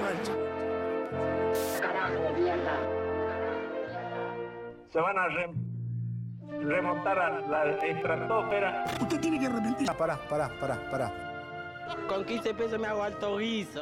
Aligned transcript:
mancha. 0.00 0.32
se 4.92 5.00
van 5.00 5.16
a 5.18 5.28
re- 5.28 5.54
remontar 6.64 7.18
a 7.18 7.40
la 7.48 7.64
estratosfera. 7.70 8.84
Usted 9.00 9.20
tiene 9.20 9.38
que 9.38 9.46
arrepentirse. 9.46 9.90
Ah, 9.92 9.96
pará, 9.96 10.16
pará, 10.28 10.48
pará, 10.60 10.90
pará. 10.90 11.12
Con 12.08 12.24
15 12.24 12.54
pesos 12.54 12.80
me 12.80 12.86
hago 12.88 13.02
alto 13.04 13.36
guiso. 13.38 13.80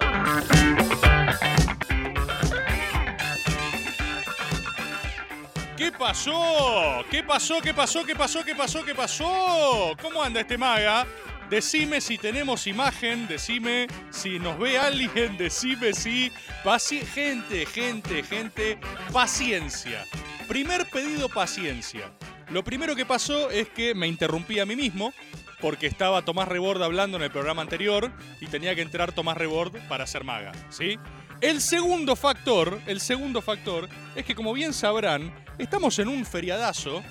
¿Qué 5.76 5.92
pasó? 5.92 7.04
¿Qué 7.10 7.22
pasó? 7.22 7.60
¿Qué 7.62 7.72
pasó? 7.72 8.04
¿Qué 8.04 8.14
pasó? 8.16 8.44
¿Qué 8.44 8.54
pasó? 8.54 8.84
¿Qué 8.84 8.94
pasó? 8.94 9.92
¿Cómo 10.02 10.22
anda 10.22 10.40
este 10.40 10.58
maga? 10.58 11.06
Decime 11.50 12.02
si 12.02 12.18
tenemos 12.18 12.66
imagen, 12.66 13.26
decime 13.26 13.86
si 14.10 14.38
nos 14.38 14.58
ve 14.58 14.78
alguien, 14.78 15.38
decime 15.38 15.94
si... 15.94 16.30
Paci 16.62 17.00
gente, 17.00 17.64
gente, 17.64 18.22
gente, 18.22 18.78
paciencia. 19.12 20.04
Primer 20.46 20.84
pedido, 20.90 21.28
paciencia. 21.30 22.12
Lo 22.50 22.62
primero 22.62 22.94
que 22.94 23.06
pasó 23.06 23.50
es 23.50 23.68
que 23.70 23.94
me 23.94 24.06
interrumpí 24.08 24.58
a 24.58 24.66
mí 24.66 24.76
mismo 24.76 25.14
porque 25.60 25.86
estaba 25.86 26.22
Tomás 26.22 26.48
Rebord 26.48 26.82
hablando 26.82 27.16
en 27.16 27.22
el 27.22 27.30
programa 27.30 27.62
anterior 27.62 28.12
y 28.40 28.46
tenía 28.46 28.74
que 28.74 28.82
entrar 28.82 29.12
Tomás 29.12 29.36
Rebord 29.36 29.72
para 29.88 30.06
ser 30.06 30.24
maga, 30.24 30.52
¿sí? 30.68 30.98
El 31.40 31.60
segundo 31.60 32.16
factor, 32.16 32.80
el 32.86 33.00
segundo 33.00 33.40
factor 33.40 33.88
es 34.14 34.24
que 34.24 34.34
como 34.34 34.52
bien 34.52 34.72
sabrán, 34.72 35.32
estamos 35.58 35.98
en 35.98 36.08
un 36.08 36.26
feriadazo 36.26 37.02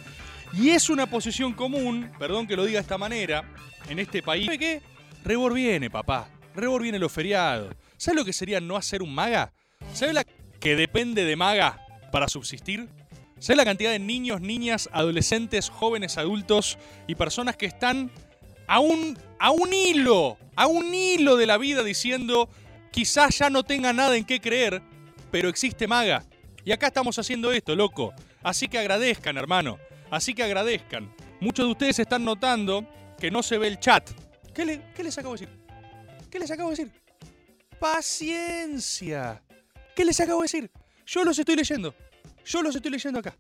y 0.53 0.69
es 0.69 0.89
una 0.89 1.07
posición 1.07 1.53
común, 1.53 2.11
perdón 2.19 2.47
que 2.47 2.55
lo 2.55 2.65
diga 2.65 2.77
de 2.77 2.81
esta 2.81 2.97
manera, 2.97 3.43
en 3.89 3.99
este 3.99 4.21
país. 4.21 4.45
¿Sabe 4.45 4.59
qué? 4.59 4.81
Rebord 5.23 5.53
viene, 5.53 5.89
papá. 5.89 6.29
Rebord 6.55 6.83
viene 6.83 6.99
los 6.99 7.11
feriados. 7.11 7.73
¿Sabes 7.97 8.19
lo 8.19 8.25
que 8.25 8.33
sería 8.33 8.59
no 8.59 8.75
hacer 8.75 9.01
un 9.01 9.13
maga? 9.13 9.53
¿Sabes 9.93 10.13
la 10.13 10.23
que 10.59 10.75
depende 10.75 11.23
de 11.23 11.35
maga 11.35 11.79
para 12.11 12.27
subsistir? 12.27 12.87
¿Sabes 13.39 13.57
la 13.57 13.65
cantidad 13.65 13.91
de 13.91 13.99
niños, 13.99 14.41
niñas, 14.41 14.89
adolescentes, 14.91 15.69
jóvenes, 15.69 16.17
adultos 16.17 16.77
y 17.07 17.15
personas 17.15 17.55
que 17.55 17.67
están 17.67 18.11
a 18.67 18.79
un, 18.79 19.17
a 19.39 19.51
un 19.51 19.73
hilo, 19.73 20.37
a 20.55 20.67
un 20.67 20.93
hilo 20.93 21.37
de 21.37 21.45
la 21.45 21.57
vida 21.57 21.83
diciendo 21.83 22.49
quizás 22.91 23.37
ya 23.37 23.49
no 23.49 23.63
tenga 23.63 23.93
nada 23.93 24.17
en 24.17 24.25
qué 24.25 24.41
creer, 24.41 24.81
pero 25.29 25.49
existe 25.49 25.87
maga? 25.87 26.25
Y 26.65 26.71
acá 26.71 26.87
estamos 26.87 27.19
haciendo 27.19 27.51
esto, 27.51 27.75
loco. 27.75 28.13
Así 28.41 28.67
que 28.67 28.79
agradezcan, 28.79 29.37
hermano. 29.37 29.77
Así 30.09 30.33
que 30.33 30.43
agradezcan. 30.43 31.13
Muchos 31.39 31.65
de 31.65 31.71
ustedes 31.71 31.99
están 31.99 32.25
notando 32.25 32.87
que 33.19 33.31
no 33.31 33.43
se 33.43 33.57
ve 33.57 33.67
el 33.67 33.79
chat. 33.79 34.09
¿Qué, 34.53 34.65
le- 34.65 34.81
qué 34.95 35.03
les 35.03 35.17
acabo 35.17 35.35
de 35.35 35.45
decir? 35.45 35.57
¿Qué 36.29 36.39
les 36.39 36.51
acabo 36.51 36.69
de 36.71 36.75
decir? 36.75 36.91
Paciencia. 37.79 39.41
¿Qué 39.95 40.05
les 40.05 40.19
acabo 40.19 40.41
de 40.41 40.45
decir? 40.45 40.71
Yo 41.05 41.23
los 41.23 41.37
estoy 41.39 41.55
leyendo. 41.55 41.95
Yo 42.45 42.61
los 42.61 42.75
estoy 42.75 42.91
leyendo 42.91 43.19
acá. 43.19 43.35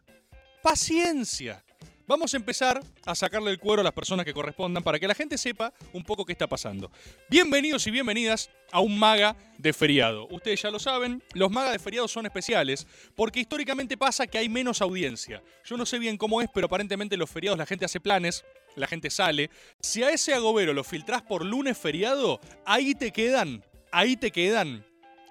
Paciencia. 0.61 1.63
Vamos 2.07 2.33
a 2.33 2.37
empezar 2.37 2.81
a 3.05 3.15
sacarle 3.15 3.51
el 3.51 3.59
cuero 3.59 3.81
a 3.81 3.83
las 3.83 3.91
personas 3.91 4.25
que 4.25 4.33
correspondan 4.33 4.81
para 4.81 4.97
que 4.97 5.07
la 5.09 5.13
gente 5.13 5.37
sepa 5.37 5.73
un 5.91 6.03
poco 6.03 6.23
qué 6.23 6.31
está 6.31 6.47
pasando. 6.47 6.89
Bienvenidos 7.29 7.85
y 7.87 7.91
bienvenidas 7.91 8.49
a 8.71 8.79
un 8.79 8.97
maga 8.97 9.35
de 9.57 9.73
feriado. 9.73 10.25
Ustedes 10.31 10.61
ya 10.61 10.71
lo 10.71 10.79
saben, 10.79 11.21
los 11.33 11.51
magas 11.51 11.73
de 11.73 11.79
feriado 11.79 12.07
son 12.07 12.25
especiales 12.25 12.87
porque 13.13 13.41
históricamente 13.41 13.97
pasa 13.97 14.25
que 14.25 14.37
hay 14.37 14.47
menos 14.47 14.81
audiencia. 14.81 15.43
Yo 15.65 15.75
no 15.75 15.85
sé 15.85 15.99
bien 15.99 16.17
cómo 16.17 16.41
es, 16.41 16.47
pero 16.53 16.67
aparentemente 16.67 17.15
en 17.15 17.19
los 17.19 17.29
feriados 17.29 17.57
la 17.59 17.65
gente 17.65 17.83
hace 17.83 17.99
planes, 17.99 18.45
la 18.77 18.87
gente 18.87 19.09
sale. 19.09 19.49
Si 19.81 20.03
a 20.03 20.11
ese 20.11 20.33
agobero 20.33 20.73
lo 20.73 20.83
filtrás 20.83 21.21
por 21.21 21.43
lunes 21.43 21.77
feriado, 21.77 22.39
ahí 22.65 22.95
te 22.95 23.11
quedan, 23.11 23.65
ahí 23.91 24.15
te 24.15 24.31
quedan 24.31 24.85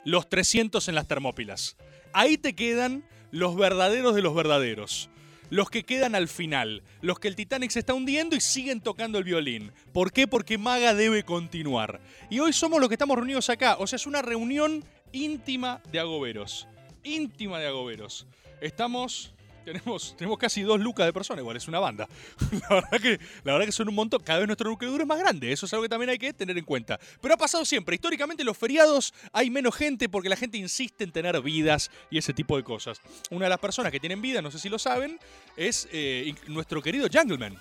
los 0.05 0.29
300 0.29 0.89
en 0.89 0.95
las 0.95 1.09
termópilas. 1.09 1.77
Ahí 2.13 2.37
te 2.37 2.55
quedan 2.55 3.05
los 3.31 3.57
verdaderos 3.57 4.15
de 4.15 4.23
los 4.23 4.35
verdaderos. 4.35 5.09
Los 5.49 5.71
que 5.71 5.85
quedan 5.85 6.15
al 6.15 6.29
final. 6.29 6.83
Los 7.03 7.21
que 7.21 7.29
el 7.29 7.37
Titanic 7.37 7.71
se 7.71 7.79
está 7.79 7.95
hundiendo 7.95 8.35
y 8.35 8.41
siguen 8.41 8.81
tocando 8.81 9.19
el 9.19 9.25
violín. 9.25 9.71
¿Por 9.93 10.13
qué? 10.13 10.27
Porque 10.27 10.59
Maga 10.59 10.95
debe 10.95 11.23
continuar. 11.23 12.01
Y 12.31 12.41
hoy 12.41 12.53
somos 12.53 12.81
los 12.81 12.89
que 12.89 12.97
estamos 12.97 13.17
reunidos 13.17 13.49
acá. 13.49 13.77
O 13.79 13.87
sea, 13.87 13.97
es 13.97 14.07
una 14.07 14.23
reunión 14.23 14.85
íntima 15.13 15.81
de 15.93 16.01
agoberos. 16.01 16.67
Íntima 17.05 17.61
de 17.61 17.69
agoberos. 17.69 18.27
Estamos... 18.61 19.33
Tenemos, 19.67 20.15
tenemos 20.17 20.39
casi 20.39 20.63
dos 20.63 20.79
lucas 20.79 21.07
de 21.07 21.13
personas, 21.13 21.41
igual 21.41 21.57
es 21.57 21.67
una 21.67 21.81
banda. 21.81 22.09
La 22.71 22.77
verdad, 22.77 23.01
que, 23.01 23.19
la 23.43 23.55
verdad 23.55 23.67
que 23.67 23.73
son 23.73 23.89
un 23.89 23.97
montón. 23.97 24.23
Cada 24.23 24.39
vez 24.39 24.47
nuestro 24.47 24.71
núcleo 24.71 24.93
duro 24.93 25.03
es 25.03 25.09
más 25.09 25.19
grande. 25.19 25.51
Eso 25.51 25.67
es 25.67 25.73
algo 25.73 25.83
que 25.83 25.89
también 25.89 26.09
hay 26.09 26.19
que 26.19 26.33
tener 26.33 26.57
en 26.57 26.65
cuenta. 26.65 27.01
Pero 27.21 27.35
ha 27.35 27.37
pasado 27.37 27.65
siempre. 27.65 27.97
Históricamente 27.97 28.45
en 28.45 28.47
los 28.47 28.57
feriados 28.57 29.13
hay 29.33 29.51
menos 29.51 29.75
gente 29.75 30.09
porque 30.09 30.29
la 30.29 30.37
gente 30.37 30.57
insiste 30.57 31.03
en 31.03 31.11
tener 31.11 31.43
vidas 31.43 31.91
y 32.13 32.19
ese 32.19 32.33
tipo 32.33 32.57
de 32.57 32.63
cosas. 32.63 33.01
Una 33.31 33.47
de 33.47 33.51
las 33.51 33.59
personas 33.59 33.91
que 33.91 33.99
tienen 33.99 34.23
vida, 34.23 34.41
no 34.41 34.53
sé 34.53 34.61
si 34.61 34.69
lo 34.69 34.79
saben, 34.79 35.19
es 35.57 35.89
eh, 35.91 36.33
nuestro 36.47 36.81
querido 36.81 37.09
Jungleman. 37.13 37.61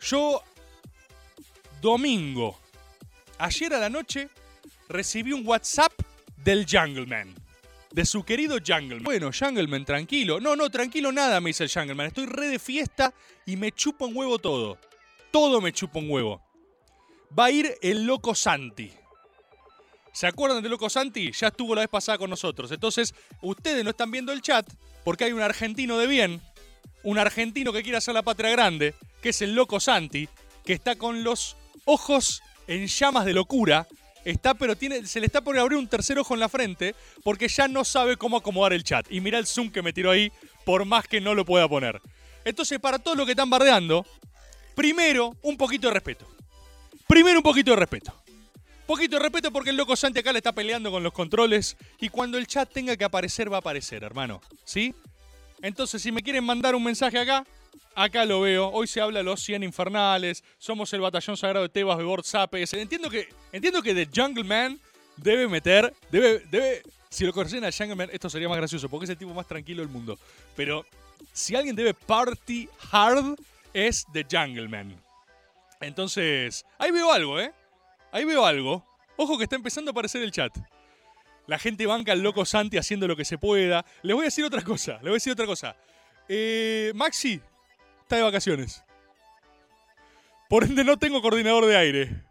Yo, 0.00 0.44
domingo, 1.82 2.56
ayer 3.38 3.74
a 3.74 3.80
la 3.80 3.90
noche, 3.90 4.28
recibí 4.88 5.32
un 5.32 5.44
WhatsApp 5.44 5.92
del 6.36 6.66
Jungleman. 6.70 7.43
De 7.94 8.04
su 8.04 8.24
querido 8.24 8.56
Jungleman. 8.58 9.04
Bueno, 9.04 9.30
Jungleman, 9.32 9.84
tranquilo. 9.84 10.40
No, 10.40 10.56
no, 10.56 10.68
tranquilo 10.68 11.12
nada, 11.12 11.40
me 11.40 11.50
dice 11.50 11.62
el 11.62 11.70
Jungleman. 11.70 12.08
Estoy 12.08 12.26
re 12.26 12.48
de 12.48 12.58
fiesta 12.58 13.14
y 13.46 13.54
me 13.54 13.70
chupa 13.70 14.04
un 14.04 14.16
huevo 14.16 14.40
todo. 14.40 14.78
Todo 15.30 15.60
me 15.60 15.72
chupa 15.72 16.00
un 16.00 16.10
huevo. 16.10 16.42
Va 17.38 17.44
a 17.44 17.50
ir 17.52 17.72
el 17.82 18.04
loco 18.04 18.34
Santi. 18.34 18.90
¿Se 20.12 20.26
acuerdan 20.26 20.60
del 20.60 20.72
loco 20.72 20.90
Santi? 20.90 21.30
Ya 21.30 21.46
estuvo 21.46 21.72
la 21.76 21.82
vez 21.82 21.88
pasada 21.88 22.18
con 22.18 22.30
nosotros. 22.30 22.72
Entonces, 22.72 23.14
ustedes 23.42 23.84
no 23.84 23.90
están 23.90 24.10
viendo 24.10 24.32
el 24.32 24.42
chat 24.42 24.68
porque 25.04 25.26
hay 25.26 25.32
un 25.32 25.42
argentino 25.42 25.96
de 25.96 26.08
bien, 26.08 26.42
un 27.04 27.18
argentino 27.18 27.72
que 27.72 27.84
quiere 27.84 27.98
hacer 27.98 28.14
la 28.14 28.22
patria 28.22 28.50
grande, 28.50 28.96
que 29.22 29.28
es 29.28 29.40
el 29.40 29.54
loco 29.54 29.78
Santi, 29.78 30.28
que 30.64 30.72
está 30.72 30.96
con 30.96 31.22
los 31.22 31.56
ojos 31.84 32.42
en 32.66 32.88
llamas 32.88 33.24
de 33.24 33.34
locura. 33.34 33.86
Está, 34.24 34.54
pero 34.54 34.76
tiene, 34.76 35.06
se 35.06 35.20
le 35.20 35.26
está 35.26 35.42
por 35.42 35.58
abrir 35.58 35.78
un 35.78 35.86
tercer 35.86 36.18
ojo 36.18 36.34
en 36.34 36.40
la 36.40 36.48
frente 36.48 36.94
porque 37.22 37.48
ya 37.48 37.68
no 37.68 37.84
sabe 37.84 38.16
cómo 38.16 38.38
acomodar 38.38 38.72
el 38.72 38.84
chat. 38.84 39.06
Y 39.10 39.20
mira 39.20 39.38
el 39.38 39.46
zoom 39.46 39.70
que 39.70 39.82
me 39.82 39.92
tiró 39.92 40.10
ahí, 40.10 40.32
por 40.64 40.84
más 40.84 41.06
que 41.06 41.20
no 41.20 41.34
lo 41.34 41.44
pueda 41.44 41.68
poner. 41.68 42.00
Entonces, 42.44 42.78
para 42.78 42.98
todos 42.98 43.16
los 43.16 43.26
que 43.26 43.32
están 43.32 43.50
bardeando, 43.50 44.06
primero, 44.74 45.36
un 45.42 45.56
poquito 45.56 45.88
de 45.88 45.94
respeto. 45.94 46.26
Primero, 47.06 47.38
un 47.38 47.42
poquito 47.42 47.70
de 47.70 47.76
respeto. 47.76 48.14
Poquito 48.86 49.16
de 49.16 49.22
respeto 49.22 49.50
porque 49.50 49.70
el 49.70 49.76
loco 49.76 49.96
Santi 49.96 50.20
acá 50.20 50.32
le 50.32 50.38
está 50.38 50.52
peleando 50.52 50.90
con 50.90 51.02
los 51.02 51.12
controles 51.12 51.76
y 52.00 52.10
cuando 52.10 52.36
el 52.36 52.46
chat 52.46 52.70
tenga 52.70 52.96
que 52.96 53.04
aparecer, 53.04 53.50
va 53.50 53.56
a 53.56 53.60
aparecer, 53.60 54.04
hermano. 54.04 54.40
¿Sí? 54.64 54.94
Entonces, 55.62 56.02
si 56.02 56.12
me 56.12 56.22
quieren 56.22 56.44
mandar 56.44 56.74
un 56.74 56.84
mensaje 56.84 57.18
acá, 57.18 57.46
acá 57.94 58.24
lo 58.24 58.40
veo. 58.40 58.68
Hoy 58.68 58.86
se 58.86 59.00
habla 59.00 59.20
de 59.20 59.24
los 59.24 59.40
100 59.42 59.62
infernales, 59.62 60.44
somos 60.58 60.92
el 60.92 61.00
batallón 61.00 61.36
sagrado 61.36 61.62
de 61.62 61.68
Tebas 61.68 61.98
de 61.98 62.04
WhatsApp. 62.04 62.54
Entiendo 62.54 63.10
que, 63.10 63.28
entiendo 63.52 63.82
que 63.82 63.94
The 63.94 64.08
Jungle 64.14 64.44
Man 64.44 64.78
debe 65.16 65.48
meter, 65.48 65.94
debe, 66.10 66.40
debe, 66.50 66.82
si 67.08 67.24
lo 67.24 67.32
conocen 67.32 67.64
al 67.64 67.72
Jungle 67.72 67.94
Man, 67.94 68.08
esto 68.12 68.28
sería 68.28 68.48
más 68.48 68.58
gracioso 68.58 68.88
porque 68.88 69.04
es 69.04 69.10
el 69.10 69.18
tipo 69.18 69.32
más 69.32 69.46
tranquilo 69.46 69.82
del 69.82 69.90
mundo. 69.90 70.18
Pero 70.56 70.84
si 71.32 71.54
alguien 71.54 71.76
debe 71.76 71.94
party 71.94 72.68
hard, 72.90 73.36
es 73.72 74.06
The 74.12 74.26
Jungle 74.30 74.68
Man. 74.68 74.96
Entonces, 75.80 76.64
ahí 76.78 76.90
veo 76.90 77.12
algo, 77.12 77.40
¿eh? 77.40 77.52
Ahí 78.12 78.24
veo 78.24 78.46
algo. 78.46 78.84
Ojo 79.16 79.36
que 79.36 79.44
está 79.44 79.56
empezando 79.56 79.90
a 79.90 79.92
aparecer 79.92 80.22
el 80.22 80.30
chat. 80.30 80.56
La 81.46 81.58
gente 81.58 81.84
banca 81.86 82.12
al 82.12 82.20
loco 82.20 82.44
Santi 82.44 82.78
haciendo 82.78 83.06
lo 83.06 83.16
que 83.16 83.24
se 83.24 83.36
pueda. 83.36 83.84
Les 84.02 84.14
voy 84.14 84.22
a 84.22 84.26
decir 84.26 84.44
otra 84.44 84.62
cosa. 84.62 84.94
Les 84.94 85.02
voy 85.02 85.10
a 85.10 85.14
decir 85.14 85.32
otra 85.32 85.46
cosa. 85.46 85.76
Eh, 86.28 86.92
Maxi 86.94 87.40
está 88.04 88.16
de 88.16 88.22
vacaciones. 88.22 88.82
Por 90.48 90.64
ende 90.64 90.84
no 90.84 90.98
tengo 90.98 91.20
coordinador 91.22 91.66
de 91.66 91.76
aire. 91.76 92.22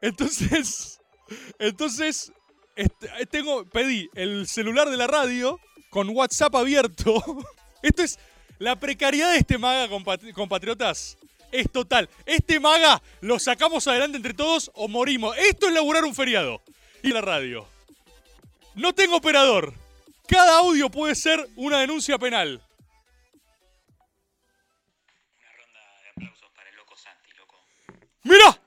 Entonces, 0.00 1.00
entonces 1.58 2.32
este, 2.76 3.08
tengo, 3.30 3.64
pedí 3.66 4.08
el 4.14 4.46
celular 4.46 4.88
de 4.88 4.96
la 4.96 5.06
radio 5.06 5.58
con 5.90 6.08
WhatsApp 6.10 6.54
abierto. 6.54 7.22
Esto 7.82 8.02
es 8.02 8.18
la 8.58 8.76
precariedad 8.76 9.32
de 9.32 9.38
este 9.38 9.58
maga, 9.58 9.88
compat- 9.88 10.32
compatriotas. 10.32 11.16
Es 11.50 11.70
total. 11.72 12.08
Este 12.26 12.60
maga 12.60 13.02
lo 13.22 13.38
sacamos 13.38 13.88
adelante 13.88 14.18
entre 14.18 14.34
todos 14.34 14.70
o 14.74 14.86
morimos. 14.86 15.36
Esto 15.38 15.66
es 15.68 15.72
laburar 15.72 16.04
un 16.04 16.14
feriado. 16.14 16.62
Y 17.02 17.08
la 17.08 17.20
radio. 17.22 17.66
No 18.74 18.92
tengo 18.94 19.16
operador. 19.16 19.72
Cada 20.28 20.58
audio 20.58 20.90
puede 20.90 21.14
ser 21.14 21.48
una 21.56 21.80
denuncia 21.80 22.18
penal. 22.18 22.60
¡Mira! 28.28 28.60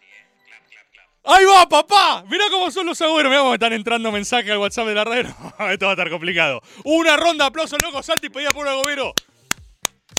¡Ahí 1.23 1.45
va, 1.45 1.69
papá! 1.69 2.25
¡Mira 2.27 2.45
cómo 2.49 2.71
son 2.71 2.87
los 2.87 2.99
agüeros! 2.99 3.29
Mira 3.29 3.41
cómo 3.41 3.53
están 3.53 3.73
entrando 3.73 4.11
mensajes 4.11 4.49
al 4.49 4.57
WhatsApp 4.57 4.87
de 4.87 4.95
la 4.95 5.03
radio. 5.03 5.29
Esto 5.71 5.85
va 5.85 5.91
a 5.91 5.93
estar 5.93 6.09
complicado. 6.09 6.61
Una 6.83 7.15
ronda 7.15 7.45
de 7.45 7.49
aplausos, 7.49 7.77
loco, 7.83 8.01
Santi, 8.01 8.29
pedía 8.29 8.49
por 8.49 8.65
un 8.65 8.69
agobero. 8.69 9.13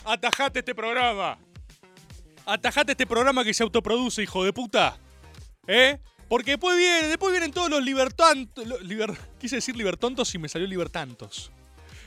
Atajate 0.04 0.60
este 0.60 0.76
programa. 0.76 1.38
Atajate 2.46 2.92
este 2.92 3.04
programa 3.04 3.42
que 3.42 3.52
se 3.52 3.64
autoproduce, 3.64 4.22
hijo 4.22 4.44
de 4.44 4.52
puta. 4.52 4.96
¿Eh? 5.66 5.98
Porque 6.28 6.52
después 6.52 6.76
vienen, 6.76 7.10
después 7.10 7.32
vienen 7.32 7.50
todos 7.50 7.68
los 7.68 7.82
libertantos. 7.82 8.64
quise 9.40 9.56
decir 9.56 9.76
libertontos 9.76 10.32
y 10.36 10.38
me 10.38 10.48
salió 10.48 10.68
libertantos. 10.68 11.50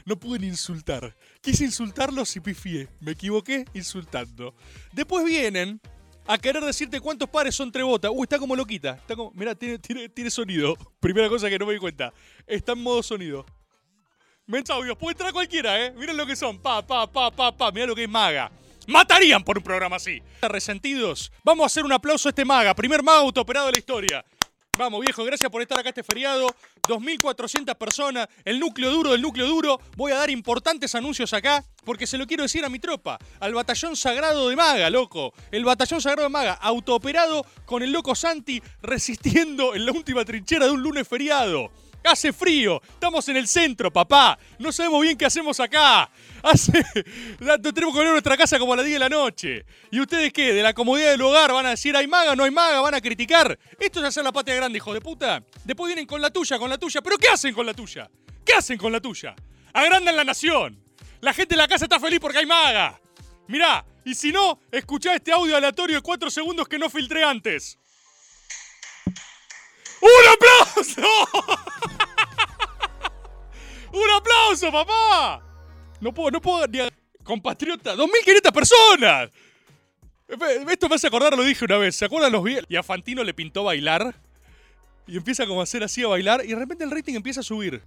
No 0.05 0.17
pude 0.17 0.39
ni 0.39 0.47
insultar. 0.47 1.17
Quise 1.41 1.65
insultarlos 1.65 2.33
y 2.37 2.39
pifié. 2.39 2.87
Me 3.01 3.11
equivoqué 3.11 3.65
insultando. 3.73 4.55
Después 4.93 5.25
vienen 5.25 5.81
a 6.27 6.37
querer 6.37 6.63
decirte 6.63 6.99
cuántos 6.99 7.29
pares 7.29 7.55
son 7.55 7.71
tres 7.71 7.85
botas. 7.85 8.11
Uy, 8.13 8.23
está 8.23 8.39
como 8.39 8.55
loquita. 8.55 8.91
Está 8.91 9.15
como. 9.15 9.31
Mirá, 9.31 9.55
tiene, 9.55 9.79
tiene, 9.79 10.09
tiene 10.09 10.29
sonido. 10.29 10.75
Primera 10.99 11.29
cosa 11.29 11.49
que 11.49 11.59
no 11.59 11.65
me 11.65 11.73
di 11.73 11.79
cuenta. 11.79 12.13
Está 12.47 12.73
en 12.73 12.81
modo 12.81 13.03
sonido. 13.03 13.45
Mens 14.47 14.69
audios, 14.69 14.95
puede 14.97 15.13
entrar 15.13 15.33
cualquiera, 15.33 15.83
¿eh? 15.83 15.91
Miren 15.97 16.17
lo 16.17 16.25
que 16.25 16.35
son. 16.35 16.59
Pa, 16.59 16.85
pa, 16.85 17.11
pa, 17.11 17.31
pa, 17.31 17.55
pa. 17.55 17.71
Mirá 17.71 17.87
lo 17.87 17.95
que 17.95 18.03
es 18.03 18.09
maga. 18.09 18.51
Matarían 18.87 19.43
por 19.43 19.57
un 19.57 19.63
programa 19.63 19.95
así. 19.95 20.21
Resentidos. 20.41 21.31
Vamos 21.43 21.63
a 21.63 21.67
hacer 21.67 21.83
un 21.83 21.91
aplauso 21.91 22.27
a 22.27 22.31
este 22.31 22.45
maga. 22.45 22.75
Primer 22.75 23.01
maga 23.01 23.19
autooperado 23.19 23.67
de 23.67 23.73
la 23.73 23.79
historia. 23.79 24.25
Vamos, 24.77 24.99
viejo, 24.99 25.23
gracias 25.23 25.49
por 25.49 25.61
estar 25.61 25.79
acá 25.79 25.87
este 25.89 26.03
feriado. 26.03 26.53
2.400 26.89 27.75
personas, 27.75 28.27
el 28.43 28.59
núcleo 28.59 28.91
duro 28.91 29.13
del 29.13 29.21
núcleo 29.21 29.47
duro. 29.47 29.79
Voy 29.95 30.11
a 30.11 30.17
dar 30.17 30.29
importantes 30.29 30.93
anuncios 30.95 31.31
acá 31.31 31.63
porque 31.85 32.05
se 32.05 32.17
lo 32.17 32.27
quiero 32.27 32.43
decir 32.43 32.65
a 32.65 32.69
mi 32.69 32.79
tropa. 32.79 33.17
Al 33.39 33.53
batallón 33.53 33.95
sagrado 33.95 34.49
de 34.49 34.57
Maga, 34.57 34.89
loco. 34.89 35.33
El 35.49 35.63
batallón 35.63 36.01
sagrado 36.01 36.23
de 36.23 36.29
Maga, 36.29 36.53
autooperado 36.55 37.45
con 37.65 37.83
el 37.83 37.91
loco 37.93 38.15
Santi 38.15 38.61
resistiendo 38.81 39.75
en 39.75 39.85
la 39.85 39.93
última 39.93 40.25
trinchera 40.25 40.65
de 40.65 40.71
un 40.71 40.81
lunes 40.81 41.07
feriado. 41.07 41.71
Hace 42.05 42.31
frío, 42.31 42.81
estamos 42.83 43.27
en 43.29 43.37
el 43.37 43.47
centro, 43.47 43.91
papá. 43.91 44.37
No 44.59 44.71
sabemos 44.71 45.01
bien 45.01 45.17
qué 45.17 45.25
hacemos 45.25 45.59
acá. 45.59 46.09
Hace. 46.43 46.71
Tenemos 47.39 47.73
que 47.73 47.81
volver 47.81 48.07
a 48.07 48.11
nuestra 48.11 48.37
casa 48.37 48.59
como 48.59 48.73
a 48.73 48.75
las 48.75 48.85
10 48.85 48.95
de 48.95 48.99
la 48.99 49.09
noche. 49.09 49.65
¿Y 49.89 49.99
ustedes 49.99 50.31
qué? 50.31 50.53
De 50.53 50.61
la 50.61 50.73
comodidad 50.73 51.09
del 51.09 51.21
hogar 51.23 51.51
van 51.51 51.65
a 51.65 51.71
decir 51.71 51.97
hay 51.97 52.05
maga, 52.05 52.35
no 52.35 52.43
hay 52.43 52.51
maga, 52.51 52.81
van 52.81 52.93
a 52.93 53.01
criticar. 53.01 53.57
Esto 53.79 53.99
es 54.01 54.05
hacer 54.05 54.23
la 54.23 54.31
patria 54.31 54.55
grande, 54.55 54.77
hijo 54.77 54.93
de 54.93 55.01
puta. 55.01 55.43
Después 55.63 55.87
vienen 55.87 56.05
con 56.05 56.21
la 56.21 56.29
tuya, 56.29 56.59
con 56.59 56.69
la 56.69 56.77
tuya. 56.77 57.01
¿Pero 57.01 57.17
qué 57.17 57.29
hacen 57.29 57.53
con 57.55 57.65
la 57.65 57.73
tuya? 57.73 58.09
¿Qué 58.45 58.53
hacen 58.53 58.77
con 58.77 58.91
la 58.91 58.99
tuya? 58.99 59.35
Agrandan 59.73 60.15
la 60.15 60.23
nación. 60.23 60.79
La 61.21 61.33
gente 61.33 61.55
en 61.55 61.59
la 61.59 61.67
casa 61.67 61.85
está 61.85 61.99
feliz 61.99 62.19
porque 62.19 62.37
hay 62.37 62.45
maga. 62.45 63.01
Mirá, 63.47 63.83
y 64.03 64.13
si 64.13 64.31
no, 64.31 64.59
escuchá 64.71 65.15
este 65.15 65.31
audio 65.31 65.57
aleatorio 65.57 65.95
de 65.95 66.01
4 66.01 66.29
segundos 66.29 66.67
que 66.67 66.77
no 66.77 66.89
filtré 66.89 67.23
antes. 67.23 67.79
¡Un 70.05 70.33
aplauso! 70.33 71.01
¡Un 73.91 74.09
aplauso, 74.17 74.71
papá! 74.71 75.41
No 76.01 76.13
puedo, 76.13 76.31
no 76.31 76.41
puedo 76.41 76.67
ni... 76.67 76.79
a- 76.79 76.89
Compatriota, 77.23 77.95
2.500 77.95 78.51
personas. 78.53 79.31
Esto 80.69 80.87
me 80.89 80.95
hace 80.95 81.07
acordar, 81.07 81.35
lo 81.35 81.43
dije 81.43 81.65
una 81.65 81.77
vez. 81.79 81.95
¿Se 81.95 82.05
acuerdan 82.05 82.31
los 82.31 82.43
videos? 82.43 82.65
Y 82.69 82.75
a 82.75 82.83
Fantino 82.83 83.23
le 83.23 83.33
pintó 83.33 83.63
bailar. 83.63 84.13
Y 85.07 85.17
empieza 85.17 85.47
como 85.47 85.61
a 85.61 85.63
hacer 85.63 85.83
así 85.83 86.03
a 86.03 86.07
bailar. 86.07 86.43
Y 86.45 86.49
de 86.49 86.55
repente 86.55 86.83
el 86.83 86.91
rating 86.91 87.15
empieza 87.15 87.39
a 87.39 87.43
subir. 87.43 87.81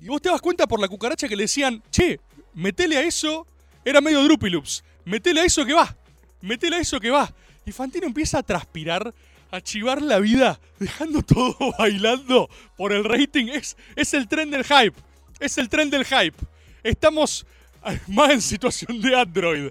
Y 0.00 0.08
vos 0.08 0.20
te 0.20 0.28
das 0.28 0.40
cuenta 0.40 0.66
por 0.66 0.80
la 0.80 0.88
cucaracha 0.88 1.28
que 1.28 1.36
le 1.36 1.44
decían, 1.44 1.80
che, 1.92 2.18
metele 2.52 2.96
a 2.96 3.02
eso. 3.02 3.46
Era 3.84 4.00
medio 4.00 4.24
Drupilups. 4.24 4.82
Metele 5.04 5.42
a 5.42 5.44
eso 5.44 5.64
que 5.64 5.74
va. 5.74 5.94
Metele 6.40 6.76
a 6.76 6.80
eso 6.80 6.98
que 6.98 7.10
va. 7.10 7.32
Y 7.64 7.70
Fantino 7.70 8.08
empieza 8.08 8.38
a 8.38 8.42
transpirar, 8.42 9.14
a 9.52 9.60
chivar 9.60 10.00
la 10.00 10.18
vida, 10.18 10.58
dejando 10.80 11.22
todo 11.22 11.56
bailando 11.78 12.48
por 12.76 12.92
el 12.92 13.04
rating. 13.04 13.48
Es, 13.48 13.76
es 13.94 14.14
el 14.14 14.26
tren 14.26 14.50
del 14.50 14.64
hype. 14.64 14.98
Es 15.38 15.58
el 15.58 15.68
tren 15.68 15.90
del 15.90 16.04
hype. 16.04 16.36
Estamos 16.82 17.46
más 18.08 18.30
en 18.30 18.42
situación 18.42 19.00
de 19.00 19.14
Android. 19.14 19.70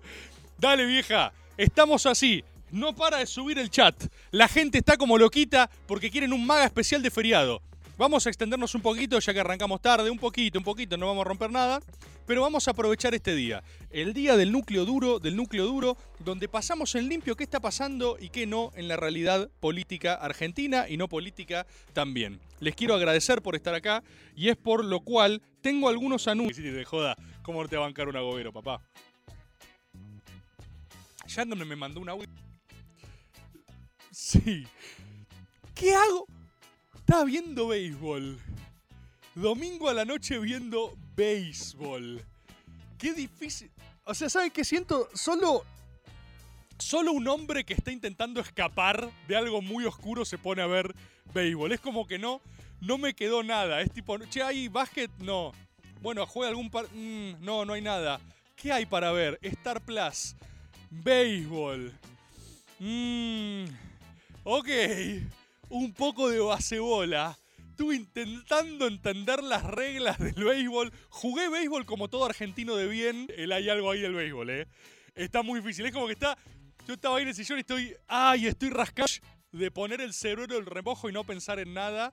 Dale, 0.57 0.85
vieja. 0.85 1.33
Estamos 1.57 2.05
así. 2.05 2.43
No 2.69 2.95
para 2.95 3.17
de 3.17 3.25
subir 3.25 3.57
el 3.57 3.69
chat. 3.69 3.95
La 4.29 4.47
gente 4.47 4.77
está 4.77 4.95
como 4.95 5.17
loquita 5.17 5.69
porque 5.87 6.11
quieren 6.11 6.31
un 6.31 6.45
maga 6.45 6.65
especial 6.65 7.01
de 7.01 7.11
feriado. 7.11 7.61
Vamos 8.01 8.25
a 8.25 8.31
extendernos 8.31 8.73
un 8.73 8.81
poquito, 8.81 9.19
ya 9.19 9.31
que 9.31 9.41
arrancamos 9.41 9.79
tarde, 9.79 10.09
un 10.09 10.17
poquito, 10.17 10.57
un 10.57 10.65
poquito, 10.65 10.97
no 10.97 11.05
vamos 11.05 11.23
a 11.23 11.29
romper 11.29 11.51
nada. 11.51 11.79
Pero 12.25 12.41
vamos 12.41 12.67
a 12.67 12.71
aprovechar 12.71 13.13
este 13.13 13.35
día. 13.35 13.63
El 13.91 14.15
día 14.15 14.35
del 14.35 14.51
núcleo 14.51 14.85
duro, 14.85 15.19
del 15.19 15.35
núcleo 15.35 15.67
duro, 15.67 15.95
donde 16.17 16.47
pasamos 16.47 16.95
en 16.95 17.07
limpio 17.07 17.35
qué 17.35 17.43
está 17.43 17.59
pasando 17.59 18.17
y 18.19 18.29
qué 18.29 18.47
no 18.47 18.71
en 18.73 18.87
la 18.87 18.95
realidad 18.95 19.51
política 19.59 20.15
argentina 20.15 20.89
y 20.89 20.97
no 20.97 21.07
política 21.07 21.67
también. 21.93 22.39
Les 22.59 22.73
quiero 22.73 22.95
agradecer 22.95 23.43
por 23.43 23.53
estar 23.53 23.75
acá 23.75 24.01
y 24.35 24.49
es 24.49 24.57
por 24.57 24.83
lo 24.83 25.01
cual 25.01 25.43
tengo 25.61 25.87
algunos 25.87 26.27
anuncios. 26.27 26.57
Si 26.57 26.73
te 26.73 26.83
joda, 26.83 27.15
¿cómo 27.43 27.61
no 27.61 27.69
te 27.69 27.77
va 27.77 27.83
a 27.83 27.85
bancar 27.85 28.07
un 28.07 28.15
agobero, 28.15 28.51
papá? 28.51 28.81
Shandon 31.27 31.67
me 31.67 31.75
mandó 31.75 31.99
un 31.99 32.09
audio. 32.09 32.27
Sí. 34.09 34.65
¿Qué 35.75 35.93
hago? 35.93 36.25
Estaba 37.01 37.25
viendo 37.25 37.67
béisbol. 37.67 38.39
Domingo 39.35 39.89
a 39.89 39.93
la 39.93 40.05
noche 40.05 40.39
viendo 40.39 40.97
béisbol. 41.15 42.23
Qué 42.97 43.13
difícil. 43.13 43.71
O 44.05 44.13
sea, 44.13 44.29
¿saben 44.29 44.51
qué 44.51 44.63
siento? 44.63 45.09
Solo. 45.13 45.65
Solo 46.77 47.11
un 47.11 47.27
hombre 47.27 47.63
que 47.65 47.73
está 47.73 47.91
intentando 47.91 48.39
escapar 48.39 49.11
de 49.27 49.35
algo 49.35 49.61
muy 49.61 49.85
oscuro 49.85 50.25
se 50.25 50.37
pone 50.37 50.61
a 50.61 50.67
ver 50.67 50.95
béisbol. 51.33 51.71
Es 51.71 51.79
como 51.79 52.07
que 52.07 52.17
no. 52.17 52.39
No 52.79 52.97
me 52.97 53.13
quedó 53.13 53.43
nada. 53.43 53.81
Es 53.81 53.91
tipo, 53.91 54.17
che, 54.29 54.43
¿hay 54.43 54.67
básquet? 54.67 55.11
No. 55.17 55.51
Bueno, 56.01 56.25
juega 56.25 56.49
algún 56.49 56.69
par. 56.69 56.85
Mm, 56.93 57.43
no, 57.43 57.65
no 57.65 57.73
hay 57.73 57.81
nada. 57.81 58.21
¿Qué 58.55 58.71
hay 58.71 58.85
para 58.85 59.11
ver? 59.11 59.39
Star 59.41 59.81
Plus. 59.81 60.35
Béisbol. 60.91 61.91
Mmm. 62.79 63.65
Ok. 64.43 64.69
Un 65.71 65.93
poco 65.93 66.29
de 66.29 66.39
basebola. 66.39 67.37
Estuve 67.69 67.95
intentando 67.95 68.87
entender 68.87 69.41
las 69.41 69.63
reglas 69.63 70.19
del 70.19 70.43
béisbol. 70.43 70.91
Jugué 71.07 71.47
béisbol 71.47 71.85
como 71.85 72.09
todo 72.09 72.25
argentino 72.25 72.75
de 72.75 72.87
bien. 72.87 73.27
El 73.37 73.53
hay 73.53 73.69
algo 73.69 73.89
ahí 73.89 74.01
del 74.01 74.13
béisbol, 74.13 74.49
¿eh? 74.49 74.67
Está 75.15 75.43
muy 75.43 75.61
difícil. 75.61 75.85
Es 75.85 75.93
como 75.93 76.07
que 76.07 76.13
está. 76.13 76.37
Yo 76.85 76.95
estaba 76.95 77.15
ahí 77.15 77.23
en 77.23 77.29
el 77.29 77.35
sillón 77.35 77.57
y 77.57 77.61
estoy. 77.61 77.95
¡Ay! 78.05 78.47
Estoy 78.47 78.69
rascado 78.69 79.07
de 79.53 79.71
poner 79.71 80.01
el 80.01 80.13
cerebro 80.13 80.57
el 80.57 80.65
remojo 80.65 81.09
y 81.09 81.13
no 81.13 81.23
pensar 81.23 81.57
en 81.57 81.73
nada. 81.73 82.11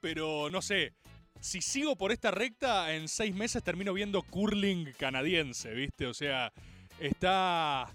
Pero 0.00 0.48
no 0.50 0.62
sé. 0.62 0.94
Si 1.38 1.60
sigo 1.60 1.96
por 1.96 2.12
esta 2.12 2.30
recta, 2.30 2.94
en 2.94 3.08
seis 3.08 3.34
meses 3.34 3.62
termino 3.62 3.92
viendo 3.92 4.22
curling 4.22 4.90
canadiense, 4.98 5.74
¿viste? 5.74 6.06
O 6.06 6.14
sea, 6.14 6.50
está. 6.98 7.94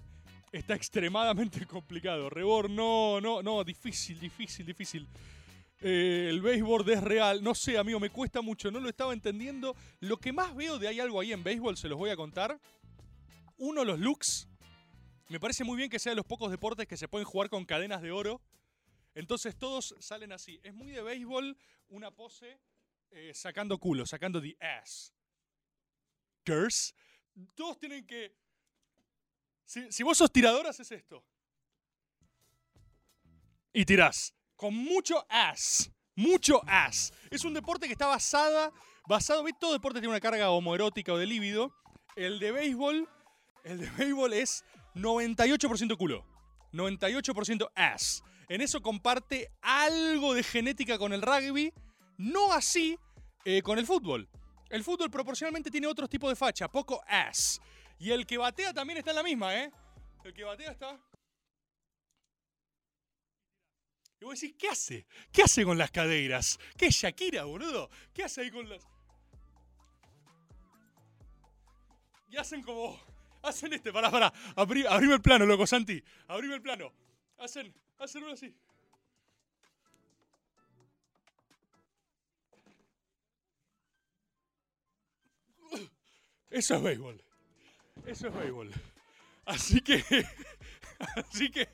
Está 0.52 0.74
extremadamente 0.74 1.66
complicado. 1.66 2.28
Rebor, 2.28 2.68
no, 2.68 3.22
no, 3.22 3.42
no, 3.42 3.64
difícil, 3.64 4.20
difícil, 4.20 4.66
difícil. 4.66 5.08
Eh, 5.80 6.26
el 6.28 6.42
béisbol 6.42 6.88
es 6.90 7.02
real. 7.02 7.42
No 7.42 7.54
sé, 7.54 7.78
amigo, 7.78 7.98
me 7.98 8.10
cuesta 8.10 8.42
mucho. 8.42 8.70
No 8.70 8.78
lo 8.78 8.90
estaba 8.90 9.14
entendiendo. 9.14 9.74
Lo 10.00 10.18
que 10.18 10.30
más 10.30 10.54
veo 10.54 10.78
de 10.78 10.88
hay 10.88 11.00
algo 11.00 11.18
ahí 11.18 11.32
en 11.32 11.42
béisbol, 11.42 11.78
se 11.78 11.88
los 11.88 11.98
voy 11.98 12.10
a 12.10 12.16
contar. 12.16 12.60
Uno, 13.56 13.82
los 13.82 13.98
looks. 13.98 14.46
Me 15.28 15.40
parece 15.40 15.64
muy 15.64 15.78
bien 15.78 15.88
que 15.88 15.98
sea 15.98 16.10
de 16.10 16.16
los 16.16 16.26
pocos 16.26 16.50
deportes 16.50 16.86
que 16.86 16.98
se 16.98 17.08
pueden 17.08 17.24
jugar 17.24 17.48
con 17.48 17.64
cadenas 17.64 18.02
de 18.02 18.12
oro. 18.12 18.42
Entonces 19.14 19.56
todos 19.56 19.94
salen 20.00 20.32
así. 20.32 20.60
Es 20.62 20.74
muy 20.74 20.90
de 20.90 21.00
béisbol 21.00 21.56
una 21.88 22.10
pose 22.10 22.60
eh, 23.10 23.32
sacando 23.34 23.78
culo, 23.78 24.04
sacando 24.04 24.40
the 24.42 24.54
ass. 24.60 25.14
Girls. 26.44 26.94
Todos 27.54 27.78
tienen 27.78 28.06
que. 28.06 28.36
Si, 29.64 29.90
si 29.90 30.02
vos 30.02 30.18
sos 30.18 30.32
tirador, 30.32 30.66
haces 30.66 30.90
esto. 30.92 31.24
Y 33.72 33.84
tirás. 33.84 34.34
Con 34.56 34.74
mucho 34.74 35.24
ass. 35.28 35.90
Mucho 36.14 36.60
ass. 36.66 37.12
Es 37.30 37.44
un 37.44 37.54
deporte 37.54 37.86
que 37.86 37.92
está 37.92 38.06
basada, 38.06 38.70
basado. 39.08 39.42
¿ves? 39.42 39.54
Todo 39.58 39.72
deporte 39.72 40.00
tiene 40.00 40.10
una 40.10 40.20
carga 40.20 40.50
homoerótica 40.50 41.12
o 41.12 41.18
de 41.18 41.26
líbido. 41.26 41.74
El 42.16 42.38
de 42.38 42.52
béisbol. 42.52 43.08
El 43.64 43.80
de 43.80 43.90
béisbol 43.90 44.32
es 44.34 44.64
98% 44.94 45.96
culo. 45.96 46.26
98% 46.72 47.70
ass. 47.74 48.22
En 48.48 48.60
eso 48.60 48.82
comparte 48.82 49.50
algo 49.62 50.34
de 50.34 50.42
genética 50.42 50.98
con 50.98 51.12
el 51.12 51.22
rugby. 51.22 51.72
No 52.18 52.52
así 52.52 52.98
eh, 53.44 53.62
con 53.62 53.78
el 53.78 53.86
fútbol. 53.86 54.28
El 54.68 54.84
fútbol 54.84 55.10
proporcionalmente 55.10 55.70
tiene 55.70 55.86
otros 55.86 56.08
tipos 56.08 56.30
de 56.30 56.36
facha, 56.36 56.68
poco 56.68 57.02
ass. 57.06 57.60
Y 58.02 58.10
el 58.10 58.26
que 58.26 58.36
batea 58.36 58.74
también 58.74 58.98
está 58.98 59.10
en 59.10 59.16
la 59.16 59.22
misma, 59.22 59.56
¿eh? 59.56 59.70
El 60.24 60.34
que 60.34 60.42
batea 60.42 60.72
está. 60.72 61.00
Y 64.18 64.24
vos 64.24 64.40
decís, 64.40 64.56
¿qué 64.58 64.68
hace? 64.70 65.06
¿Qué 65.30 65.42
hace 65.44 65.64
con 65.64 65.78
las 65.78 65.92
caderas? 65.92 66.58
¿Qué 66.76 66.86
es 66.86 66.96
Shakira, 66.96 67.44
boludo? 67.44 67.88
¿Qué 68.12 68.24
hace 68.24 68.40
ahí 68.40 68.50
con 68.50 68.68
las.? 68.68 68.84
Y 72.28 72.36
hacen 72.38 72.64
como. 72.64 73.00
Hacen 73.40 73.72
este, 73.72 73.92
pará, 73.92 74.10
pará. 74.10 74.32
Abrí, 74.56 74.84
abrime 74.84 75.14
el 75.14 75.22
plano, 75.22 75.46
loco, 75.46 75.64
Santi. 75.64 76.02
Abrime 76.26 76.56
el 76.56 76.62
plano. 76.62 76.92
Hacen. 77.38 77.72
Hacen 77.98 78.24
uno 78.24 78.32
así. 78.32 78.52
Eso 86.50 86.74
es 86.74 86.82
béisbol. 86.82 87.31
Eso 88.06 88.28
es 88.28 88.34
béisbol. 88.34 88.70
Así 89.44 89.80
que. 89.80 90.02
Así 91.16 91.50
que. 91.50 91.68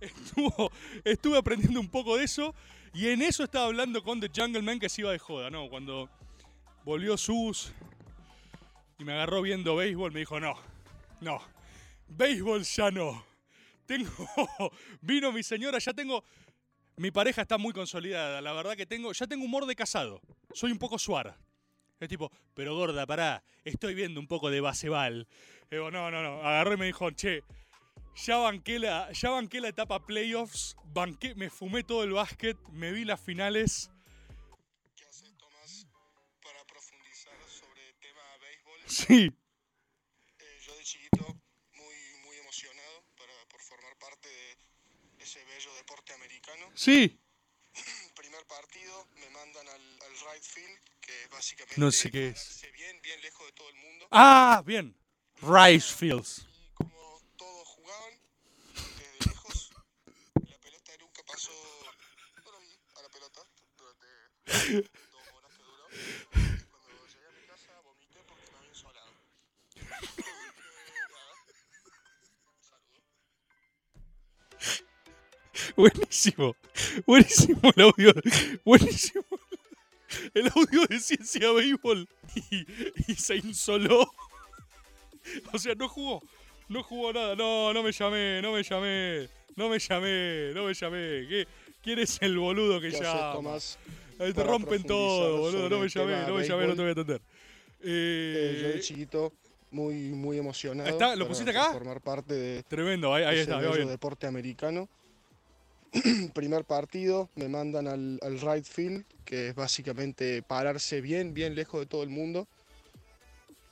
estuve 1.04 1.36
aprendiendo 1.36 1.80
un 1.80 1.88
poco 1.88 2.16
de 2.16 2.24
eso 2.24 2.54
y 2.92 3.08
en 3.08 3.22
eso 3.22 3.44
estaba 3.44 3.66
hablando 3.66 4.02
con 4.02 4.20
The 4.20 4.30
Jungle 4.34 4.62
Man 4.62 4.80
que 4.80 4.88
se 4.88 5.02
iba 5.02 5.12
de 5.12 5.18
joda, 5.18 5.50
¿no? 5.50 5.68
Cuando 5.68 6.08
volvió 6.84 7.16
Sus 7.16 7.72
y 8.98 9.04
me 9.04 9.12
agarró 9.12 9.42
viendo 9.42 9.76
béisbol, 9.76 10.12
me 10.12 10.20
dijo, 10.20 10.40
no, 10.40 10.56
no, 11.20 11.40
béisbol 12.08 12.64
ya 12.64 12.90
no. 12.90 13.24
Tengo, 13.86 14.10
vino 15.00 15.32
mi 15.32 15.42
señora, 15.42 15.78
ya 15.78 15.92
tengo, 15.92 16.24
mi 16.96 17.10
pareja 17.10 17.42
está 17.42 17.58
muy 17.58 17.72
consolidada, 17.72 18.40
la 18.40 18.52
verdad 18.52 18.76
que 18.76 18.86
tengo, 18.86 19.12
ya 19.12 19.26
tengo 19.26 19.44
humor 19.44 19.66
de 19.66 19.74
casado, 19.74 20.20
soy 20.52 20.72
un 20.72 20.78
poco 20.78 20.98
suar. 20.98 21.36
Es 22.00 22.08
tipo, 22.08 22.32
pero 22.54 22.74
gorda, 22.74 23.06
pará, 23.06 23.44
estoy 23.62 23.94
viendo 23.94 24.20
un 24.20 24.26
poco 24.26 24.50
de 24.50 24.62
baseball. 24.62 25.28
Digo, 25.70 25.90
no, 25.90 26.10
no, 26.10 26.22
no, 26.22 26.40
agarró 26.42 26.72
y 26.72 26.76
me 26.78 26.86
dijo, 26.86 27.10
che, 27.10 27.44
ya 28.16 28.38
banqué 28.38 28.78
la, 28.78 29.12
ya 29.12 29.28
banqué 29.30 29.60
la 29.60 29.68
etapa 29.68 30.04
playoffs, 30.06 30.76
banqué, 30.94 31.34
me 31.34 31.50
fumé 31.50 31.84
todo 31.84 32.02
el 32.02 32.12
básquet, 32.12 32.56
me 32.72 32.90
vi 32.92 33.04
las 33.04 33.20
finales. 33.20 33.90
¿Qué 34.96 35.04
haces, 35.04 35.36
Tomás? 35.36 35.86
Para 36.42 36.64
profundizar 36.64 37.36
sobre 37.46 37.86
el 37.86 37.94
tema 37.98 38.22
béisbol, 38.40 38.80
Sí, 38.86 39.30
eh, 40.38 40.58
yo 40.66 40.74
de 40.76 40.82
chiquito 40.84 41.36
muy, 41.74 41.94
muy 42.24 42.36
emocionado 42.38 43.04
para, 43.18 43.32
por 43.50 43.60
formar 43.60 43.94
parte 43.98 44.28
de 45.18 45.22
ese 45.24 45.44
bello 45.44 45.74
deporte 45.74 46.14
americano. 46.14 46.66
sí. 46.74 47.20
Primer 48.16 48.44
partido 48.46 49.06
me 49.16 49.28
mandan 49.30 49.68
al, 49.68 49.80
al 49.80 50.32
right 50.32 50.42
field, 50.42 50.78
que 51.10 51.24
es 51.24 51.30
básicamente 51.30 51.80
No 51.80 51.90
sé 51.90 52.10
qué 52.10 52.28
es. 52.28 52.62
bien, 52.74 53.00
bien 53.02 53.20
lejos 53.20 53.46
de 53.46 53.52
todo 53.52 53.68
el 53.68 53.76
mundo. 53.76 54.06
Ah, 54.10 54.62
bien. 54.64 54.96
Rice 55.42 55.94
Fields. 55.94 56.46
Y 56.48 56.74
como 56.74 57.20
todos 57.36 57.68
jugaban, 57.68 58.14
desde 58.74 59.26
lejos, 59.26 59.70
la 60.48 60.58
pelota 60.58 60.92
nunca 61.00 61.22
pasó. 61.24 61.50
Lo 62.44 62.60
vi 62.60 62.78
a 62.96 63.02
la 63.02 63.08
pelota 63.08 63.40
durante 63.76 64.06
dos 65.10 65.26
horas 65.34 65.52
que 65.56 65.62
duró. 65.64 65.88
Y 65.90 66.64
cuando 66.64 67.06
llegué 67.06 67.26
a 67.26 67.32
mi 67.40 67.46
casa 67.46 67.80
vomité 67.80 68.18
porque 68.28 68.50
me 68.50 68.58
había 68.58 68.68
insolado. 68.68 69.12
Saludos. 72.60 73.04
Buenísimo. 75.76 76.56
Buenísimo 77.06 77.72
el 77.76 77.82
audio. 77.82 78.12
Buenísimo. 78.64 79.24
El 80.34 80.48
audio 80.48 80.86
de 80.86 80.98
ciencia 81.00 81.52
béisbol. 81.52 82.08
Y, 82.50 82.66
y 83.12 83.14
se 83.14 83.36
insoló. 83.36 84.10
O 85.52 85.58
sea, 85.58 85.74
no 85.74 85.86
jugó. 85.86 86.22
No 86.68 86.82
jugó 86.82 87.12
nada. 87.12 87.36
No, 87.36 87.74
no 87.74 87.82
me 87.82 87.92
llamé, 87.92 88.40
no 88.40 88.52
me 88.52 88.62
llamé. 88.62 89.28
No 89.54 89.68
me 89.68 89.78
llamé, 89.78 90.52
no 90.54 90.64
me 90.64 90.72
llamé. 90.72 91.26
¿Qué? 91.28 91.46
¿Quién 91.82 91.98
es 91.98 92.18
el 92.22 92.38
boludo 92.38 92.80
que 92.80 92.88
¿Qué 92.88 92.96
haces, 92.96 93.06
llama? 93.06 93.32
Tomás? 93.32 93.78
Ahí 94.18 94.32
te 94.32 94.42
rompen 94.42 94.82
todo, 94.82 95.38
boludo. 95.38 95.68
No 95.68 95.78
me 95.78 95.88
llamé, 95.88 96.26
no 96.26 96.34
me 96.34 96.48
llamé, 96.48 96.66
no 96.66 96.74
te 96.74 96.80
voy 96.80 96.88
a 96.88 96.92
atender. 96.92 97.20
Eh, 97.82 98.58
yo 98.62 98.68
de 98.68 98.76
Eh, 98.76 98.80
chiquito 98.80 99.32
muy, 99.70 99.94
muy 100.10 100.38
emocionado. 100.38 100.88
¿Está? 100.90 101.16
¿Lo 101.16 101.26
pusiste 101.26 101.50
acá? 101.50 101.72
Formar 101.72 102.00
parte 102.00 102.34
de 102.34 102.62
tremendo, 102.64 103.14
ahí, 103.14 103.24
ahí 103.24 103.34
ese 103.38 103.50
está, 103.50 103.58
bello 103.58 103.86
deporte 103.86 104.26
americano. 104.26 104.88
Primer 106.34 106.64
partido, 106.64 107.28
me 107.34 107.48
mandan 107.48 107.88
al, 107.88 108.18
al 108.22 108.40
right 108.40 108.64
field, 108.64 109.04
que 109.24 109.48
es 109.48 109.54
básicamente 109.54 110.42
pararse 110.42 111.00
bien, 111.00 111.34
bien 111.34 111.54
lejos 111.54 111.80
de 111.80 111.86
todo 111.86 112.02
el 112.02 112.10
mundo. 112.10 112.46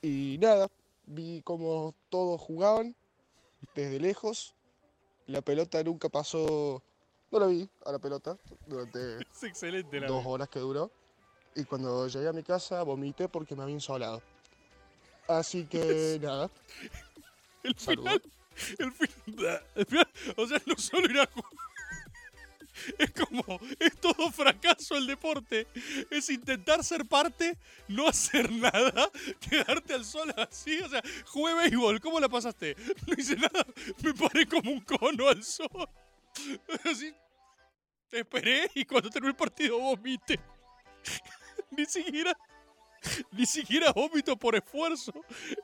Y 0.02 0.38
nada, 0.40 0.68
vi 1.06 1.42
como 1.42 1.94
todos 2.08 2.40
jugaban 2.40 2.94
desde 3.74 4.00
lejos. 4.00 4.54
La 5.26 5.42
pelota 5.42 5.82
nunca 5.82 6.08
pasó, 6.08 6.82
no 7.30 7.38
la 7.38 7.46
vi 7.46 7.68
a 7.84 7.92
la 7.92 7.98
pelota 7.98 8.36
durante 8.66 9.18
Es 9.32 9.42
excelente 9.42 10.00
la 10.00 10.06
dos 10.06 10.24
horas 10.26 10.48
que 10.48 10.58
duró. 10.58 10.90
Y 11.54 11.64
cuando 11.64 12.06
llegué 12.08 12.28
a 12.28 12.32
mi 12.32 12.42
casa 12.42 12.82
vomité 12.82 13.28
porque 13.28 13.54
me 13.54 13.62
había 13.62 13.74
insolado. 13.74 14.22
Así 15.26 15.66
que 15.66 16.18
nada, 16.22 16.50
El 17.62 17.74
final, 17.74 18.22
el 18.78 18.92
final, 18.92 19.62
el 19.74 19.86
final, 19.86 20.08
o 20.36 20.46
sea, 20.46 20.62
no 20.66 20.76
solo 20.76 21.10
ir 21.10 21.18
a 21.18 21.26
jugar. 21.26 21.52
Es 22.98 23.10
como, 23.12 23.60
es 23.78 23.96
todo 24.00 24.30
fracaso 24.30 24.96
el 24.96 25.06
deporte. 25.06 25.66
Es 26.10 26.30
intentar 26.30 26.82
ser 26.84 27.06
parte, 27.06 27.56
no 27.88 28.08
hacer 28.08 28.50
nada, 28.52 29.10
quedarte 29.40 29.94
al 29.94 30.04
sol 30.04 30.32
así. 30.36 30.78
O 30.80 30.88
sea, 30.88 31.02
jugué 31.26 31.54
béisbol, 31.54 32.00
¿cómo 32.00 32.20
la 32.20 32.28
pasaste? 32.28 32.76
No 33.06 33.14
hice 33.16 33.36
nada, 33.36 33.64
me 34.02 34.12
paré 34.14 34.46
como 34.46 34.70
un 34.70 34.80
cono 34.80 35.28
al 35.28 35.42
sol. 35.42 35.88
Así, 36.84 37.12
esperé 38.12 38.70
y 38.74 38.84
cuando 38.84 39.10
terminó 39.10 39.30
el 39.30 39.36
partido 39.36 39.78
vomité. 39.78 40.38
Ni 41.70 41.84
siquiera, 41.86 42.36
ni 43.32 43.46
siquiera 43.46 43.92
vómito 43.92 44.36
por 44.36 44.54
esfuerzo. 44.56 45.12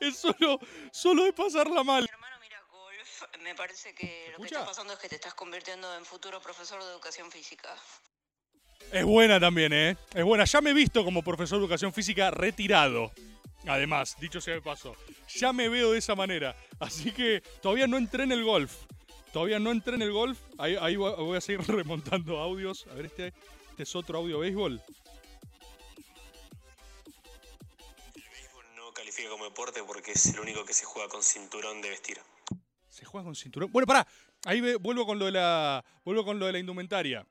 Es 0.00 0.16
solo, 0.16 0.58
solo 0.90 1.24
de 1.24 1.32
pasarla 1.32 1.82
mal. 1.84 2.08
Me 3.40 3.54
parece 3.54 3.94
que 3.94 4.28
lo 4.32 4.38
que 4.38 4.42
¿Escucha? 4.44 4.56
está 4.56 4.66
pasando 4.66 4.92
es 4.94 4.98
que 4.98 5.08
te 5.08 5.16
estás 5.16 5.34
convirtiendo 5.34 5.94
en 5.96 6.04
futuro 6.04 6.40
profesor 6.40 6.82
de 6.82 6.90
educación 6.90 7.30
física. 7.30 7.74
Es 8.92 9.04
buena 9.04 9.40
también, 9.40 9.72
¿eh? 9.72 9.96
Es 10.14 10.24
buena. 10.24 10.44
Ya 10.44 10.60
me 10.60 10.70
he 10.70 10.74
visto 10.74 11.04
como 11.04 11.22
profesor 11.22 11.58
de 11.58 11.64
educación 11.64 11.92
física 11.92 12.30
retirado. 12.30 13.12
Además, 13.66 14.16
dicho 14.20 14.40
sea 14.40 14.54
de 14.54 14.60
paso. 14.60 14.94
Ya 15.36 15.52
me 15.52 15.68
veo 15.68 15.92
de 15.92 15.98
esa 15.98 16.14
manera. 16.14 16.54
Así 16.80 17.12
que 17.12 17.40
todavía 17.62 17.86
no 17.86 17.96
entré 17.96 18.24
en 18.24 18.32
el 18.32 18.44
golf. 18.44 18.74
Todavía 19.32 19.58
no 19.58 19.70
entré 19.70 19.94
en 19.94 20.02
el 20.02 20.12
golf. 20.12 20.38
Ahí, 20.58 20.76
ahí 20.80 20.96
voy 20.96 21.14
voy 21.16 21.36
a 21.36 21.40
seguir 21.40 21.62
remontando 21.66 22.38
audios. 22.38 22.86
A 22.90 22.94
ver, 22.94 23.06
este, 23.06 23.32
este 23.70 23.82
es 23.82 23.96
otro 23.96 24.18
audio 24.18 24.38
béisbol. 24.40 24.82
El 28.14 28.22
béisbol 28.30 28.66
no 28.76 28.92
califica 28.92 29.30
como 29.30 29.44
deporte 29.44 29.82
porque 29.82 30.12
es 30.12 30.26
el 30.26 30.40
único 30.40 30.64
que 30.64 30.74
se 30.74 30.84
juega 30.84 31.08
con 31.08 31.22
cinturón 31.22 31.80
de 31.80 31.88
vestir. 31.90 32.20
Se 32.94 33.04
juega 33.04 33.24
con 33.24 33.34
cinturón. 33.34 33.70
Bueno, 33.72 33.86
pará. 33.86 34.06
Ahí 34.44 34.60
ve- 34.60 34.76
vuelvo 34.76 35.04
con 35.04 35.18
lo 35.18 35.24
de 35.24 35.32
la. 35.32 35.84
Vuelvo 36.04 36.24
con 36.24 36.38
lo 36.38 36.46
de 36.46 36.52
la 36.52 36.58
indumentaria. 36.60 37.26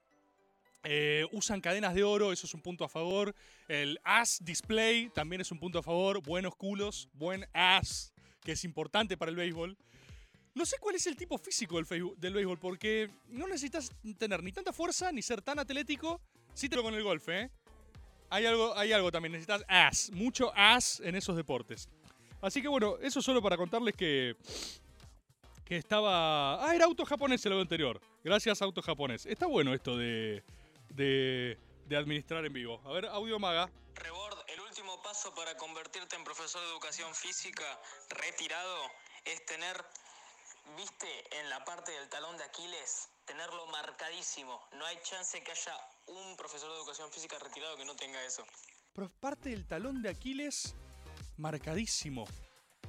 Eh, 0.83 1.25
usan 1.31 1.61
cadenas 1.61 1.93
de 1.93 2.03
oro, 2.03 2.33
eso 2.33 2.45
es 2.45 2.53
un 2.53 2.61
punto 2.61 2.83
a 2.83 2.89
favor. 2.89 3.33
El 3.69 3.97
ass 4.03 4.39
display 4.43 5.09
también 5.09 5.39
es 5.39 5.49
un 5.51 5.59
punto 5.59 5.79
a 5.79 5.83
favor. 5.83 6.21
Buenos 6.21 6.55
culos, 6.57 7.07
buen 7.13 7.47
ass, 7.53 8.11
que 8.43 8.51
es 8.51 8.65
importante 8.65 9.15
para 9.15 9.29
el 9.31 9.37
béisbol. 9.37 9.77
No 10.53 10.65
sé 10.65 10.75
cuál 10.79 10.95
es 10.95 11.07
el 11.07 11.15
tipo 11.15 11.37
físico 11.37 11.77
del, 11.77 11.85
feibu- 11.85 12.15
del 12.17 12.33
béisbol, 12.33 12.59
porque 12.59 13.09
no 13.29 13.47
necesitas 13.47 13.91
tener 14.17 14.43
ni 14.43 14.51
tanta 14.51 14.73
fuerza 14.73 15.11
ni 15.13 15.21
ser 15.21 15.41
tan 15.41 15.57
atlético. 15.59 16.19
Sí 16.53 16.67
te 16.67 16.75
lo 16.75 16.83
con 16.83 16.93
el 16.93 17.01
golf, 17.03 17.29
¿eh? 17.29 17.49
Hay 18.29 18.45
algo, 18.45 18.77
hay 18.77 18.91
algo 18.91 19.11
también, 19.11 19.31
necesitas 19.31 19.63
ass, 19.69 20.11
mucho 20.11 20.51
ass 20.55 20.99
en 20.99 21.15
esos 21.15 21.37
deportes. 21.37 21.87
Así 22.41 22.61
que 22.61 22.67
bueno, 22.67 22.97
eso 23.01 23.21
solo 23.21 23.41
para 23.41 23.55
contarles 23.55 23.95
que 23.95 24.35
que 25.65 25.77
estaba. 25.77 26.63
Ah, 26.65 26.75
era 26.75 26.85
auto 26.85 27.05
japonés 27.05 27.45
el 27.45 27.53
anterior. 27.53 28.01
Gracias, 28.23 28.61
auto 28.61 28.81
japonés. 28.81 29.25
Está 29.25 29.45
bueno 29.47 29.73
esto 29.73 29.97
de, 29.97 30.43
de, 30.89 31.57
de 31.85 31.97
administrar 31.97 32.45
en 32.45 32.53
vivo. 32.53 32.81
A 32.85 32.91
ver, 32.91 33.05
audio 33.07 33.39
maga. 33.39 33.69
Rebord, 33.95 34.37
el 34.47 34.59
último 34.61 35.01
paso 35.01 35.33
para 35.35 35.55
convertirte 35.55 36.15
en 36.15 36.23
profesor 36.23 36.61
de 36.61 36.67
educación 36.69 37.13
física 37.13 37.79
retirado 38.09 38.77
es 39.25 39.45
tener, 39.45 39.77
viste, 40.75 41.07
en 41.39 41.49
la 41.49 41.63
parte 41.63 41.91
del 41.91 42.09
talón 42.09 42.35
de 42.37 42.43
Aquiles, 42.43 43.09
tenerlo 43.25 43.67
marcadísimo. 43.67 44.59
No 44.73 44.85
hay 44.85 44.97
chance 45.03 45.41
que 45.43 45.51
haya 45.51 45.77
un 46.07 46.35
profesor 46.35 46.69
de 46.71 46.77
educación 46.77 47.11
física 47.11 47.37
retirado 47.39 47.77
que 47.77 47.85
no 47.85 47.95
tenga 47.95 48.23
eso. 48.25 48.43
Pero 48.93 49.09
parte 49.09 49.49
del 49.49 49.65
talón 49.67 50.01
de 50.01 50.09
Aquiles 50.09 50.75
marcadísimo. 51.37 52.25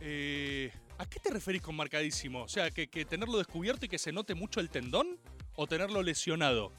Eh, 0.00 0.72
¿A 0.98 1.06
qué 1.06 1.18
te 1.18 1.30
referís 1.30 1.62
con 1.62 1.74
marcadísimo? 1.74 2.42
O 2.42 2.48
sea, 2.48 2.70
que, 2.70 2.86
tenerlo 3.04 3.38
descubierto 3.38 3.86
y 3.86 3.88
que 3.88 3.98
se 3.98 4.12
note 4.12 4.34
mucho 4.34 4.60
el 4.60 4.70
tendón 4.70 5.18
o 5.56 5.66
tenerlo 5.66 6.02
lesionado. 6.02 6.72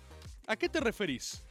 ¿A 0.47 0.55
qué 0.55 0.69
te 0.69 0.79
referís? 0.79 1.43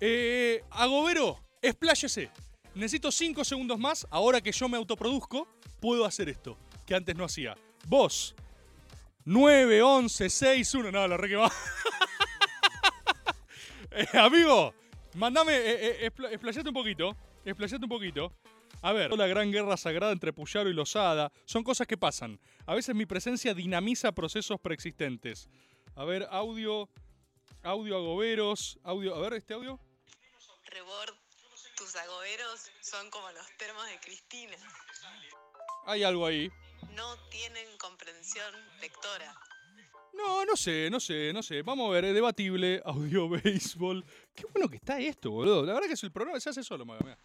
Eh, 0.00 0.64
Agobero, 0.70 1.38
expláyese. 1.60 2.30
Necesito 2.74 3.12
5 3.12 3.44
segundos 3.44 3.78
más. 3.78 4.06
Ahora 4.10 4.40
que 4.40 4.52
yo 4.52 4.68
me 4.68 4.78
autoproduzco, 4.78 5.46
puedo 5.80 6.06
hacer 6.06 6.28
esto, 6.28 6.56
que 6.86 6.94
antes 6.94 7.14
no 7.14 7.24
hacía. 7.24 7.56
Vos, 7.86 8.34
9, 9.24 9.82
11, 9.82 10.30
6, 10.30 10.74
1. 10.74 10.92
No, 10.92 11.06
la 11.06 11.16
re 11.16 11.28
que 11.28 11.36
va. 11.36 11.52
Eh, 13.94 14.06
amigo, 14.18 14.72
mandame, 15.16 15.52
eh, 15.54 16.06
eh, 16.06 16.40
un 16.66 16.72
poquito. 16.72 17.14
Explayate 17.44 17.84
un 17.84 17.90
poquito. 17.90 18.32
A 18.82 18.92
ver, 18.92 19.16
la 19.16 19.28
gran 19.28 19.52
guerra 19.52 19.76
sagrada 19.76 20.12
entre 20.12 20.32
Puyaro 20.32 20.68
y 20.68 20.72
Losada 20.72 21.32
son 21.44 21.62
cosas 21.62 21.86
que 21.86 21.96
pasan. 21.96 22.40
A 22.66 22.74
veces 22.74 22.96
mi 22.96 23.06
presencia 23.06 23.54
dinamiza 23.54 24.10
procesos 24.10 24.60
preexistentes. 24.60 25.48
A 25.94 26.04
ver, 26.04 26.26
audio, 26.32 26.88
audio 27.62 27.96
agoberos, 27.96 28.80
audio, 28.82 29.14
a 29.14 29.20
ver, 29.20 29.34
este 29.34 29.54
audio. 29.54 29.78
Rebord, 30.66 31.14
tus 31.76 31.94
agoberos 31.94 32.70
son 32.80 33.08
como 33.10 33.30
los 33.30 33.46
termos 33.56 33.86
de 33.86 34.00
Cristina. 34.00 34.56
Hay 35.86 36.02
algo 36.02 36.26
ahí. 36.26 36.50
No 36.96 37.16
tienen 37.30 37.66
comprensión 37.78 38.52
lectora. 38.80 39.32
No, 40.14 40.44
no 40.44 40.56
sé, 40.56 40.88
no 40.90 40.98
sé, 40.98 41.32
no 41.32 41.42
sé. 41.42 41.62
Vamos 41.62 41.88
a 41.88 41.92
ver, 41.92 42.06
es 42.06 42.14
debatible, 42.14 42.82
audio 42.84 43.28
béisbol. 43.44 44.04
Qué 44.34 44.44
bueno 44.52 44.68
que 44.68 44.76
está 44.76 44.98
esto, 44.98 45.30
boludo. 45.30 45.64
La 45.64 45.74
verdad 45.74 45.86
que 45.86 45.94
es 45.94 46.02
el 46.02 46.10
programa 46.10 46.40
se 46.40 46.50
hace 46.50 46.64
solo, 46.64 46.84
maga. 46.84 47.16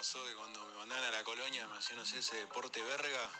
Pasó 0.00 0.24
que 0.24 0.34
cuando 0.34 0.64
me 0.66 0.74
mandaron 0.78 1.04
a 1.04 1.10
la 1.10 1.22
colonia, 1.22 1.68
me 1.68 1.76
hacían 1.76 1.98
hacer 1.98 2.20
ese 2.20 2.34
deporte 2.36 2.80
verga, 2.80 3.30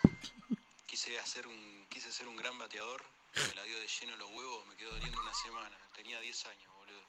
quise 0.84 1.18
hacer 1.18 1.46
un, 1.46 1.86
quise 1.88 2.12
ser 2.12 2.28
un 2.28 2.36
gran 2.36 2.58
bateador, 2.58 3.02
me 3.48 3.54
la 3.54 3.62
dio 3.64 3.80
de 3.80 3.86
lleno 3.88 4.14
los 4.18 4.28
huevos, 4.28 4.66
me 4.66 4.76
quedó 4.76 4.90
doliendo 4.90 5.18
una 5.22 5.32
semana. 5.32 5.74
Tenía 5.94 6.20
10 6.20 6.44
años, 6.44 6.70
boludo. 6.76 7.00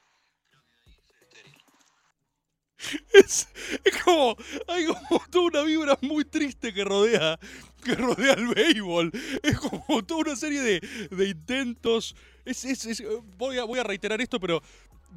Es, 3.14 3.50
es 3.84 4.02
como. 4.04 4.38
Hay 4.70 4.86
como 4.86 5.22
toda 5.30 5.46
una 5.48 5.62
vibra 5.64 5.98
muy 6.02 6.24
triste 6.24 6.74
que 6.74 6.86
rodea. 6.86 7.38
Que 7.84 7.96
rodea 7.96 8.34
el 8.34 8.48
béisbol. 8.48 9.12
Es 9.44 9.60
como 9.60 10.02
toda 10.06 10.22
una 10.22 10.36
serie 10.38 10.62
de, 10.62 10.80
de 11.12 11.28
intentos. 11.28 12.16
Es- 12.46 12.64
es- 12.64 13.04
voy, 13.38 13.58
a, 13.58 13.66
voy 13.66 13.80
a 13.80 13.84
reiterar 13.84 14.22
esto, 14.22 14.40
pero 14.40 14.62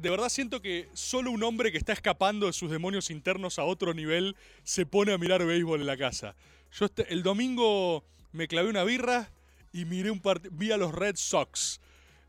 de 0.01 0.09
verdad 0.09 0.29
siento 0.29 0.61
que 0.61 0.89
solo 0.93 1.31
un 1.31 1.43
hombre 1.43 1.71
que 1.71 1.77
está 1.77 1.93
escapando 1.93 2.47
de 2.47 2.53
sus 2.53 2.69
demonios 2.69 3.09
internos 3.09 3.59
a 3.59 3.63
otro 3.63 3.93
nivel 3.93 4.35
se 4.63 4.85
pone 4.85 5.13
a 5.13 5.17
mirar 5.17 5.45
béisbol 5.45 5.81
en 5.81 5.87
la 5.87 5.97
casa. 5.97 6.35
Yo 6.71 6.85
este- 6.85 7.11
el 7.13 7.23
domingo 7.23 8.03
me 8.33 8.47
clavé 8.47 8.69
una 8.69 8.83
birra 8.83 9.29
y 9.71 9.85
miré 9.85 10.11
un 10.11 10.21
vi 10.51 10.71
a 10.71 10.77
los 10.77 10.93
Red 10.93 11.15
Sox. 11.15 11.79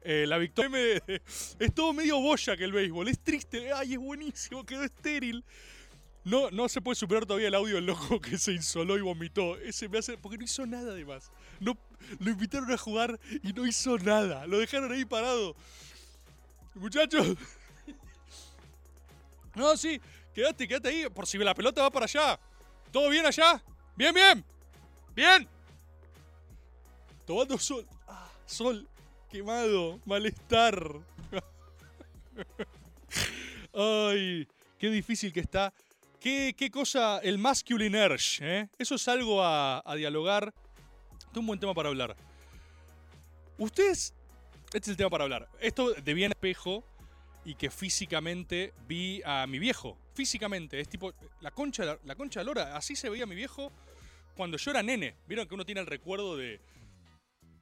Eh, 0.02 0.24
la 0.28 0.38
victoria 0.38 0.70
me- 0.70 1.02
es 1.58 1.74
todo 1.74 1.92
medio 1.92 2.20
boya 2.20 2.56
que 2.56 2.64
el 2.64 2.72
béisbol. 2.72 3.08
Es 3.08 3.18
triste. 3.18 3.72
Ay, 3.72 3.94
es 3.94 3.98
buenísimo. 3.98 4.64
Quedó 4.64 4.84
estéril. 4.84 5.44
No, 6.24 6.50
no 6.50 6.68
se 6.68 6.80
puede 6.80 6.94
superar 6.96 7.24
todavía 7.26 7.48
el 7.48 7.54
audio 7.54 7.76
del 7.76 7.86
loco 7.86 8.20
que 8.20 8.38
se 8.38 8.52
insoló 8.52 8.96
y 8.96 9.00
vomitó. 9.00 9.56
Ese 9.58 9.88
me 9.88 9.98
hace. 9.98 10.16
Porque 10.18 10.38
no 10.38 10.44
hizo 10.44 10.64
nada 10.66 10.92
además. 10.92 11.30
No, 11.58 11.76
lo 12.20 12.30
invitaron 12.30 12.70
a 12.70 12.76
jugar 12.78 13.18
y 13.42 13.52
no 13.52 13.66
hizo 13.66 13.98
nada. 13.98 14.46
Lo 14.46 14.58
dejaron 14.58 14.92
ahí 14.92 15.04
parado. 15.04 15.56
Muchachos. 16.74 17.36
No, 19.56 19.76
sí. 19.76 20.00
Quédate, 20.34 20.68
quédate 20.68 20.90
ahí. 20.90 21.08
Por 21.08 21.26
si 21.26 21.38
la 21.38 21.54
pelota 21.54 21.82
va 21.82 21.90
para 21.90 22.04
allá. 22.04 22.38
¿Todo 22.92 23.08
bien 23.08 23.24
allá? 23.24 23.60
Bien, 23.96 24.14
bien. 24.14 24.44
Bien. 25.14 25.48
Tomando 27.26 27.58
sol. 27.58 27.86
Ah, 28.06 28.28
sol. 28.44 28.86
Quemado. 29.30 29.98
Malestar. 30.04 30.78
Ay, 33.74 34.46
qué 34.78 34.90
difícil 34.90 35.32
que 35.32 35.40
está. 35.40 35.72
Qué, 36.20 36.54
qué 36.56 36.70
cosa, 36.70 37.18
el 37.22 37.38
masculine 37.38 38.04
urge, 38.04 38.38
¿eh? 38.42 38.68
Eso 38.78 38.96
es 38.96 39.08
algo 39.08 39.42
a, 39.42 39.82
a 39.84 39.94
dialogar. 39.94 40.52
Es 41.30 41.36
un 41.36 41.46
buen 41.46 41.58
tema 41.58 41.72
para 41.72 41.88
hablar. 41.88 42.14
Ustedes, 43.58 44.12
este 44.66 44.78
es 44.78 44.88
el 44.88 44.96
tema 44.96 45.08
para 45.08 45.24
hablar. 45.24 45.48
Esto 45.60 45.94
de 45.94 46.14
bien 46.14 46.32
espejo 46.32 46.84
y 47.46 47.54
que 47.54 47.70
físicamente 47.70 48.74
vi 48.88 49.22
a 49.24 49.46
mi 49.46 49.60
viejo. 49.60 49.96
Físicamente, 50.14 50.80
es 50.80 50.88
tipo 50.88 51.14
la 51.40 51.52
concha, 51.52 51.96
la, 52.02 52.14
concha 52.16 52.40
de 52.40 52.44
lora. 52.44 52.76
Así 52.76 52.96
se 52.96 53.08
veía 53.08 53.24
mi 53.24 53.36
viejo 53.36 53.70
cuando 54.34 54.56
yo 54.56 54.72
era 54.72 54.82
nene. 54.82 55.14
Vieron 55.28 55.46
que 55.46 55.54
uno 55.54 55.64
tiene 55.64 55.80
el 55.80 55.86
recuerdo 55.86 56.36
de, 56.36 56.60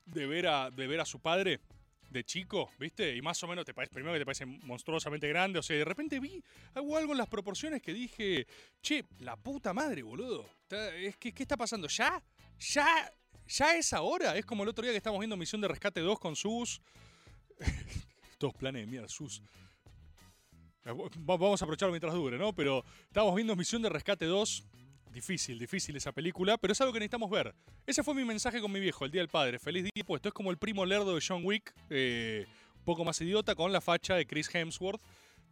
de, 0.06 0.26
ver, 0.26 0.46
a, 0.46 0.70
de 0.70 0.86
ver 0.86 1.00
a 1.00 1.04
su 1.04 1.20
padre 1.20 1.60
de 2.08 2.24
chico, 2.24 2.70
¿viste? 2.78 3.14
Y 3.14 3.20
más 3.20 3.42
o 3.42 3.46
menos 3.46 3.66
te 3.66 3.74
parece, 3.74 3.92
primero 3.92 4.14
que 4.14 4.20
te 4.20 4.24
parece 4.24 4.46
monstruosamente 4.46 5.28
grande, 5.28 5.58
o 5.58 5.62
sea, 5.62 5.76
de 5.76 5.84
repente 5.84 6.18
vi 6.18 6.42
hago 6.72 6.96
algo 6.96 7.12
en 7.12 7.18
las 7.18 7.28
proporciones 7.28 7.82
que 7.82 7.92
dije, 7.92 8.46
che, 8.80 9.04
la 9.18 9.36
puta 9.36 9.74
madre, 9.74 10.02
boludo. 10.02 10.46
Es 10.70 11.18
que, 11.18 11.32
¿Qué 11.32 11.42
está 11.42 11.58
pasando? 11.58 11.88
¿Ya? 11.88 12.22
¿Ya? 12.58 13.12
¿Ya 13.48 13.76
es 13.76 13.92
ahora? 13.92 14.34
Es 14.34 14.46
como 14.46 14.62
el 14.62 14.70
otro 14.70 14.82
día 14.82 14.92
que 14.92 14.96
estamos 14.96 15.18
viendo 15.18 15.36
Misión 15.36 15.60
de 15.60 15.68
Rescate 15.68 16.00
2 16.00 16.18
con 16.18 16.36
Sus. 16.36 16.80
Todos 18.38 18.54
planes 18.54 18.82
de 18.82 18.86
mierda, 18.86 19.08
Sus. 19.08 19.42
Eh, 20.84 20.92
Va- 20.92 21.36
Vamos 21.36 21.60
a 21.60 21.64
aprovecharlo 21.64 21.92
mientras 21.92 22.14
dure, 22.14 22.38
¿no? 22.38 22.52
Pero 22.52 22.84
estábamos 23.06 23.34
viendo 23.36 23.56
Misión 23.56 23.82
de 23.82 23.88
Rescate 23.88 24.26
2. 24.26 24.64
Difícil, 25.12 25.58
difícil 25.60 25.94
esa 25.96 26.10
película, 26.10 26.58
pero 26.58 26.72
es 26.72 26.80
algo 26.80 26.92
que 26.92 26.98
necesitamos 26.98 27.30
ver. 27.30 27.54
Ese 27.86 28.02
fue 28.02 28.14
mi 28.14 28.24
mensaje 28.24 28.60
con 28.60 28.72
mi 28.72 28.80
viejo, 28.80 29.04
el 29.04 29.12
Día 29.12 29.20
del 29.20 29.28
Padre. 29.28 29.60
Feliz 29.60 29.84
día 29.84 30.04
puesto. 30.04 30.28
Es 30.28 30.34
como 30.34 30.50
el 30.50 30.58
primo 30.58 30.84
lerdo 30.84 31.14
de 31.14 31.22
John 31.26 31.42
Wick, 31.44 31.72
eh, 31.88 32.46
un 32.78 32.84
poco 32.84 33.04
más 33.04 33.20
idiota, 33.20 33.54
con 33.54 33.72
la 33.72 33.80
facha 33.80 34.16
de 34.16 34.26
Chris 34.26 34.52
Hemsworth. 34.52 35.00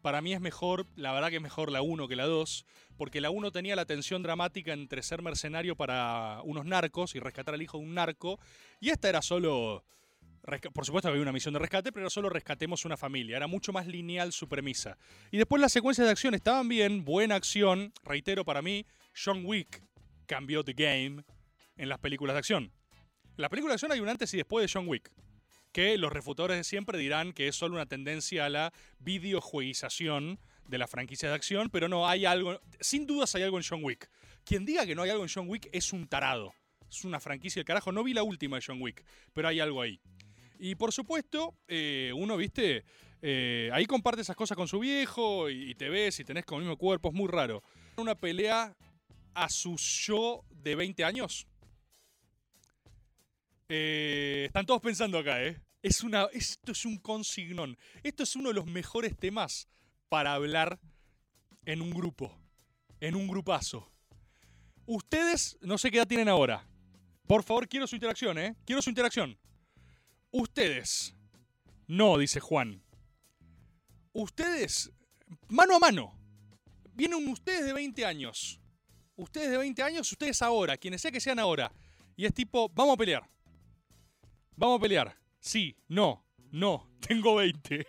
Para 0.02 0.20
mí 0.20 0.34
es 0.34 0.40
mejor, 0.40 0.86
la 0.96 1.12
verdad 1.12 1.28
que 1.30 1.36
es 1.36 1.42
mejor 1.42 1.70
la 1.70 1.80
1 1.80 2.08
que 2.08 2.16
la 2.16 2.24
2, 2.26 2.66
porque 2.96 3.20
la 3.20 3.30
1 3.30 3.52
tenía 3.52 3.76
la 3.76 3.84
tensión 3.86 4.24
dramática 4.24 4.72
entre 4.72 5.00
ser 5.04 5.22
mercenario 5.22 5.76
para 5.76 6.40
unos 6.42 6.66
narcos 6.66 7.14
y 7.14 7.20
rescatar 7.20 7.54
al 7.54 7.62
hijo 7.62 7.78
de 7.78 7.84
un 7.84 7.94
narco, 7.94 8.40
y 8.80 8.90
esta 8.90 9.08
era 9.08 9.22
solo... 9.22 9.84
Por 10.72 10.84
supuesto 10.84 11.08
había 11.08 11.22
una 11.22 11.32
misión 11.32 11.54
de 11.54 11.60
rescate, 11.60 11.92
pero 11.92 12.10
solo 12.10 12.28
rescatemos 12.28 12.84
una 12.84 12.96
familia. 12.96 13.36
Era 13.36 13.46
mucho 13.46 13.72
más 13.72 13.86
lineal 13.86 14.32
su 14.32 14.48
premisa. 14.48 14.98
Y 15.30 15.36
después 15.36 15.62
las 15.62 15.72
secuencias 15.72 16.06
de 16.06 16.10
acción 16.10 16.34
estaban 16.34 16.68
bien, 16.68 17.04
buena 17.04 17.36
acción. 17.36 17.92
Reitero, 18.02 18.44
para 18.44 18.60
mí, 18.60 18.84
John 19.14 19.44
Wick 19.44 19.82
cambió 20.26 20.64
the 20.64 20.72
game 20.72 21.24
en 21.76 21.88
las 21.88 21.98
películas 21.98 22.34
de 22.34 22.38
acción. 22.38 22.64
En 22.64 23.42
las 23.42 23.50
películas 23.50 23.72
de 23.72 23.74
acción 23.74 23.92
hay 23.92 24.00
un 24.00 24.08
antes 24.08 24.34
y 24.34 24.36
después 24.36 24.66
de 24.66 24.72
John 24.72 24.88
Wick. 24.88 25.12
Que 25.70 25.96
los 25.96 26.12
refutadores 26.12 26.56
de 26.56 26.64
siempre 26.64 26.98
dirán 26.98 27.32
que 27.32 27.48
es 27.48 27.56
solo 27.56 27.76
una 27.76 27.86
tendencia 27.86 28.44
a 28.44 28.50
la 28.50 28.72
videojueguización 28.98 30.38
de 30.66 30.78
la 30.78 30.86
franquicia 30.86 31.28
de 31.28 31.34
acción, 31.34 31.70
pero 31.70 31.88
no, 31.88 32.08
hay 32.08 32.24
algo. 32.26 32.60
Sin 32.80 33.06
dudas 33.06 33.34
hay 33.34 33.42
algo 33.42 33.58
en 33.58 33.64
John 33.66 33.82
Wick. 33.82 34.10
Quien 34.44 34.64
diga 34.64 34.84
que 34.86 34.94
no 34.94 35.02
hay 35.02 35.10
algo 35.10 35.22
en 35.22 35.30
John 35.32 35.48
Wick 35.48 35.68
es 35.72 35.92
un 35.92 36.08
tarado. 36.08 36.52
Es 36.90 37.04
una 37.04 37.20
franquicia 37.20 37.60
del 37.60 37.66
carajo. 37.66 37.90
No 37.90 38.04
vi 38.04 38.12
la 38.12 38.22
última 38.22 38.56
de 38.56 38.64
John 38.66 38.82
Wick, 38.82 39.02
pero 39.32 39.48
hay 39.48 39.60
algo 39.60 39.80
ahí. 39.80 40.00
Y 40.64 40.76
por 40.76 40.92
supuesto, 40.92 41.56
eh, 41.66 42.12
uno, 42.14 42.36
viste, 42.36 42.84
eh, 43.20 43.68
ahí 43.72 43.84
comparte 43.84 44.20
esas 44.20 44.36
cosas 44.36 44.56
con 44.56 44.68
su 44.68 44.78
viejo 44.78 45.50
y, 45.50 45.74
te 45.74 45.88
ves 45.88 46.20
y 46.20 46.24
tenés 46.24 46.44
con 46.44 46.58
el 46.58 46.62
mismo 46.62 46.76
cuerpo, 46.76 47.08
es 47.08 47.14
muy 47.14 47.26
raro. 47.26 47.64
Una 47.96 48.14
pelea 48.14 48.72
a 49.34 49.48
su 49.48 49.76
yo 49.76 50.44
de 50.50 50.76
20 50.76 51.02
años. 51.02 51.48
Eh, 53.68 54.44
están 54.46 54.64
todos 54.64 54.80
pensando 54.80 55.18
acá, 55.18 55.42
¿eh? 55.42 55.60
Es 55.82 56.04
esto 56.32 56.70
es 56.70 56.84
un 56.86 56.96
consignón. 56.98 57.76
Esto 58.04 58.22
es 58.22 58.36
uno 58.36 58.50
de 58.50 58.54
los 58.54 58.66
mejores 58.66 59.18
temas 59.18 59.66
para 60.08 60.32
hablar 60.32 60.78
en 61.64 61.82
un 61.82 61.90
grupo, 61.90 62.38
en 63.00 63.16
un 63.16 63.26
grupazo. 63.26 63.90
Ustedes, 64.86 65.58
no 65.60 65.76
sé 65.76 65.90
qué 65.90 65.96
edad 65.96 66.06
tienen 66.06 66.28
ahora. 66.28 66.64
Por 67.26 67.42
favor, 67.42 67.66
quiero 67.66 67.88
su 67.88 67.96
interacción, 67.96 68.38
¿eh? 68.38 68.54
Quiero 68.64 68.80
su 68.80 68.90
interacción. 68.90 69.36
Ustedes. 70.32 71.14
No, 71.86 72.18
dice 72.18 72.40
Juan. 72.40 72.82
Ustedes, 74.12 74.90
mano 75.48 75.76
a 75.76 75.78
mano. 75.78 76.18
Vienen 76.94 77.28
ustedes 77.28 77.64
de 77.64 77.72
20 77.72 78.04
años. 78.04 78.60
Ustedes 79.16 79.50
de 79.50 79.58
20 79.58 79.82
años, 79.82 80.10
ustedes 80.10 80.42
ahora, 80.42 80.76
quienes 80.76 81.00
sea 81.00 81.10
que 81.10 81.20
sean 81.20 81.38
ahora. 81.38 81.72
Y 82.16 82.24
es 82.26 82.34
tipo, 82.34 82.68
vamos 82.70 82.94
a 82.94 82.96
pelear. 82.98 83.28
Vamos 84.56 84.78
a 84.78 84.82
pelear. 84.82 85.16
Sí, 85.40 85.76
no, 85.88 86.24
no, 86.50 86.90
tengo 87.06 87.36
20. 87.36 87.86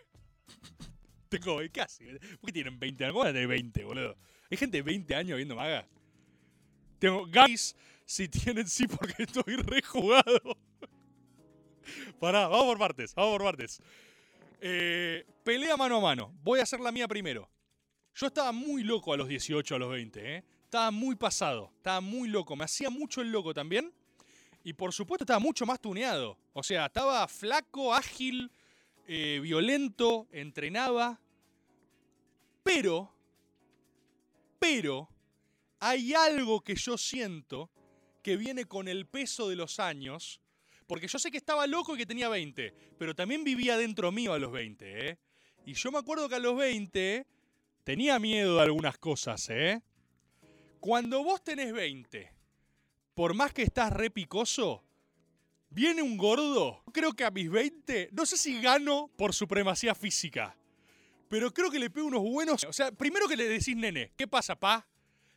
tengo 1.30 1.58
ve- 1.58 1.70
casi. 1.72 2.06
¿Por 2.40 2.48
qué 2.48 2.52
tienen 2.54 2.80
20 2.80 3.04
años? 3.06 3.14
¿Cómo 3.14 3.24
van 3.24 3.30
a 3.30 3.34
tener 3.34 3.48
20, 3.48 3.84
boludo? 3.84 4.18
Hay 4.50 4.58
gente 4.58 4.78
de 4.78 4.84
20 4.84 5.16
años 5.16 5.38
viendo 5.38 5.56
maga. 5.56 5.88
Tengo 7.00 7.26
guys, 7.26 7.76
si 8.06 8.28
tienen 8.30 8.68
sí 8.68 8.88
porque 8.88 9.24
estoy 9.24 9.56
rejugado. 9.58 10.58
Pará, 12.20 12.48
vamos 12.48 12.66
por 12.66 12.78
partes, 12.78 13.16
vamos 13.16 13.38
por 13.38 13.44
partes. 13.44 13.82
Eh, 14.62 15.26
pelea 15.44 15.76
mano 15.76 15.98
a 15.98 16.02
mano. 16.02 16.34
Voy 16.44 16.60
a 16.60 16.64
hacer 16.64 16.80
la 16.80 16.92
mía 16.92 17.08
primero. 17.08 17.50
Yo 18.16 18.28
estaba 18.28 18.52
muy 18.52 18.84
loco 18.84 19.14
a 19.14 19.18
los 19.18 19.28
18, 19.28 19.76
a 19.76 19.80
los 19.80 19.92
20, 19.92 20.36
¿eh? 20.36 20.44
Estaba 20.64 20.92
muy 20.92 21.16
pasado, 21.16 21.72
estaba 21.78 22.02
muy 22.02 22.30
loco. 22.30 22.56
Me 22.56 22.64
hacía 22.64 22.90
mucho 22.90 23.22
el 23.22 23.32
loco 23.32 23.54
también. 23.54 23.94
Y 24.64 24.74
por 24.74 24.94
supuesto 24.94 25.24
estaba 25.24 25.40
mucho 25.40 25.66
más 25.66 25.82
tuneado. 25.82 26.38
O 26.54 26.64
sea, 26.64 26.86
estaba 26.86 27.28
flaco, 27.28 27.94
ágil, 27.94 28.52
eh, 29.08 29.40
violento, 29.42 30.28
entrenaba. 30.32 31.20
Pero, 32.64 33.12
pero, 34.60 35.10
hay 35.80 36.14
algo 36.14 36.62
que 36.62 36.76
yo 36.76 36.98
siento 36.98 37.70
que 38.22 38.38
viene 38.38 38.66
con 38.66 38.88
el 38.88 39.06
peso 39.06 39.50
de 39.50 39.58
los 39.58 39.80
años. 39.80 40.40
Porque 40.94 41.08
yo 41.08 41.18
sé 41.18 41.32
que 41.32 41.38
estaba 41.38 41.66
loco 41.66 41.96
y 41.96 41.98
que 41.98 42.06
tenía 42.06 42.30
20, 42.30 42.72
pero 43.00 43.16
también 43.16 43.44
vivía 43.44 43.78
dentro 43.78 44.12
mío 44.12 44.32
a 44.32 44.38
los 44.38 44.52
20, 44.52 45.10
¿eh? 45.10 45.18
Y 45.66 45.74
yo 45.74 45.92
me 45.92 45.98
acuerdo 45.98 46.30
que 46.30 46.36
a 46.36 46.40
los 46.40 46.56
20 46.56 47.26
tenía 47.84 48.20
miedo 48.20 48.58
de 48.58 48.62
algunas 48.62 49.00
cosas, 49.00 49.50
¿eh? 49.50 49.82
Cuando 50.80 51.24
vos 51.24 51.44
tenés 51.44 51.74
20, 51.74 52.32
por 53.16 53.34
más 53.34 53.52
que 53.54 53.64
estás 53.64 53.92
re 53.92 54.12
picoso, 54.12 54.84
viene 55.72 56.04
un 56.04 56.16
gordo. 56.16 56.84
Creo 56.94 57.14
que 57.14 57.24
a 57.24 57.32
mis 57.32 57.50
20, 57.50 58.10
no 58.12 58.28
sé 58.28 58.38
si 58.38 58.62
gano 58.62 59.10
por 59.18 59.34
supremacía 59.34 59.96
física, 59.96 60.56
pero 61.28 61.52
creo 61.52 61.72
que 61.72 61.80
le 61.80 61.90
pego 61.90 62.06
unos 62.06 62.22
buenos. 62.22 62.64
O 62.66 62.72
sea, 62.72 62.92
primero 62.92 63.28
que 63.28 63.36
le 63.36 63.50
decís, 63.50 63.76
nene, 63.76 64.12
¿qué 64.16 64.28
pasa, 64.28 64.56
pa? 64.60 64.88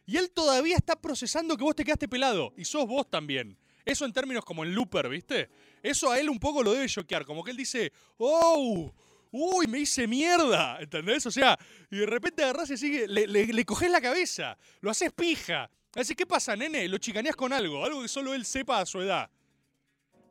Y 0.05 0.19
él 0.19 0.31
todavía 0.33 0.77
está 0.77 1.01
procesando 1.01 1.57
que 1.57 1.65
vos 1.65 1.75
te 1.75 1.83
quedaste 1.83 2.09
pelado, 2.09 2.53
y 2.59 2.67
sos 2.67 2.87
vos 2.87 3.09
también. 3.09 3.57
Eso 3.87 4.05
en 4.05 4.13
términos 4.13 4.45
como 4.45 4.65
en 4.65 4.75
Looper, 4.75 5.09
¿viste? 5.09 5.49
Eso 5.81 6.11
a 6.11 6.19
él 6.19 6.29
un 6.29 6.41
poco 6.41 6.61
lo 6.63 6.73
debe 6.73 6.89
choquear. 6.89 7.25
Como 7.25 7.45
que 7.45 7.53
él 7.53 7.57
dice, 7.57 7.93
¡Oh! 8.19 8.93
¡Uy, 9.31 9.69
me 9.69 9.79
hice 9.79 10.09
mierda! 10.09 10.81
¿Entendés? 10.81 11.25
O 11.25 11.31
sea, 11.31 11.57
y 11.89 11.99
de 11.99 12.07
repente 12.07 12.43
agarrás 12.43 12.69
y 12.71 12.77
sigue, 12.77 13.07
le, 13.07 13.29
le, 13.29 13.47
le 13.47 13.65
coges 13.65 13.89
la 13.89 14.01
cabeza, 14.01 14.59
lo 14.81 14.91
haces 14.91 15.13
pija. 15.13 15.71
Así, 15.95 16.17
¿qué 16.17 16.27
pasa, 16.27 16.57
nene? 16.57 16.89
Lo 16.89 16.99
chicaneás 16.99 17.37
con 17.37 17.53
algo, 17.53 17.85
algo 17.85 18.03
que 18.03 18.09
solo 18.09 18.35
él 18.35 18.45
sepa 18.45 18.81
a 18.81 18.87
su 18.87 19.01
edad. 19.01 19.31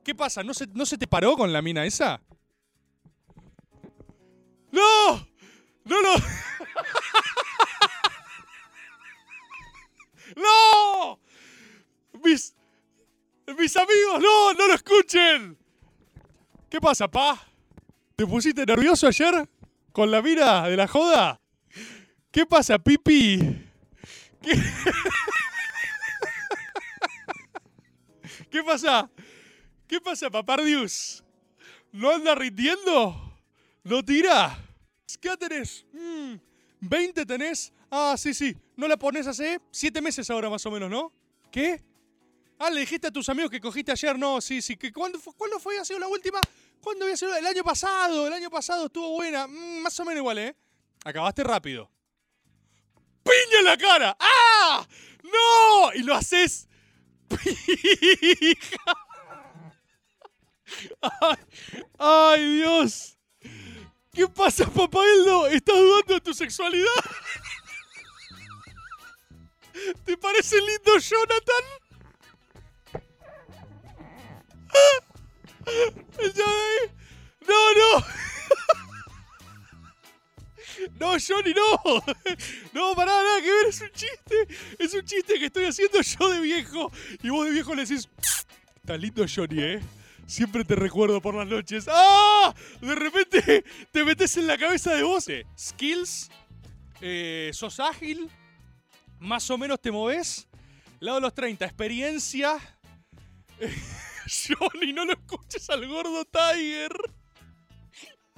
¿Qué 0.04 0.14
pasa? 0.14 0.44
¿No 0.44 0.54
se, 0.54 0.68
¿No 0.68 0.86
se 0.86 0.98
te 0.98 1.08
paró 1.08 1.38
con 1.38 1.54
la 1.54 1.62
mina 1.62 1.86
esa? 1.86 2.22
¡No! 4.70 5.28
¡No, 5.86 6.02
no! 6.02 6.16
¡No! 10.36 11.20
Mis, 12.22 12.54
mis 13.54 13.76
amigos, 13.78 14.22
no, 14.22 14.54
no 14.54 14.68
lo 14.68 14.74
escuchen. 14.74 15.58
¿Qué 16.70 16.82
pasa, 16.82 17.08
pa? 17.08 17.46
¿Te 18.16 18.26
pusiste 18.26 18.66
nervioso 18.66 19.08
ayer 19.08 19.48
con 19.92 20.10
la 20.10 20.22
mira 20.22 20.68
de 20.68 20.78
la 20.78 20.88
joda? 20.88 21.40
¿Qué 22.32 22.46
pasa, 22.46 22.80
Pipi? 22.80 23.40
¿Qué, 24.42 24.54
¿Qué 28.50 28.64
pasa? 28.64 29.10
¿Qué 29.88 30.02
pasa, 30.02 30.30
Papardius? 30.30 31.24
¿No 31.92 32.12
anda 32.12 32.36
rindiendo? 32.36 33.40
¿No 33.84 34.04
tira? 34.04 34.58
¿Qué 35.22 35.38
tenés? 35.38 35.86
Mm, 35.94 36.36
¿20 36.82 37.26
tenés? 37.26 37.74
Ah, 37.90 38.16
sí, 38.18 38.34
sí. 38.34 38.56
¿No 38.76 38.88
la 38.88 38.98
pones 38.98 39.28
hace 39.28 39.60
siete 39.72 40.02
meses 40.02 40.30
ahora 40.30 40.50
más 40.50 40.66
o 40.66 40.72
menos, 40.72 40.90
no? 40.90 41.14
¿Qué? 41.52 41.84
Ah, 42.58 42.70
le 42.70 42.82
dijiste 42.82 43.08
a 43.08 43.12
tus 43.12 43.28
amigos 43.30 43.52
que 43.52 43.60
cogiste 43.60 43.92
ayer. 43.92 44.18
No, 44.18 44.40
sí, 44.40 44.62
sí. 44.62 44.78
Que 44.78 44.92
¿cuándo, 44.94 45.20
fue, 45.20 45.34
¿Cuándo 45.36 45.60
fue? 45.60 45.78
¿Ha 45.78 45.86
sido 45.86 46.00
la 46.00 46.08
última? 46.08 46.40
¿Cuándo 46.82 47.06
había 47.06 47.18
sido? 47.18 47.36
El 47.36 47.46
año 47.46 47.64
pasado. 47.64 48.28
El 48.28 48.34
año 48.34 48.50
pasado 48.50 48.86
estuvo 48.86 49.12
buena. 49.12 49.48
Mm, 49.48 49.82
más 49.82 50.00
o 50.00 50.06
menos 50.06 50.20
igual, 50.20 50.38
¿eh? 50.38 50.56
Acabaste 51.04 51.44
rápido. 51.44 51.92
¡Piña 53.24 53.60
en 53.60 53.66
la 53.66 53.78
cara! 53.78 54.18
¡Ah! 54.20 54.88
¡No! 55.24 55.94
Y 55.94 56.04
lo 56.04 56.16
haces. 56.16 56.68
¡Pija! 57.28 58.94
¡Ay! 61.02 61.38
¡Ay, 61.98 62.56
Dios! 62.58 63.18
¿Qué 64.14 64.28
pasa, 64.30 64.66
Papaeldo? 64.66 65.48
¿Estás 65.48 65.76
dudando 65.76 66.14
de 66.14 66.22
tu 66.22 66.34
sexualidad? 66.34 66.88
¿Te 70.06 70.18
parece 70.18 70.56
lindo, 70.62 70.98
Jonathan? 71.00 71.85
No, 77.48 77.74
no. 77.74 78.06
No, 81.00 81.18
Johnny, 81.20 81.54
no. 81.54 82.04
No, 82.74 82.96
para 82.96 83.12
nada 83.12 83.42
que 83.42 83.50
ver, 83.50 83.68
es 83.68 83.82
un 83.82 83.90
chiste. 83.92 84.48
Es 84.78 84.94
un 84.94 85.06
chiste 85.06 85.40
que 85.40 85.46
estoy 85.46 85.66
haciendo 85.66 86.02
yo 86.02 86.30
de 86.30 86.40
viejo. 86.42 86.92
Y 87.24 87.30
vos 87.30 87.46
de 87.46 87.52
viejo 87.52 87.74
le 87.76 87.84
decís, 87.86 88.10
está 88.76 88.98
lindo 88.98 89.26
Johnny, 89.34 89.62
¿eh? 89.62 89.80
Siempre 90.28 90.66
te 90.66 90.76
recuerdo 90.76 91.22
por 91.22 91.36
las 91.36 91.48
noches. 91.48 91.86
¡Ah! 91.88 92.54
De 92.82 92.96
repente 92.96 93.64
te 93.92 94.04
metes 94.04 94.36
en 94.38 94.48
la 94.48 94.58
cabeza 94.58 94.94
de 94.94 95.04
vos. 95.04 95.26
Skills. 95.58 96.30
eh, 97.02 97.52
sos 97.54 97.80
ágil. 97.80 98.30
Más 99.20 99.50
o 99.50 99.58
menos 99.58 99.80
te 99.80 99.92
moves. 99.92 100.48
Lado 101.00 101.18
de 101.18 101.22
los 101.22 101.34
30, 101.34 101.66
experiencia. 101.66 102.58
Johnny, 104.28 104.94
no 104.94 105.06
lo 105.06 105.14
escuches 105.14 105.70
al 105.70 105.88
gordo 105.88 106.26
Tiger. 106.26 106.92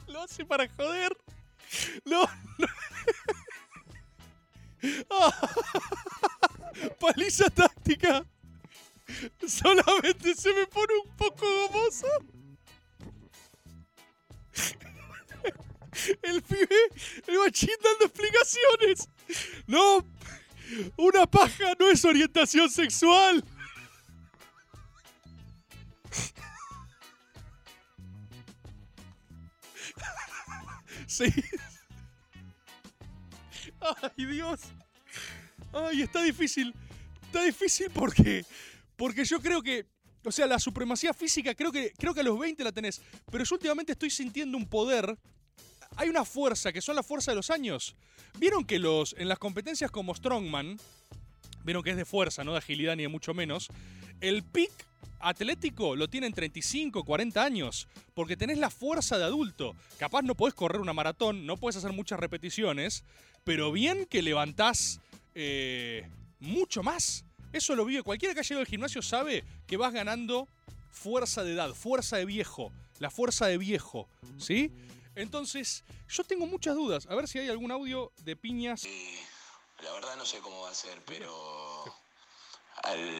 Lo 0.08 0.22
hace 0.22 0.46
para 0.46 0.68
joder. 0.70 1.16
No, 2.06 2.24
no. 2.58 2.68
Ah. 5.10 5.32
Paliza 7.00 7.50
táctica. 7.50 8.26
Solamente 9.48 10.36
se 10.36 10.54
me 10.54 10.68
pone 10.68 10.94
un 11.04 11.16
poco 11.16 11.46
gomoso. 11.70 12.08
El 16.22 16.44
pibe, 16.44 16.92
el 17.26 17.40
machín 17.40 17.76
dando 17.84 18.06
explicaciones. 18.06 19.10
No, 19.66 20.06
una 20.98 21.26
paja 21.26 21.74
no 21.80 21.90
es 21.90 22.06
orientación 22.06 22.70
sexual. 22.70 23.44
Sí. 31.08 31.34
Ay, 33.80 34.26
Dios. 34.26 34.60
Ay, 35.74 36.02
está 36.02 36.22
difícil. 36.22 36.74
Está 37.24 37.44
difícil 37.44 37.90
porque. 37.92 38.46
Porque 38.96 39.24
yo 39.26 39.40
creo 39.40 39.62
que. 39.62 39.86
O 40.26 40.32
sea, 40.32 40.46
la 40.46 40.60
supremacía 40.60 41.14
física 41.14 41.56
creo 41.56 41.72
que, 41.72 41.94
creo 41.98 42.14
que 42.14 42.20
a 42.20 42.24
los 42.24 42.38
20 42.38 42.62
la 42.64 42.74
tenés. 42.74 43.02
Pero 43.32 43.46
yo 43.46 43.56
últimamente 43.56 43.94
estoy 43.94 44.10
sintiendo 44.10 44.58
un 44.58 44.68
poder. 44.68 45.18
Hay 45.96 46.10
una 46.10 46.26
fuerza 46.26 46.74
que 46.74 46.82
son 46.82 46.96
la 46.96 47.04
fuerza 47.04 47.32
de 47.32 47.36
los 47.36 47.50
años. 47.50 47.96
Vieron 48.38 48.66
que 48.66 48.78
los. 48.78 49.16
En 49.18 49.30
las 49.30 49.40
competencias 49.40 49.90
como 49.90 50.14
Strongman. 50.14 50.78
Vieron 51.64 51.84
que 51.84 51.92
es 51.92 51.98
de 51.98 52.06
fuerza, 52.06 52.44
no 52.44 52.52
de 52.54 52.60
agilidad 52.60 52.96
ni 52.96 53.04
de 53.04 53.10
mucho 53.10 53.34
menos. 53.34 53.70
El 54.22 54.44
pick 54.44 54.72
atlético 55.20 55.96
lo 55.96 56.08
tienen 56.08 56.34
35, 56.34 57.04
40 57.04 57.44
años, 57.44 57.88
porque 58.14 58.38
tenés 58.38 58.58
la 58.58 58.70
fuerza 58.70 59.18
de 59.18 59.24
adulto. 59.24 59.76
Capaz 59.98 60.22
no 60.22 60.36
podés 60.36 60.54
correr 60.54 60.82
una 60.82 60.94
maratón, 60.94 61.46
no 61.46 61.58
podés 61.58 61.78
hacer 61.78 61.94
muchas 61.94 62.20
repeticiones, 62.20 63.04
pero 63.44 63.72
bien 63.72 64.06
que 64.06 64.22
levantás 64.22 65.00
eh, 65.36 66.08
mucho 66.40 66.84
más. 66.84 67.26
Eso 67.54 67.76
lo 67.76 67.86
vive 67.86 68.04
cualquiera 68.04 68.34
que 68.34 68.42
haya 68.42 68.54
ido 68.54 68.60
al 68.60 68.68
gimnasio 68.68 69.02
sabe 69.02 69.44
que 69.66 69.78
vas 69.78 69.94
ganando 69.94 70.48
fuerza 70.92 71.44
de 71.44 71.54
edad, 71.54 71.74
fuerza 71.74 72.18
de 72.18 72.26
viejo, 72.26 72.72
la 73.00 73.10
fuerza 73.10 73.48
de 73.48 73.58
viejo, 73.58 74.08
¿sí? 74.38 74.72
Entonces, 75.16 75.84
yo 76.08 76.24
tengo 76.24 76.46
muchas 76.46 76.76
dudas. 76.76 77.08
A 77.10 77.16
ver 77.16 77.28
si 77.28 77.40
hay 77.40 77.50
algún 77.50 77.72
audio 77.72 78.12
de 78.24 78.36
piñas. 78.36 78.84
La 79.84 79.92
verdad 79.94 80.16
no 80.16 80.26
sé 80.26 80.40
cómo 80.40 80.62
va 80.62 80.70
a 80.70 80.76
ser, 80.76 81.02
pero 81.06 81.84
al. 82.84 83.20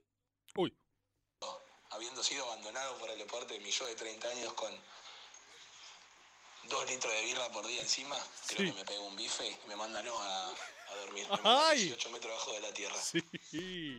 Habiendo 1.98 2.24
sido 2.24 2.46
abandonado 2.46 2.98
por 2.98 3.10
el 3.10 3.18
deporte 3.18 3.54
de 3.56 3.60
mi 3.60 3.72
yo 3.72 3.86
de 3.86 3.96
30 3.96 4.28
años 4.30 4.54
con 4.54 4.72
dos 6.70 6.90
litros 6.90 7.12
de 7.14 7.22
birra 7.24 7.50
por 7.50 7.66
día 7.66 7.82
encima, 7.82 8.16
creo 8.48 8.60
Sí. 8.60 8.66
que 8.72 8.74
me 8.80 8.86
pego 8.86 9.06
un 9.06 9.16
bife 9.16 9.48
y 9.48 9.68
me 9.68 9.76
manda 9.76 10.02
no 10.04 10.18
a, 10.18 10.48
a 10.50 10.96
dormir. 11.02 11.28
Me 11.30 11.40
Ay. 11.44 11.84
18 11.86 12.10
metros 12.12 12.32
abajo 12.34 12.52
de 12.54 12.60
la 12.62 12.74
tierra. 12.74 12.96
Sí, 13.02 13.22
sí. 13.50 13.98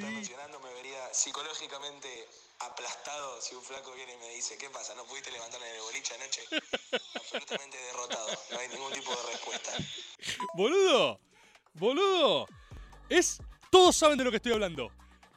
mencionando, 0.00 0.58
me 0.60 0.72
vería 0.74 1.12
psicológicamente 1.14 2.28
aplastado 2.60 3.40
si 3.40 3.54
un 3.54 3.62
flaco 3.62 3.92
viene 3.92 4.14
y 4.14 4.16
me 4.18 4.28
dice, 4.30 4.56
¿qué 4.58 4.70
pasa? 4.70 4.94
¿No 4.94 5.04
pudiste 5.04 5.30
levantar 5.30 5.60
en 5.62 5.74
el 5.74 5.80
boliche 5.82 6.14
anoche? 6.14 6.42
Absolutamente 7.14 7.76
derrotado, 7.78 8.28
no 8.50 8.58
hay 8.58 8.68
ningún 8.68 8.92
tipo 8.92 9.10
de 9.14 9.22
respuesta. 9.32 9.72
Boludo, 10.54 11.20
boludo. 11.74 12.46
Es. 13.08 13.38
Todos 13.70 13.96
saben 13.96 14.16
de 14.16 14.24
lo 14.24 14.30
que 14.30 14.36
estoy 14.36 14.52
hablando. 14.52 14.92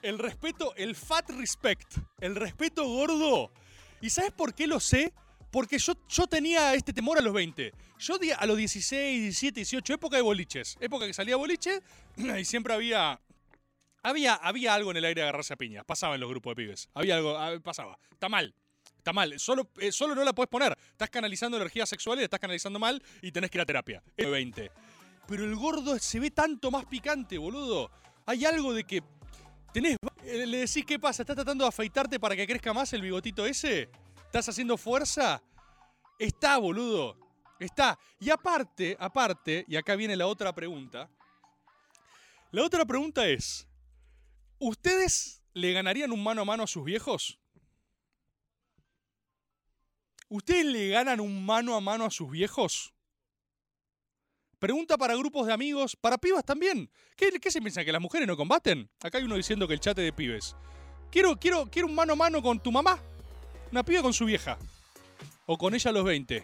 El 0.08 0.20
respeto, 0.20 0.74
el 0.78 0.96
fat 0.96 1.30
respect. 1.32 1.98
El 2.22 2.38
respeto 2.38 2.88
gordo. 2.88 3.52
¿Y 4.00 4.10
sabes 4.10 4.32
por 4.32 4.54
qué 4.54 4.66
lo 4.66 4.80
sé? 4.80 5.12
Porque 5.52 5.78
yo, 5.80 5.96
yo 6.08 6.28
tenía 6.28 6.74
este 6.76 6.94
temor 6.94 7.18
a 7.18 7.22
los 7.22 7.34
20. 7.34 7.74
Yo 8.00 8.16
a 8.38 8.46
los 8.46 8.56
16, 8.56 9.22
17, 9.24 9.60
18, 9.60 9.96
época 9.96 10.16
de 10.16 10.22
boliches. 10.22 10.78
Época 10.80 11.08
que 11.08 11.14
salía 11.14 11.36
boliche 11.36 11.82
y 12.40 12.46
siempre 12.46 12.74
había. 12.74 13.20
Había, 14.02 14.36
había 14.36 14.76
algo 14.76 14.92
en 14.92 14.98
el 14.98 15.04
aire 15.04 15.20
de 15.20 15.28
agarrarse 15.28 15.56
a 15.56 15.58
piñas. 15.58 15.84
Pasaba 15.84 16.16
en 16.16 16.22
los 16.22 16.30
grupos 16.30 16.52
de 16.52 16.56
pibes. 16.56 16.88
Había 16.94 17.18
algo, 17.18 17.38
ah, 17.38 17.60
pasaba. 17.62 18.00
Está 18.10 18.30
mal. 18.30 18.56
Está 19.00 19.12
mal. 19.12 19.38
Solo, 19.38 19.70
eh, 19.78 19.92
solo 19.92 20.16
no 20.16 20.24
la 20.24 20.32
puedes 20.32 20.50
poner. 20.50 20.74
Estás 20.90 21.10
canalizando 21.10 21.58
energías 21.58 21.90
sexuales, 21.90 22.24
estás 22.24 22.40
canalizando 22.40 22.80
mal 22.80 23.04
y 23.22 23.34
tenés 23.34 23.52
que 23.52 23.58
ir 23.58 23.62
a 23.64 23.66
terapia. 23.66 24.02
Es 24.16 24.32
20. 24.32 24.72
Pero 25.28 25.44
el 25.44 25.58
gordo 25.58 26.00
se 26.00 26.22
ve 26.22 26.32
tanto 26.32 26.72
más 26.72 26.86
picante, 26.86 27.38
boludo. 27.38 27.92
Hay 28.26 28.46
algo 28.46 28.74
de 28.74 28.86
que 28.86 29.04
eh, 29.86 30.46
Le 30.48 30.58
decís 30.58 30.86
qué 30.86 31.00
pasa, 31.00 31.24
¿estás 31.24 31.36
tratando 31.36 31.64
de 31.64 31.70
afeitarte 31.70 32.20
para 32.20 32.36
que 32.36 32.48
crezca 32.48 32.74
más 32.74 32.92
el 32.94 33.02
bigotito 33.02 33.46
ese? 33.46 33.90
¿Estás 34.26 34.50
haciendo 34.50 34.78
fuerza? 34.78 35.42
Está, 36.20 36.58
boludo. 36.58 37.18
Está. 37.60 37.98
Y 38.20 38.30
aparte, 38.30 38.96
aparte, 39.00 39.66
y 39.68 39.76
acá 39.76 39.96
viene 39.96 40.16
la 40.16 40.28
otra 40.28 40.54
pregunta. 40.54 41.10
La 42.52 42.64
otra 42.64 42.86
pregunta 42.86 43.28
es: 43.28 43.68
¿Ustedes 44.60 45.44
le 45.54 45.74
ganarían 45.74 46.12
un 46.12 46.24
mano 46.24 46.42
a 46.42 46.46
mano 46.46 46.64
a 46.64 46.68
sus 46.68 46.84
viejos? 46.84 47.40
¿Ustedes 50.30 50.66
le 50.66 50.90
ganan 50.90 51.20
un 51.20 51.46
mano 51.46 51.76
a 51.76 51.82
mano 51.82 52.06
a 52.06 52.12
sus 52.12 52.30
viejos? 52.30 52.94
Pregunta 54.60 54.98
para 54.98 55.16
grupos 55.16 55.46
de 55.46 55.54
amigos, 55.54 55.96
para 55.96 56.18
pibas 56.18 56.44
también. 56.44 56.90
¿Qué, 57.16 57.32
se 57.52 57.62
piensan? 57.62 57.86
¿Que 57.86 57.92
las 57.92 58.02
mujeres 58.02 58.28
no 58.28 58.36
combaten? 58.36 58.90
Acá 59.02 59.20
hay 59.20 59.26
uno 59.26 59.36
diciendo 59.36 59.68
que 59.68 59.76
el 59.76 59.80
chat 59.80 59.98
es 60.00 60.06
de 60.06 60.14
pibes. 60.14 60.56
Quiero, 61.12 61.38
quiero, 61.38 61.70
quiero 61.70 61.88
un 61.88 61.94
mano 61.96 62.14
a 62.14 62.16
mano 62.16 62.42
con 62.42 62.60
tu 62.60 62.72
mamá. 62.72 63.00
Una 63.72 63.84
piba 63.84 64.02
con 64.02 64.14
su 64.14 64.26
vieja. 64.26 64.58
O 65.46 65.58
con 65.58 65.76
ella 65.76 65.92
a 65.92 65.94
los 65.94 66.04
20. 66.04 66.44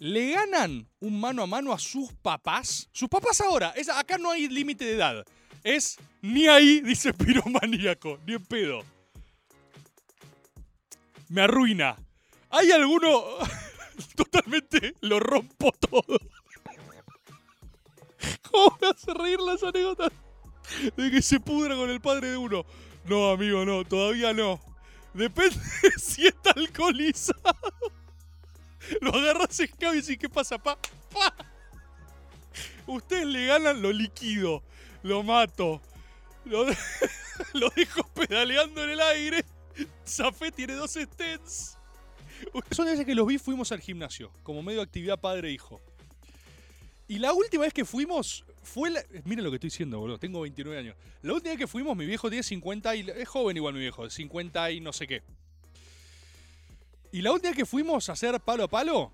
¿Le 0.00 0.32
ganan 0.32 0.88
un 0.98 1.20
mano 1.20 1.44
a 1.44 1.46
mano 1.46 1.72
a 1.72 1.78
sus 1.78 2.12
papás? 2.14 2.88
Sus 2.92 3.08
papás 3.08 3.40
ahora. 3.40 3.72
Es, 3.76 3.88
acá 3.88 4.18
no 4.18 4.32
hay 4.32 4.48
límite 4.48 4.84
de 4.84 4.94
edad. 4.94 5.24
Es 5.62 5.96
ni 6.22 6.48
ahí, 6.48 6.80
dice 6.80 7.14
piromaníaco. 7.14 8.18
Ni 8.26 8.34
en 8.34 8.44
pedo. 8.44 8.80
Me 11.28 11.42
arruina. 11.42 11.96
¿Hay 12.50 12.72
alguno? 12.72 13.22
Totalmente 14.16 14.94
lo 15.00 15.20
rompo 15.20 15.72
todo. 15.72 16.04
¿Cómo 18.50 18.78
me 18.80 18.88
hace 18.88 19.14
reír 19.14 19.40
las 19.40 19.62
anécdotas? 19.62 20.12
De 20.96 21.10
que 21.10 21.22
se 21.22 21.40
pudra 21.40 21.74
con 21.74 21.90
el 21.90 22.00
padre 22.00 22.30
de 22.30 22.36
uno. 22.36 22.64
No, 23.04 23.30
amigo, 23.30 23.64
no, 23.64 23.84
todavía 23.84 24.32
no. 24.32 24.60
Depende 25.12 25.58
si 25.98 26.26
está 26.26 26.52
alcoholizado. 26.52 27.72
Lo 29.00 29.14
agarras 29.14 29.58
escabio 29.60 29.94
y 29.94 30.02
decís, 30.02 30.18
¿qué 30.18 30.28
pasa, 30.28 30.58
pa? 30.58 30.78
pa? 31.12 31.34
Ustedes 32.86 33.26
le 33.26 33.46
ganan, 33.46 33.82
lo 33.82 33.92
liquido. 33.92 34.62
Lo 35.02 35.22
mato. 35.22 35.80
Lo 36.44 36.64
dejo 37.70 38.02
pedaleando 38.14 38.84
en 38.84 38.90
el 38.90 39.00
aire. 39.00 39.44
Zafé 40.06 40.52
tiene 40.52 40.74
dos 40.74 40.92
stents. 40.92 41.78
Son 42.70 42.86
veces 42.86 43.04
que 43.06 43.14
los 43.14 43.26
vi, 43.26 43.38
fuimos 43.38 43.72
al 43.72 43.80
gimnasio. 43.80 44.32
Como 44.42 44.62
medio 44.62 44.82
actividad 44.82 45.20
padre-hijo. 45.20 45.80
Y 47.08 47.18
la 47.18 47.32
última 47.32 47.64
vez 47.64 47.72
que 47.72 47.84
fuimos 47.84 48.44
fue 48.62 48.90
la... 48.90 49.02
Miren 49.24 49.44
lo 49.44 49.50
que 49.50 49.56
estoy 49.56 49.68
diciendo, 49.68 49.98
boludo. 49.98 50.18
Tengo 50.18 50.40
29 50.40 50.78
años. 50.78 50.96
La 51.22 51.34
última 51.34 51.50
vez 51.50 51.58
que 51.58 51.66
fuimos, 51.66 51.96
mi 51.96 52.06
viejo 52.06 52.28
tiene 52.28 52.42
50 52.42 52.96
y... 52.96 53.10
Es 53.16 53.28
joven 53.28 53.56
igual 53.56 53.74
mi 53.74 53.80
viejo. 53.80 54.08
50 54.08 54.70
y 54.70 54.80
no 54.80 54.92
sé 54.92 55.06
qué. 55.06 55.22
Y 57.12 57.20
la 57.20 57.32
última 57.32 57.50
vez 57.50 57.58
que 57.58 57.66
fuimos 57.66 58.08
a 58.08 58.12
hacer 58.12 58.40
palo 58.40 58.64
a 58.64 58.68
palo, 58.68 59.12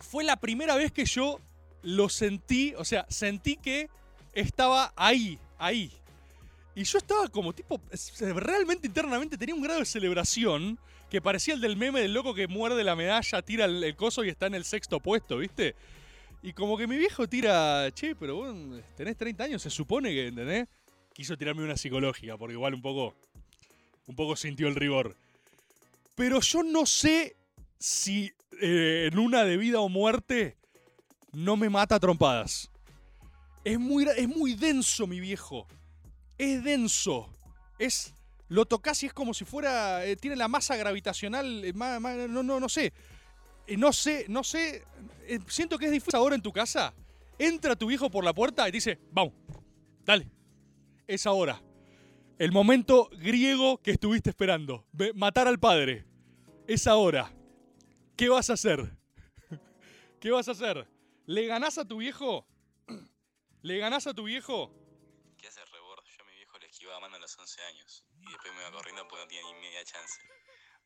fue 0.00 0.24
la 0.24 0.36
primera 0.36 0.76
vez 0.76 0.92
que 0.92 1.04
yo 1.04 1.40
lo 1.82 2.08
sentí, 2.08 2.74
o 2.76 2.84
sea, 2.84 3.06
sentí 3.10 3.56
que 3.56 3.90
estaba 4.32 4.92
ahí, 4.96 5.38
ahí. 5.58 5.92
Y 6.74 6.84
yo 6.84 6.98
estaba 6.98 7.28
como 7.28 7.54
tipo, 7.54 7.80
realmente 8.34 8.86
internamente 8.86 9.38
tenía 9.38 9.54
un 9.54 9.62
grado 9.62 9.80
de 9.80 9.86
celebración 9.86 10.78
que 11.10 11.20
parecía 11.20 11.54
el 11.54 11.60
del 11.60 11.76
meme 11.76 12.00
del 12.00 12.14
loco 12.14 12.34
que 12.34 12.48
muerde 12.48 12.82
la 12.84 12.96
medalla, 12.96 13.42
tira 13.42 13.64
el, 13.66 13.96
coso 13.96 14.24
y 14.24 14.28
está 14.28 14.46
en 14.46 14.54
el 14.54 14.64
sexto 14.64 15.00
puesto, 15.00 15.38
¿viste? 15.38 15.74
Y 16.42 16.52
como 16.52 16.76
que 16.76 16.86
mi 16.86 16.96
viejo 16.96 17.28
tira, 17.28 17.90
che, 17.92 18.14
pero 18.14 18.36
vos 18.36 18.54
tenés 18.96 19.16
30 19.16 19.44
años, 19.44 19.62
se 19.62 19.70
supone 19.70 20.10
que, 20.10 20.28
¿entendés? 20.28 20.68
Quiso 21.12 21.36
tirarme 21.36 21.64
una 21.64 21.76
psicológica, 21.76 22.36
porque 22.36 22.54
igual 22.54 22.74
un 22.74 22.82
poco, 22.82 23.14
un 24.06 24.16
poco 24.16 24.36
sintió 24.36 24.68
el 24.68 24.74
rigor. 24.74 25.16
Pero 26.14 26.40
yo 26.40 26.62
no 26.62 26.86
sé 26.86 27.36
si 27.78 28.32
eh, 28.60 29.08
en 29.10 29.18
una 29.18 29.44
de 29.44 29.56
vida 29.56 29.80
o 29.80 29.88
muerte 29.88 30.56
no 31.32 31.56
me 31.56 31.68
mata 31.68 31.96
a 31.96 32.00
trompadas. 32.00 32.70
Es 33.64 33.78
muy, 33.78 34.06
es 34.16 34.28
muy 34.28 34.54
denso, 34.54 35.06
mi 35.06 35.20
viejo. 35.20 35.66
Es 36.38 36.62
denso. 36.64 37.28
Es. 37.78 38.14
Lo 38.48 38.64
tocas 38.66 39.02
y 39.02 39.06
es 39.06 39.12
como 39.12 39.34
si 39.34 39.44
fuera. 39.44 40.04
eh, 40.06 40.16
tiene 40.16 40.36
la 40.36 40.48
masa 40.48 40.76
gravitacional. 40.76 41.64
eh, 41.64 41.72
no, 41.74 42.42
no, 42.42 42.60
no 42.60 42.68
sé. 42.68 42.92
Eh, 43.66 43.76
no 43.76 43.92
sé, 43.92 44.26
no 44.28 44.44
sé. 44.44 44.84
siento 45.48 45.78
que 45.78 45.86
es 45.86 45.90
difícil 45.92 46.14
ahora 46.16 46.34
en 46.36 46.42
tu 46.42 46.52
casa. 46.52 46.94
Entra 47.38 47.76
tu 47.76 47.86
viejo 47.88 48.10
por 48.10 48.24
la 48.24 48.32
puerta 48.32 48.68
y 48.68 48.72
dice: 48.72 48.98
Vamos, 49.10 49.34
dale. 50.04 50.30
Es 51.06 51.26
ahora. 51.26 51.60
El 52.38 52.52
momento 52.52 53.08
griego 53.12 53.78
que 53.82 53.92
estuviste 53.92 54.30
esperando. 54.30 54.86
Ve- 54.92 55.12
Matar 55.14 55.48
al 55.48 55.58
padre. 55.58 56.04
Es 56.66 56.86
ahora. 56.86 57.32
¿Qué 58.16 58.28
vas 58.28 58.48
a 58.50 58.54
hacer? 58.54 58.90
¿Qué 60.20 60.30
vas 60.30 60.48
a 60.48 60.52
hacer? 60.52 60.86
¿Le 61.26 61.46
ganás 61.46 61.78
a 61.78 61.84
tu 61.84 61.98
viejo? 61.98 62.46
¿Le 63.62 63.78
ganás 63.78 64.06
a 64.06 64.14
tu 64.14 64.24
viejo? 64.24 64.72
¿Qué 65.38 65.48
hace 65.48 65.60
Rebord? 65.66 66.04
Yo 66.16 66.22
a 66.24 66.26
mi 66.26 66.34
viejo 66.36 66.58
le 66.58 66.66
esquivaba 66.66 67.00
mano 67.00 67.16
a 67.16 67.18
los 67.18 67.36
11 67.38 67.60
años. 67.62 68.04
Y 68.26 68.30
después 68.32 68.52
me 68.54 68.60
iba 68.60 68.72
corriendo 68.72 69.06
porque 69.08 69.22
no 69.22 69.28
tenía 69.28 69.42
ni 69.44 69.54
media 69.60 69.84
chance. 69.84 70.20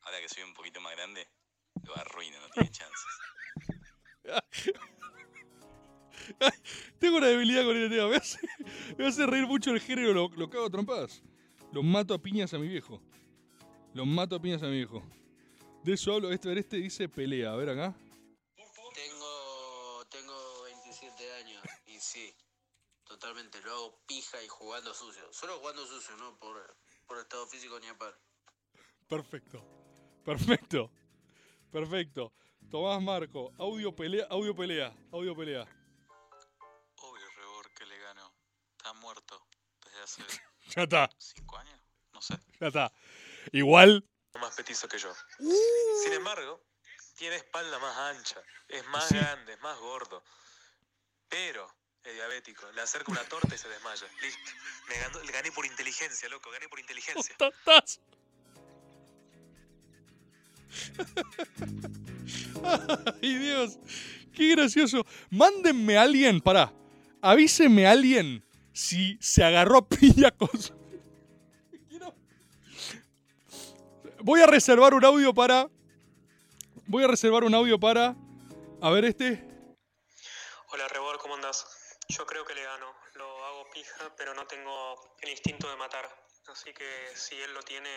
Ahora 0.01 0.19
que 0.19 0.29
soy 0.29 0.43
un 0.43 0.53
poquito 0.53 0.79
más 0.81 0.93
grande, 0.95 1.27
lo 1.83 1.95
arruino, 1.95 2.39
no 2.39 2.49
tiene 2.49 2.69
chances. 2.69 3.05
Tengo 6.99 7.17
una 7.17 7.27
debilidad 7.27 7.63
con 7.63 7.75
este 7.75 7.95
tema. 7.95 8.09
Me 8.09 8.15
hace, 8.17 8.39
me 8.97 9.07
hace 9.07 9.25
reír 9.25 9.47
mucho 9.47 9.71
el 9.71 9.79
género. 9.79 10.13
Lo, 10.13 10.29
lo 10.29 10.49
cago 10.49 10.65
a 10.65 10.69
trompadas. 10.69 11.23
Los 11.71 11.83
mato 11.83 12.13
a 12.13 12.21
piñas 12.21 12.53
a 12.53 12.59
mi 12.59 12.67
viejo. 12.67 13.01
Los 13.93 14.05
mato 14.05 14.35
a 14.35 14.41
piñas 14.41 14.61
a 14.63 14.67
mi 14.67 14.77
viejo. 14.77 15.03
De 15.83 15.93
eso 15.93 16.13
hablo. 16.13 16.31
Este, 16.31 16.57
este 16.57 16.77
dice 16.77 17.09
pelea. 17.09 17.53
A 17.53 17.55
ver 17.55 17.69
acá. 17.69 17.95
Tengo, 18.93 20.05
tengo 20.09 20.63
27 20.63 21.33
años 21.33 21.63
y 21.85 21.99
sí, 21.99 22.35
totalmente 23.05 23.61
lo 23.61 23.71
hago 23.71 23.99
pija 24.05 24.43
y 24.43 24.47
jugando 24.47 24.93
sucio. 24.93 25.31
Solo 25.31 25.59
jugando 25.59 25.85
sucio, 25.87 26.15
no 26.17 26.37
por, 26.37 26.77
por 27.11 27.19
estado 27.19 27.45
físico 27.45 27.77
ni 27.81 27.87
a 27.89 27.97
par. 27.97 28.17
Perfecto. 29.09 29.61
Perfecto. 30.23 30.89
Perfecto. 31.69 32.31
Tomás 32.69 33.01
Marco. 33.01 33.51
Audio 33.59 33.93
pelea. 33.93 34.27
Audio 34.29 34.55
pelea. 34.55 34.95
Audio 35.11 35.35
pelea. 35.35 35.63
Obvio, 36.95 37.27
Rebord, 37.35 37.73
que 37.73 37.85
le 37.85 37.97
gano. 37.99 38.33
Está 38.77 38.93
muerto 38.93 39.45
desde 39.83 40.01
hace 40.03 40.23
Ya 40.77 40.83
está. 40.83 41.09
5 41.17 41.57
años. 41.57 41.81
No 42.13 42.21
sé. 42.21 42.39
Ya 42.61 42.67
está. 42.67 42.93
Igual. 43.51 44.07
más 44.39 44.55
petizo 44.55 44.87
que 44.87 44.97
yo. 44.97 45.13
Sin 46.03 46.13
embargo, 46.13 46.63
tiene 47.17 47.35
espalda 47.35 47.77
más 47.79 47.97
ancha, 47.97 48.41
es 48.69 48.87
más 48.87 49.09
Sí. 49.09 49.15
grande, 49.15 49.51
es 49.51 49.59
más 49.59 49.77
gordo. 49.79 50.23
Pero 51.27 51.67
es 52.03 52.13
diabético. 52.13 52.69
Le 52.73 52.81
acerca 52.81 53.11
una 53.11 53.23
torta 53.23 53.53
y 53.53 53.57
se 53.57 53.69
desmaya. 53.69 54.07
Listo. 54.21 54.51
Me 54.89 54.95
ganó- 54.95 55.23
le 55.23 55.31
gané 55.31 55.51
por 55.51 55.65
inteligencia, 55.65 56.27
loco. 56.29 56.49
Gané 56.51 56.67
por 56.67 56.79
inteligencia. 56.79 57.35
Tatas. 57.37 57.99
Ay, 63.21 63.35
Dios. 63.37 63.77
Qué 64.33 64.51
gracioso. 64.55 65.05
Mándenme 65.29 65.97
a 65.97 66.03
alguien, 66.03 66.39
pará. 66.41 66.73
Avísenme 67.21 67.85
a 67.87 67.91
alguien 67.91 68.43
si 68.73 69.17
se 69.21 69.43
agarró 69.43 69.77
a 69.79 69.87
piña 69.87 70.31
con 70.31 70.49
su- 70.59 70.73
Voy 74.23 74.39
a 74.41 74.47
reservar 74.47 74.93
un 74.93 75.03
audio 75.05 75.33
para. 75.33 75.67
Voy 76.87 77.03
a 77.03 77.07
reservar 77.07 77.43
un 77.43 77.53
audio 77.53 77.79
para. 77.79 78.15
A 78.81 78.89
ver 78.89 79.05
este. 79.05 79.47
Hola 80.69 80.87
Rebor, 80.87 81.17
¿cómo 81.19 81.35
andás? 81.35 81.65
Yo 82.11 82.25
creo 82.25 82.45
que 82.45 82.53
le 82.53 82.63
gano. 82.63 82.87
Lo 83.15 83.45
hago 83.45 83.69
pija, 83.73 84.13
pero 84.17 84.33
no 84.33 84.45
tengo 84.45 85.15
el 85.21 85.29
instinto 85.29 85.69
de 85.69 85.75
matar. 85.77 86.05
Así 86.51 86.71
que 86.73 86.85
si 87.15 87.35
él 87.35 87.53
lo 87.53 87.61
tiene, 87.61 87.89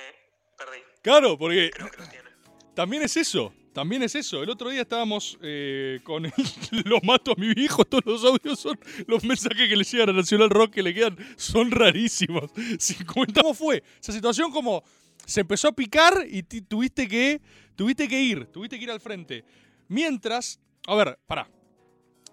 perdí. 0.56 0.78
Claro, 1.02 1.36
porque 1.38 1.70
Creo 1.72 1.90
que 1.90 1.96
lo 1.98 2.08
tiene. 2.08 2.30
también 2.74 3.02
es 3.02 3.16
eso. 3.16 3.52
También 3.72 4.04
es 4.04 4.14
eso. 4.14 4.40
El 4.40 4.50
otro 4.50 4.70
día 4.70 4.82
estábamos 4.82 5.36
eh, 5.42 5.98
con 6.04 6.26
el, 6.26 6.32
Lo 6.84 7.00
mato 7.00 7.32
a 7.32 7.34
mi 7.36 7.52
viejo. 7.54 7.84
Todos 7.84 8.04
los 8.06 8.24
audios 8.24 8.60
son 8.60 8.78
los 9.08 9.24
mensajes 9.24 9.68
que 9.68 9.76
le 9.76 9.82
llegan 9.82 10.10
a 10.10 10.12
Nacional 10.12 10.50
Rock 10.50 10.74
que 10.74 10.82
le 10.82 10.94
quedan. 10.94 11.16
Son 11.36 11.70
rarísimos. 11.72 12.50
50. 12.78 13.42
¿Cómo 13.42 13.52
fue? 13.54 13.82
Esa 14.00 14.12
situación 14.12 14.52
como 14.52 14.84
se 15.26 15.40
empezó 15.40 15.68
a 15.68 15.72
picar 15.72 16.24
y 16.28 16.42
tuviste 16.42 17.08
que, 17.08 17.40
tuviste 17.74 18.06
que 18.06 18.20
ir. 18.20 18.46
Tuviste 18.46 18.78
que 18.78 18.84
ir 18.84 18.90
al 18.92 19.00
frente. 19.00 19.44
Mientras. 19.88 20.60
A 20.86 20.94
ver, 20.94 21.18
pará. 21.26 21.48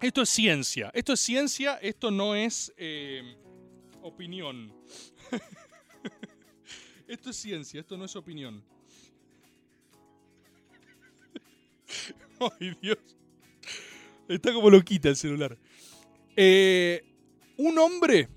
Esto 0.01 0.23
es 0.23 0.29
ciencia. 0.29 0.89
Esto 0.95 1.13
es 1.13 1.19
ciencia. 1.19 1.75
Esto 1.75 2.09
no 2.09 2.33
es 2.35 2.73
eh, 2.77 3.35
opinión. 4.01 4.73
esto 7.07 7.29
es 7.29 7.35
ciencia. 7.35 7.81
Esto 7.81 7.97
no 7.97 8.05
es 8.05 8.15
opinión. 8.15 8.63
Ay, 12.59 12.75
Dios. 12.81 12.97
Está 14.27 14.51
como 14.53 14.71
loquita 14.71 15.09
el 15.09 15.15
celular. 15.15 15.55
Eh, 16.35 17.03
un 17.57 17.77
hombre. 17.77 18.27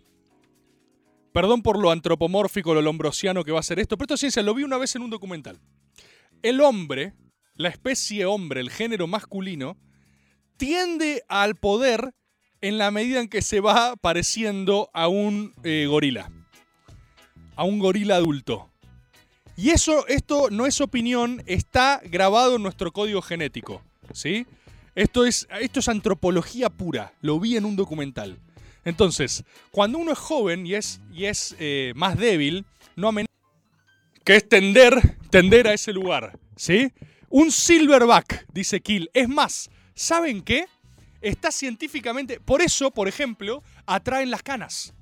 Perdón 1.33 1.63
por 1.63 1.79
lo 1.79 1.91
antropomórfico, 1.91 2.75
lo 2.75 2.83
lombrosiano 2.83 3.43
que 3.43 3.53
va 3.53 3.61
a 3.61 3.65
ser 3.65 3.79
esto, 3.81 3.97
pero 3.97 4.05
esto 4.05 4.15
es 4.15 4.21
ciencia, 4.21 4.43
lo 4.43 4.55
vi 4.55 4.63
una 4.63 4.79
vez 4.79 4.95
en 4.95 5.03
un 5.03 5.11
documental. 5.11 5.59
El 6.43 6.61
hombre, 6.61 7.15
la 7.57 7.71
especie 7.71 8.25
hombre, 8.25 8.61
el 8.61 8.71
género 8.71 9.09
masculino, 9.09 9.77
tiende 10.57 11.23
al 11.29 11.57
poder 11.57 12.15
en 12.61 12.79
la 12.79 12.91
medida 12.91 13.21
en 13.21 13.29
que 13.29 13.43
se 13.43 13.61
va 13.61 13.97
pareciendo 13.97 14.89
a 14.95 15.09
un 15.09 15.53
eh, 15.65 15.87
gorila. 15.89 16.31
A 17.57 17.65
un 17.65 17.79
gorila 17.79 18.17
adulto. 18.17 18.71
Y 19.57 19.71
eso, 19.71 20.07
esto 20.09 20.49
no 20.51 20.67
es 20.67 20.81
opinión, 20.81 21.43
está 21.47 22.01
grabado 22.05 22.57
en 22.57 22.63
nuestro 22.63 22.93
código 22.93 23.23
genético. 23.23 23.83
¿Sí? 24.13 24.47
Esto 24.95 25.25
es, 25.25 25.47
esto 25.61 25.81
es 25.81 25.89
antropología 25.89 26.71
pura. 26.71 27.13
Lo 27.21 27.39
vi 27.39 27.57
en 27.57 27.65
un 27.65 27.77
documental. 27.77 28.39
Entonces, 28.85 29.45
cuando 29.71 29.99
uno 29.99 30.13
es 30.13 30.19
joven 30.19 30.67
y 30.67 30.75
es, 30.75 31.01
y 31.13 31.25
es 31.25 31.55
eh, 31.59 31.93
más 31.97 32.19
débil, 32.19 32.65
no 32.97 33.09
amenaza. 33.09 33.33
Que 34.25 34.37
es 34.37 34.49
tender, 34.49 35.19
tender 35.31 35.69
a 35.69 35.75
ese 35.75 35.93
lugar. 35.93 36.39
¿Sí? 36.57 36.93
Un 37.29 37.51
silverback, 37.51 38.47
dice 38.53 38.81
Kill. 38.81 39.11
Es 39.13 39.29
más, 39.29 39.71
¿saben 39.95 40.43
qué? 40.43 40.67
Está 41.21 41.51
científicamente. 41.51 42.41
Por 42.41 42.61
eso, 42.63 42.91
por 42.91 43.09
ejemplo, 43.09 43.63
atraen 43.87 44.31
las 44.31 44.43
canas. 44.43 44.93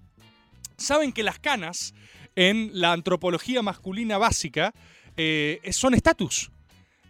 Saben 0.76 1.12
que 1.12 1.22
las 1.22 1.38
canas 1.38 1.94
en 2.36 2.70
la 2.72 2.92
antropología 2.92 3.62
masculina 3.62 4.18
básica 4.18 4.72
eh, 5.16 5.60
son 5.72 5.94
estatus. 5.94 6.50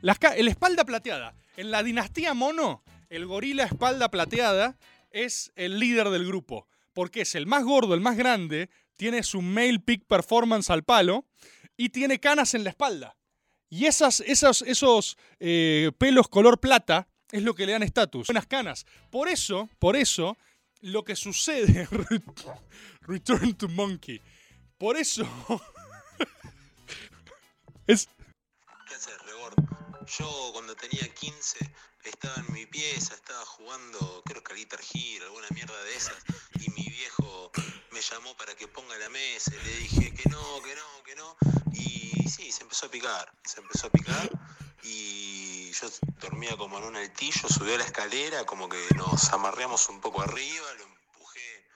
La 0.01 0.16
espalda 0.37 0.85
plateada. 0.85 1.35
En 1.57 1.71
la 1.71 1.83
dinastía 1.83 2.35
mono, 2.35 2.83
el 3.11 3.27
gorila 3.27 3.64
espalda 3.64 4.11
plateada 4.11 4.77
es 5.11 5.53
el 5.57 5.79
líder 5.79 6.09
del 6.11 6.27
grupo. 6.27 6.66
Porque 6.95 7.23
es 7.23 7.35
el 7.35 7.47
más 7.47 7.64
gordo, 7.64 7.95
el 7.95 8.01
más 8.01 8.16
grande, 8.16 8.68
tiene 8.97 9.23
su 9.23 9.42
male 9.42 9.79
peak 9.79 10.05
performance 10.07 10.71
al 10.71 10.83
palo 10.85 11.27
y 11.77 11.90
tiene 11.90 12.18
canas 12.21 12.55
en 12.55 12.64
la 12.64 12.71
espalda. 12.71 13.16
Y 13.71 13.87
esas, 13.87 14.21
esas- 14.21 14.62
esos 14.62 15.16
eh, 15.40 15.92
pelos 15.99 16.29
color 16.29 16.61
plata 16.61 17.09
es 17.33 17.42
lo 17.42 17.55
que 17.55 17.66
le 17.66 17.73
dan 17.73 17.83
estatus. 17.83 18.29
Buenas 18.29 18.47
canas. 18.47 18.87
Por 19.11 19.29
eso, 19.29 19.68
por 19.79 19.97
eso, 19.97 20.37
lo 20.83 21.05
que 21.05 21.16
sucede. 21.16 21.88
Return 23.01 23.55
to 23.55 23.68
Monkey. 23.68 24.21
Por 24.79 24.97
eso. 24.97 25.27
es. 27.87 28.09
¿Qué 28.87 28.95
haces, 28.95 29.18
Rebord? 29.23 29.55
Yo 30.18 30.51
cuando 30.53 30.77
tenía 30.77 31.09
15 31.12 31.75
estaba 32.05 32.35
en 32.37 32.53
mi 32.53 32.66
pieza, 32.66 33.14
estaba 33.14 33.45
jugando, 33.45 34.23
creo 34.25 34.42
que 34.42 34.53
al 34.53 34.59
Guitar 34.59 34.81
Hero, 34.92 35.27
alguna 35.27 35.47
mierda 35.51 35.85
de 35.85 35.95
esas, 35.95 36.16
y 36.61 36.68
mi 36.71 36.88
viejo 36.88 37.53
me 37.92 38.01
llamó 38.01 38.37
para 38.37 38.57
que 38.57 38.66
ponga 38.66 38.99
la 38.99 39.09
mesa, 39.09 39.53
le 39.53 39.77
dije 39.77 40.12
que 40.12 40.29
no, 40.29 40.62
que 40.62 40.75
no, 40.75 41.03
que 41.05 41.14
no, 41.14 41.37
y 41.73 42.29
sí, 42.29 42.51
se 42.51 42.64
empezó 42.64 42.87
a 42.87 42.90
picar, 42.90 43.33
se 43.45 43.61
empezó 43.61 43.87
a 43.87 43.90
picar, 43.90 44.31
yo 45.83 45.88
dormía 46.21 46.57
como 46.57 46.79
en 46.79 46.85
un 46.85 46.97
altillo, 46.97 47.49
subió 47.49 47.75
a 47.75 47.79
la 47.79 47.85
escalera, 47.85 48.45
como 48.45 48.68
que 48.68 48.79
nos 48.95 49.33
amarreamos 49.33 49.88
un 49.88 50.01
poco 50.01 50.23
arriba, 50.23 50.66
lo 50.79 50.85
empujé 50.85 51.66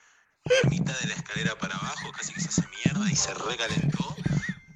la 0.45 0.69
mitad 0.69 0.97
de 0.99 1.07
la 1.07 1.13
escalera 1.15 1.57
para 1.57 1.75
abajo, 1.75 2.11
casi 2.13 2.33
que 2.33 2.39
se 2.39 2.47
hace 2.47 2.63
mierda 2.67 3.11
y 3.11 3.15
se 3.15 3.33
recalentó. 3.33 4.15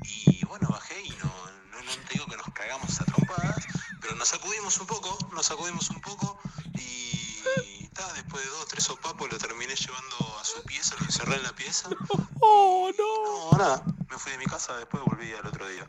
Y 0.04 0.44
bueno, 0.46 0.68
bajé 0.70 1.02
y 1.02 1.10
no, 1.12 1.34
no, 1.72 1.82
no 1.82 1.92
te 2.08 2.14
digo 2.14 2.26
que 2.26 2.36
nos 2.36 2.48
cagamos 2.54 3.00
a 3.00 3.06
trompadas, 3.06 3.66
pero 4.02 4.16
nos 4.16 4.28
sacudimos 4.28 4.78
un 4.80 4.88
poco, 4.88 5.18
nos 5.32 5.46
sacudimos 5.46 5.90
un 5.92 6.02
poco 6.02 6.40
y 6.74 7.88
ta, 7.94 8.12
después 8.14 8.44
de 8.44 8.50
dos, 8.50 8.68
tres 8.68 8.84
sopapos 8.84 9.32
lo 9.32 9.38
terminé 9.38 9.76
llevando 9.76 10.40
a 10.42 10.44
su 10.44 10.62
pieza, 10.64 10.96
lo 11.00 11.06
encerré 11.06 11.36
en 11.38 11.44
la 11.44 11.54
pieza. 11.54 11.90
¡Oh, 12.42 12.92
no! 12.98 13.52
No, 13.52 13.58
nada, 13.58 13.84
me 14.12 14.18
fui 14.18 14.32
de 14.34 14.38
mi 14.40 14.46
casa, 14.46 14.76
después 14.78 15.02
volví 15.06 15.32
al 15.34 15.46
otro 15.48 15.68
día. 15.68 15.88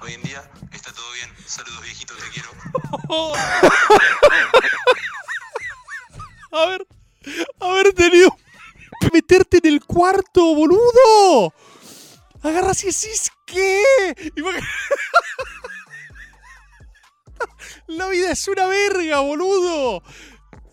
Hoy 0.00 0.14
en 0.14 0.22
día 0.22 0.42
está 0.72 0.92
todo 0.92 1.04
bien, 1.12 1.30
saludos 1.46 1.82
viejitos, 1.82 2.16
te 2.18 2.28
quiero. 2.30 2.48
Haber, 6.52 6.86
haber 7.60 7.92
tenido. 7.94 8.36
Meterte 9.12 9.58
en 9.58 9.66
el 9.66 9.84
cuarto, 9.84 10.54
boludo. 10.54 11.52
Agarras 12.42 12.82
y 12.84 12.86
decís, 12.86 13.30
¿qué? 13.46 13.82
La 17.86 18.08
vida 18.08 18.30
es 18.32 18.46
una 18.48 18.66
verga, 18.66 19.20
boludo. 19.20 20.02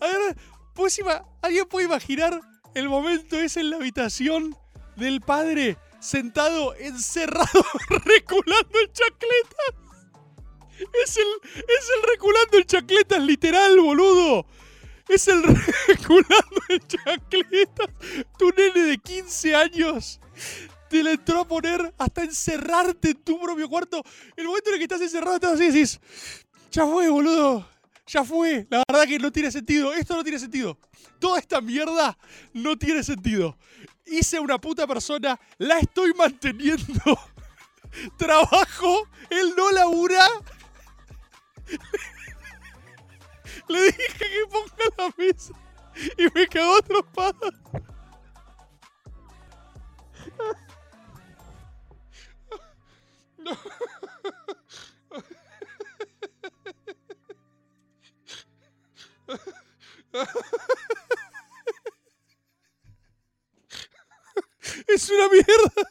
Agarra- 0.00 0.36
¿Vos 0.74 0.98
ima- 0.98 1.24
¿Alguien 1.42 1.66
puede 1.66 1.86
imaginar 1.86 2.40
el 2.74 2.88
momento 2.88 3.38
ese 3.38 3.60
en 3.60 3.70
la 3.70 3.76
habitación 3.76 4.56
del 4.96 5.20
padre 5.20 5.76
sentado, 6.00 6.74
encerrado, 6.76 7.64
reculando 8.04 8.78
el 8.78 8.92
chacletas? 8.92 9.74
Es 11.04 11.16
el, 11.16 11.26
es 11.54 11.90
el 11.96 12.10
reculando 12.10 12.58
el 12.58 12.66
chacletas 12.66 13.22
literal, 13.22 13.78
boludo. 13.78 14.46
Es 15.08 15.28
el 15.28 15.42
reculando 15.88 16.62
el 16.68 16.86
chacletas. 16.86 17.88
Tu 18.38 18.50
nene 18.50 18.82
de 18.82 18.98
15 18.98 19.54
años 19.54 20.20
te 20.90 21.04
la 21.04 21.12
entró 21.12 21.40
a 21.40 21.46
poner 21.46 21.94
hasta 21.98 22.24
encerrarte 22.24 23.10
en 23.10 23.22
tu 23.22 23.40
propio 23.40 23.68
cuarto. 23.68 24.02
El 24.36 24.46
momento 24.46 24.70
en 24.70 24.74
el 24.74 24.78
que 24.80 24.84
estás 24.84 25.00
encerrado, 25.00 25.36
estás 25.36 25.52
así 25.52 25.66
decís, 25.66 26.00
ya 26.72 26.84
fue, 26.84 27.08
boludo. 27.08 27.68
Ya 28.08 28.24
fue. 28.24 28.66
La 28.68 28.82
verdad 28.88 29.06
que 29.06 29.18
no 29.20 29.30
tiene 29.30 29.52
sentido. 29.52 29.92
Esto 29.94 30.16
no 30.16 30.24
tiene 30.24 30.40
sentido. 30.40 30.76
Toda 31.20 31.38
esta 31.38 31.60
mierda 31.60 32.18
no 32.52 32.76
tiene 32.76 33.04
sentido. 33.04 33.56
Hice 34.10 34.40
una 34.40 34.58
puta 34.58 34.88
persona, 34.88 35.38
la 35.58 35.78
estoy 35.78 36.12
manteniendo. 36.14 37.18
Trabajo, 38.18 39.08
él 39.30 39.54
no 39.56 39.70
labura. 39.70 40.26
Le 43.68 43.84
dije 43.84 44.18
que 44.18 44.46
ponga 44.50 44.84
la 44.98 45.14
mesa 45.16 45.54
y 46.18 46.24
me 46.34 46.48
cagó 46.48 46.76
a 46.76 46.82
trompadas. 46.82 47.54
No. 53.38 53.56
Es 64.86 65.08
una 65.10 65.28
mierda. 65.28 65.90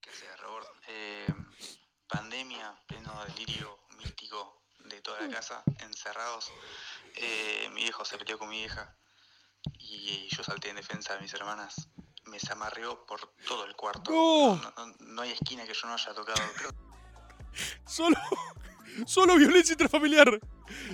¿Qué 0.00 0.10
sea, 0.10 0.36
Robert? 0.36 0.66
Eh, 0.88 1.26
pandemia, 2.08 2.74
pleno 2.86 3.24
delirio 3.26 3.78
místico 3.98 4.62
de 4.86 5.00
toda 5.00 5.20
la 5.20 5.28
casa, 5.28 5.62
encerrados. 5.80 6.50
Eh, 7.16 7.68
mi 7.72 7.82
viejo 7.82 8.04
se 8.04 8.18
peleó 8.18 8.38
con 8.38 8.48
mi 8.48 8.58
vieja 8.58 8.96
y 9.78 10.28
yo 10.34 10.42
salté 10.42 10.70
en 10.70 10.76
defensa 10.76 11.14
de 11.14 11.20
mis 11.22 11.32
hermanas. 11.34 11.88
Me 12.24 12.38
zamarreó 12.38 13.04
por 13.06 13.34
todo 13.46 13.64
el 13.64 13.74
cuarto. 13.74 14.10
No. 14.10 14.56
No, 14.56 14.72
no- 14.86 14.94
no 15.00 15.22
hay 15.22 15.32
esquina 15.32 15.64
que 15.66 15.74
yo 15.74 15.86
no 15.86 15.94
haya 15.94 16.14
tocado. 16.14 16.40
Creo 16.56 16.70
Solo, 17.84 18.16
solo 19.06 19.36
violencia 19.36 19.72
intrafamiliar. 19.72 20.40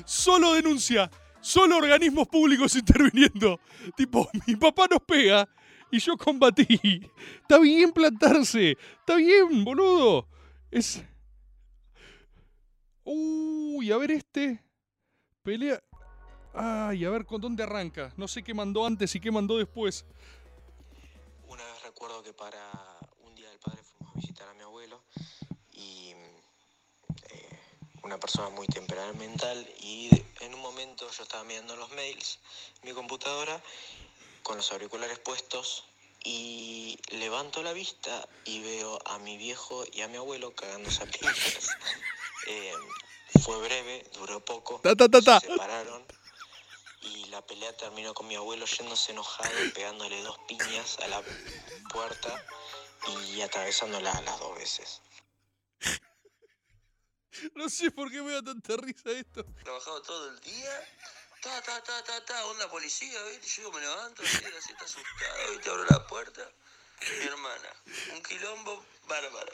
Solo 0.07 0.55
denuncia. 0.55 1.11
Solo 1.40 1.77
organismos 1.77 2.27
públicos 2.29 2.75
interviniendo. 2.75 3.61
Tipo, 3.96 4.29
mi 4.46 4.57
papá 4.57 4.87
nos 4.90 5.01
pega 5.03 5.46
y 5.96 6.00
yo 6.00 6.16
combatí. 6.16 7.11
Está 7.40 7.59
bien 7.59 7.92
plantarse. 7.92 8.72
Está 9.00 9.16
bien, 9.16 9.64
boludo. 9.64 10.28
Es. 10.70 11.02
Uy, 13.04 13.90
a 13.90 13.96
ver 13.96 14.11
este. 14.11 14.62
Pelea. 15.42 15.82
Ay, 16.52 17.04
a 17.04 17.11
ver 17.11 17.24
con 17.24 17.40
dónde 17.40 17.62
arranca. 17.62 18.12
No 18.16 18.28
sé 18.28 18.42
qué 18.42 18.54
mandó 18.54 18.87
antes 18.87 19.14
y 19.14 19.20
qué 19.20 19.30
mandó 19.30 19.59
después. 19.59 20.04
Una 21.48 21.64
vez 21.64 21.82
recuerdo 21.82 22.22
que 22.22 22.32
para 22.32 22.70
un 23.24 23.35
día 23.35 23.48
del 23.50 23.59
padre 23.59 23.82
fuimos 23.82 24.14
a 24.14 24.18
visitar 24.18 24.48
a 24.48 24.54
mi 24.54 24.62
abuelo 24.62 25.02
y 25.72 26.14
eh, 27.30 27.61
una 28.02 28.18
persona 28.18 28.48
muy 28.50 28.66
temperamental 28.66 29.66
y 29.80 30.11
en 30.40 30.54
un 30.54 30.61
momento 30.61 31.09
yo 31.11 31.22
estaba 31.22 31.44
mirando 31.44 31.76
los 31.76 31.90
mails 31.92 32.40
mi 32.82 32.92
computadora 32.92 33.62
con 34.46 34.59
los 34.59 34.70
auriculares 34.70 35.18
puestos 35.18 35.87
y 36.22 36.96
levanto 37.09 37.64
la 37.64 37.72
vista 37.72 38.28
y 38.44 38.62
veo 38.62 38.96
a 39.04 39.18
mi 39.18 39.37
viejo 39.37 39.85
y 39.92 40.02
a 40.02 40.09
mi 40.09 40.18
abuelo 40.18 40.54
cagándose 40.54 41.02
a 41.02 41.06
piñas. 41.06 41.68
Eh, 42.48 42.72
fue 43.42 43.59
breve, 43.59 44.09
duró 44.14 44.38
poco, 44.38 44.78
Ta, 44.80 44.94
ta, 44.94 45.09
ta, 45.09 45.20
ta. 45.20 45.40
se 45.40 45.48
separaron 45.48 46.06
y 47.00 47.25
la 47.25 47.44
pelea 47.44 47.77
terminó 47.77 48.14
con 48.14 48.29
mi 48.29 48.37
abuelo 48.37 48.66
yéndose 48.66 49.10
enojado, 49.10 49.50
pegándole 49.75 50.23
dos 50.23 50.38
piñas 50.46 50.96
a 51.00 51.08
la 51.08 51.21
puerta 51.92 52.46
y 53.35 53.40
atravesándola 53.40 54.21
las 54.21 54.38
dos 54.38 54.56
veces. 54.56 55.02
No 57.56 57.68
sé 57.68 57.90
por 57.90 58.12
qué 58.12 58.23
me 58.23 58.33
da 58.33 58.42
tanta 58.42 58.77
risa 58.77 59.10
esto. 59.10 59.44
Trabajado 59.64 60.00
todo 60.02 60.31
el 60.31 60.40
día. 60.40 60.88
Ta, 61.40 61.62
ta, 61.62 61.82
ta, 61.82 62.02
ta, 62.02 62.24
ta, 62.24 62.46
onda 62.46 62.68
policía, 62.68 63.22
¿viste? 63.24 63.62
Yo 63.62 63.70
me 63.72 63.80
levanto, 63.80 64.22
así, 64.22 64.42
la 64.42 64.60
siento 64.60 64.84
asustado, 64.84 65.50
¿viste? 65.50 65.70
Abro 65.70 65.84
la 65.84 66.06
puerta. 66.06 66.50
Mi 67.00 67.26
hermana. 67.26 67.70
Un 68.12 68.22
quilombo 68.22 68.84
bárbaro. 69.06 69.52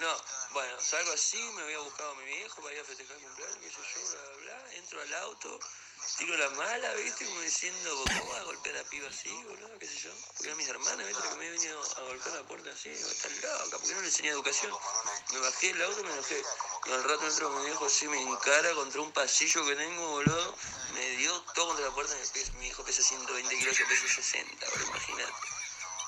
No, 0.00 0.16
bueno, 0.52 0.80
salgo 0.80 1.12
así, 1.12 1.38
me 1.56 1.62
voy 1.62 1.74
a 1.74 1.78
buscar 1.80 2.08
a 2.08 2.14
mi 2.14 2.24
viejo 2.24 2.62
para 2.62 2.74
ir 2.74 2.80
a 2.80 2.84
festejar 2.84 3.16
el 3.16 3.22
cumpleaños, 3.22 3.58
qué 3.60 3.70
sé 3.70 3.76
yo, 3.94 4.10
bla, 4.10 4.20
bla, 4.20 4.62
bla. 4.62 4.74
Entro 4.74 5.00
al 5.00 5.14
auto, 5.14 5.60
tiro 6.18 6.36
la 6.36 6.50
mala, 6.50 6.94
¿viste? 6.94 7.24
Como 7.24 7.40
diciendo, 7.40 8.04
¿cómo 8.06 8.30
vas 8.30 8.40
a 8.40 8.44
golpear 8.44 8.76
a 8.76 8.84
piba 8.84 9.08
así, 9.08 9.30
boludo? 9.44 9.78
¿Qué 9.78 9.86
sé 9.86 9.98
yo? 9.98 10.10
Porque 10.28 10.44
eran 10.44 10.58
mis 10.58 10.68
hermanas, 10.68 11.06
¿viste? 11.06 11.22
Que 11.22 11.28
me 11.28 11.46
habían 11.46 11.54
venido 11.54 11.82
a 11.96 12.00
golpear 12.02 12.36
la 12.36 12.42
puerta 12.44 12.70
así, 12.70 12.90
están 12.90 13.32
loca, 13.40 13.78
¿por 13.78 13.88
qué 13.88 13.94
no 13.94 14.00
le 14.00 14.06
enseñé 14.06 14.28
educación? 14.30 14.72
Me 15.32 15.38
bajé 15.38 15.68
del 15.68 15.82
auto, 15.82 16.02
me 16.02 16.12
enojé. 16.12 16.42
Y 16.86 16.92
al 16.92 17.04
rato 17.04 17.26
entro 17.26 17.50
mi 17.50 17.66
viejo 17.66 17.86
así, 17.86 18.08
me 18.08 18.20
encara 18.22 18.74
contra 18.74 19.00
un 19.00 19.12
pasillo 19.12 19.64
que 19.66 19.76
tengo, 19.76 20.08
boludo. 20.08 20.56
Me 20.94 21.08
dio 21.16 21.40
todo 21.54 21.68
contra 21.68 21.86
la 21.86 21.94
puerta, 21.94 22.14
mi, 22.58 22.66
hijo 22.66 22.84
pesa 22.84 23.02
120 23.02 23.58
kilos, 23.58 23.78
yo 23.78 23.86
peso 23.86 24.08
60, 24.08 24.66
ahora 24.66 24.82
imagínate. 24.84 25.32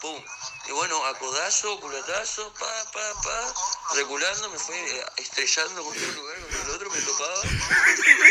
Pum. 0.01 0.21
Y 0.67 0.73
bueno, 0.73 1.05
a 1.07 1.17
codazo, 1.17 1.79
culatazo, 1.79 2.53
pa, 2.55 2.91
pa, 2.93 3.23
pa, 3.23 3.55
reculando, 3.95 4.51
me 4.51 4.59
fue 4.59 4.77
eh, 4.77 5.07
estrellando 5.19 5.85
con 5.85 5.97
un 5.97 6.15
lugar, 6.17 6.41
con 6.41 6.61
el 6.61 6.71
otro 6.71 6.91
me 6.91 7.01
tocaba. 7.03 7.43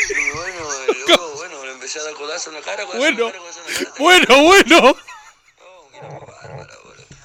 Y 0.09 0.31
bueno, 0.31 0.73
el 0.73 1.03
empecé 1.81 1.99
a 1.99 2.03
dar 2.03 2.13
codazo 2.13 2.51
en 2.51 2.55
la 2.57 2.61
cara, 2.61 2.85
codazo 2.85 3.07
en 3.07 3.15
Bueno, 3.15 3.25
la 3.25 3.31
cara, 3.31 3.39
codazo 3.43 3.59
en 3.59 3.73
la 3.73 3.79
cara. 3.79 3.95
bueno, 3.99 4.43
bueno. 4.43 4.97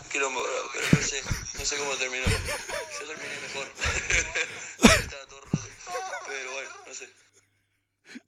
Un 0.03 0.09
quilombo 0.09 0.43
bravo, 0.43 0.71
pero 0.73 0.87
no 0.93 1.03
sé, 1.03 1.23
no 1.59 1.65
sé 1.65 1.77
cómo 1.77 1.95
terminó. 1.97 2.25
Yo 2.25 3.07
terminé 3.07 3.35
mejor. 3.43 3.67
Estaba 4.99 5.27
todo 5.27 5.41
roto. 5.43 5.59
Pero 6.27 6.53
bueno, 6.53 6.71
no 6.87 6.95
sé. 6.95 7.13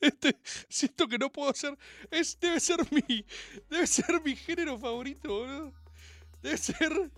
Este, 0.00 0.36
siento 0.68 1.08
que 1.08 1.16
no 1.16 1.32
puedo 1.32 1.50
hacer. 1.50 1.78
Es, 2.10 2.38
debe 2.38 2.60
ser 2.60 2.80
mi. 2.90 3.24
Debe 3.70 3.86
ser 3.86 4.20
mi 4.22 4.36
género 4.36 4.78
favorito, 4.78 5.28
boludo. 5.28 5.72
Debe 6.42 6.58
ser. 6.58 7.10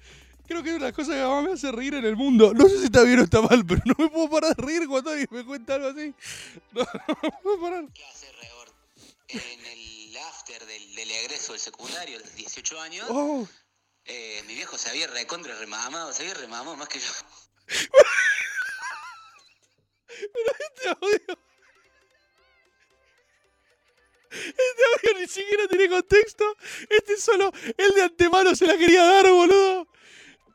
Creo 0.46 0.62
que 0.62 0.70
es 0.70 0.76
una 0.76 0.86
de 0.86 0.90
las 0.90 0.96
cosas 0.96 1.16
que 1.16 1.22
más 1.22 1.44
me 1.44 1.52
hace 1.52 1.72
reír 1.72 1.94
en 1.94 2.04
el 2.04 2.14
mundo. 2.16 2.52
No 2.54 2.68
sé 2.68 2.78
si 2.78 2.84
está 2.84 3.02
bien 3.02 3.18
o 3.18 3.24
está 3.24 3.42
mal, 3.42 3.64
pero 3.66 3.82
no 3.84 3.94
me 3.98 4.08
puedo 4.08 4.30
parar 4.30 4.54
de 4.54 4.62
reír 4.62 4.86
cuando 4.86 5.10
alguien 5.10 5.28
me 5.32 5.44
cuenta 5.44 5.74
algo 5.74 5.88
así. 5.88 6.14
No, 6.72 6.82
no 7.08 7.18
me 7.22 7.30
puedo 7.42 7.60
parar. 7.60 7.84
En 9.32 9.66
el 9.66 10.16
after 10.28 10.64
del, 10.66 10.94
del 10.94 11.10
egreso 11.10 11.52
del 11.52 11.60
secundario, 11.60 12.18
a 12.18 12.20
los 12.20 12.34
18 12.34 12.80
años, 12.80 13.06
Oh. 13.10 13.46
eh, 14.04 14.42
mi 14.46 14.54
viejo 14.54 14.76
se 14.76 14.90
había 14.90 15.06
recontra 15.06 15.56
remamado, 15.58 16.12
se 16.12 16.22
había 16.22 16.34
remamado 16.34 16.76
más 16.76 16.88
que 16.88 16.98
yo. 16.98 17.06
Este 20.08 20.88
audio. 20.88 21.38
Este 24.30 24.82
audio 24.94 25.20
ni 25.20 25.28
siquiera 25.28 25.68
tiene 25.68 25.88
contexto. 25.88 26.56
Este 26.88 27.16
solo. 27.16 27.52
El 27.76 27.90
de 27.94 28.02
antemano 28.02 28.54
se 28.54 28.66
la 28.66 28.76
quería 28.76 29.04
dar, 29.04 29.28
boludo. 29.30 29.86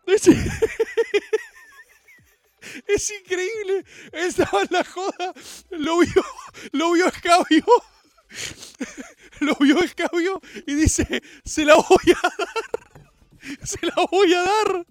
Es, 0.08 0.28
es 2.88 3.10
increíble. 3.12 3.86
Él 4.12 4.28
estaba 4.28 4.62
en 4.62 4.68
la 4.72 4.84
joda. 4.84 5.34
Lo 5.72 6.00
vio. 6.00 6.26
Lo 6.72 6.92
vio 6.92 7.08
Escabio. 7.08 7.66
Lo 9.40 9.56
vio 9.56 9.82
Escabio 9.82 10.42
y 10.66 10.76
dice: 10.76 11.22
Se 11.44 11.66
la 11.66 11.76
voy 11.76 12.12
a 12.12 12.22
dar. 12.22 12.48
Se 13.64 13.86
la 13.86 14.06
voy 14.12 14.34
a 14.34 14.42
dar. 14.42 14.86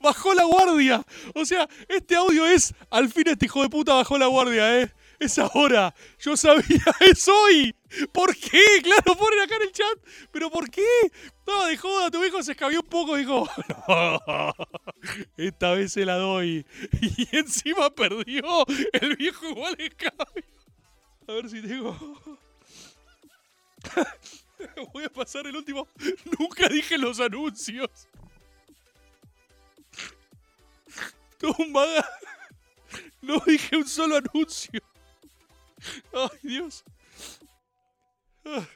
Bajó 0.00 0.34
la 0.34 0.44
guardia. 0.44 1.04
O 1.34 1.44
sea, 1.44 1.68
este 1.88 2.16
audio 2.16 2.46
es. 2.46 2.74
Al 2.90 3.08
fin 3.08 3.28
este 3.28 3.46
hijo 3.46 3.62
de 3.62 3.68
puta 3.68 3.94
bajó 3.94 4.18
la 4.18 4.26
guardia, 4.26 4.80
¿eh? 4.80 4.92
Es 5.18 5.38
ahora. 5.38 5.94
Yo 6.18 6.36
sabía, 6.36 6.82
es 7.00 7.28
hoy. 7.28 7.74
¿Por 8.12 8.34
qué? 8.34 8.62
Claro, 8.82 9.16
ponen 9.16 9.40
acá 9.40 9.56
en 9.56 9.62
el 9.62 9.72
chat. 9.72 9.98
¿Pero 10.32 10.50
por 10.50 10.70
qué? 10.70 10.82
No, 11.46 11.66
de 11.66 11.76
joda, 11.76 12.10
tu 12.10 12.24
hijo 12.24 12.42
se 12.42 12.52
escabió 12.52 12.80
un 12.80 12.86
poco 12.86 13.16
y 13.16 13.20
dijo, 13.20 13.48
esta 15.36 15.72
vez 15.72 15.92
se 15.92 16.04
la 16.04 16.16
doy. 16.16 16.64
Y 17.02 17.36
encima 17.36 17.90
perdió. 17.90 18.64
El 18.92 19.16
viejo 19.16 19.48
igual 19.48 19.76
escabio. 19.78 20.44
A 21.28 21.32
ver 21.32 21.48
si 21.50 21.60
tengo... 21.60 22.49
Voy 24.92 25.04
a 25.04 25.08
pasar 25.10 25.46
el 25.46 25.56
último. 25.56 25.88
Nunca 26.38 26.68
dije 26.68 26.98
los 26.98 27.20
anuncios. 27.20 27.90
Tumbaga. 31.38 32.06
No 33.22 33.38
dije 33.46 33.76
un 33.76 33.88
solo 33.88 34.16
anuncio. 34.16 34.80
Ay, 36.12 36.38
Dios. 36.42 36.84
Ah. 38.44 38.66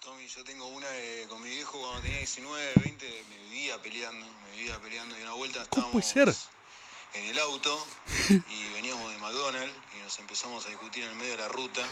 Tommy, 0.00 0.26
yo 0.26 0.42
tengo 0.44 0.66
una 0.68 0.88
de- 0.88 1.26
con 1.28 1.40
mi 1.42 1.50
viejo 1.50 1.78
cuando 1.80 2.00
tenía 2.02 2.18
19, 2.18 2.72
20, 2.84 3.24
me 3.28 3.38
vivía 3.44 3.80
peleando, 3.80 4.26
me 4.26 4.50
vivía 4.56 4.78
peleando 4.80 5.18
y 5.18 5.22
una 5.22 5.32
vuelta 5.34 5.60
¿Cómo 5.68 5.98
estábamos 6.00 6.02
puede 6.12 6.32
ser? 6.32 6.34
en 7.14 7.24
el 7.26 7.38
auto 7.38 7.86
y 8.30 8.72
veníamos 8.74 9.12
de 9.12 9.18
McDonald's 9.18 9.74
y 9.96 10.02
nos 10.02 10.18
empezamos 10.18 10.66
a 10.66 10.70
discutir 10.70 11.04
en 11.04 11.10
el 11.10 11.16
medio 11.16 11.32
de 11.32 11.38
la 11.38 11.48
ruta 11.48 11.86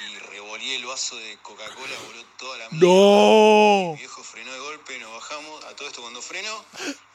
y 0.00 0.18
revolí 0.18 0.72
el 0.72 0.86
vaso 0.86 1.16
de 1.16 1.38
Coca-Cola, 1.42 1.94
voló 2.06 2.24
toda 2.38 2.58
la 2.58 2.68
mierda. 2.70 2.86
¡No! 2.86 3.92
Mi 3.92 3.98
viejo 3.98 4.22
frenó 4.22 4.52
de 4.52 4.58
golpe, 4.58 4.98
nos 4.98 5.12
bajamos, 5.12 5.64
a 5.64 5.76
todo 5.76 5.88
esto 5.88 6.00
cuando 6.02 6.22
freno, 6.22 6.64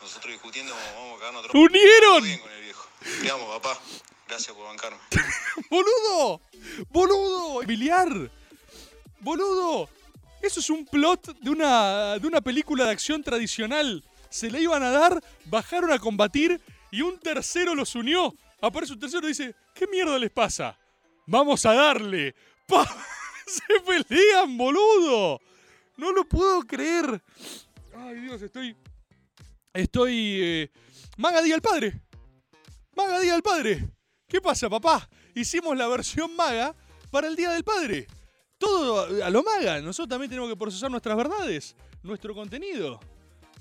nosotros 0.01 0.31
discutiendo 0.31 0.73
vamos 0.95 1.17
a 1.17 1.19
cagarnos 1.19 1.51
¡Se 1.51 1.57
unieron! 1.57 2.01
Todo 2.01 2.21
bien 2.21 2.39
con 2.39 2.51
el 2.51 2.63
viejo. 2.63 2.87
Te 3.21 3.31
amo, 3.31 3.47
papá. 3.59 3.79
Gracias 4.27 4.55
por 4.55 4.65
bancarme. 4.65 4.97
¡Boludo! 5.69 6.41
¡Boludo! 6.89 7.59
¡Biliar! 7.65 8.31
¡Boludo! 9.19 9.89
Eso 10.41 10.59
es 10.59 10.69
un 10.69 10.85
plot 10.85 11.39
de 11.39 11.49
una, 11.49 12.19
de 12.19 12.27
una 12.27 12.41
película 12.41 12.85
de 12.85 12.91
acción 12.91 13.23
tradicional. 13.23 14.03
Se 14.29 14.51
le 14.51 14.61
iban 14.61 14.83
a 14.83 14.91
dar, 14.91 15.23
bajaron 15.45 15.91
a 15.91 15.99
combatir 15.99 16.61
y 16.91 17.01
un 17.01 17.19
tercero 17.19 17.73
los 17.73 17.95
unió. 17.95 18.33
Aparece 18.61 18.93
un 18.93 18.99
tercero 18.99 19.25
y 19.25 19.29
dice, 19.29 19.55
¿qué 19.73 19.87
mierda 19.87 20.17
les 20.19 20.31
pasa? 20.31 20.77
Vamos 21.25 21.65
a 21.65 21.73
darle. 21.73 22.35
¡Pa! 22.67 22.85
Se 23.47 23.79
pelean, 23.81 24.57
boludo. 24.57 25.39
No 25.95 26.11
lo 26.11 26.25
puedo 26.25 26.61
creer. 26.61 27.21
Ay, 27.95 28.19
Dios, 28.19 28.41
estoy... 28.41 28.75
Estoy... 29.73 30.39
Eh... 30.41 30.71
Maga 31.17 31.41
Día 31.41 31.55
al 31.55 31.61
Padre. 31.61 32.01
Maga 32.95 33.19
Día 33.19 33.33
del 33.33 33.41
Padre. 33.41 33.89
¿Qué 34.27 34.41
pasa, 34.41 34.69
papá? 34.69 35.09
Hicimos 35.33 35.75
la 35.77 35.87
versión 35.87 36.35
maga 36.35 36.75
para 37.09 37.27
el 37.27 37.35
Día 37.35 37.51
del 37.51 37.63
Padre. 37.63 38.07
Todo 38.57 39.23
a 39.23 39.29
lo 39.29 39.43
maga. 39.43 39.81
Nosotros 39.81 40.09
también 40.09 40.29
tenemos 40.29 40.49
que 40.49 40.57
procesar 40.57 40.91
nuestras 40.91 41.15
verdades, 41.15 41.75
nuestro 42.03 42.35
contenido. 42.35 42.99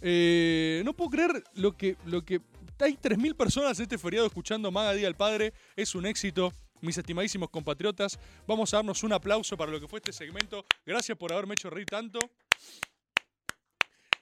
Eh, 0.03 0.83
no 0.85 0.93
puedo 0.93 1.11
creer 1.11 1.45
lo 1.55 1.77
que, 1.77 1.97
lo 2.05 2.25
que... 2.25 2.41
Hay 2.79 2.95
3.000 2.95 3.35
personas 3.35 3.81
este 3.81 3.97
feriado 3.97 4.27
escuchando 4.27 4.71
Maga 4.71 4.93
Día 4.93 5.07
del 5.07 5.17
Padre. 5.17 5.55
Es 5.77 5.95
un 5.95 6.05
éxito. 6.05 6.53
Mis 6.87 6.97
estimadísimos 6.97 7.51
compatriotas, 7.51 8.17
vamos 8.47 8.73
a 8.73 8.77
darnos 8.77 9.03
un 9.03 9.13
aplauso 9.13 9.57
para 9.57 9.73
lo 9.73 9.81
que 9.81 9.89
fue 9.89 9.99
este 9.99 10.13
segmento. 10.13 10.65
Gracias 10.87 11.19
por 11.19 11.33
haberme 11.33 11.55
hecho 11.55 11.69
reír 11.69 11.87
tanto. 11.87 12.21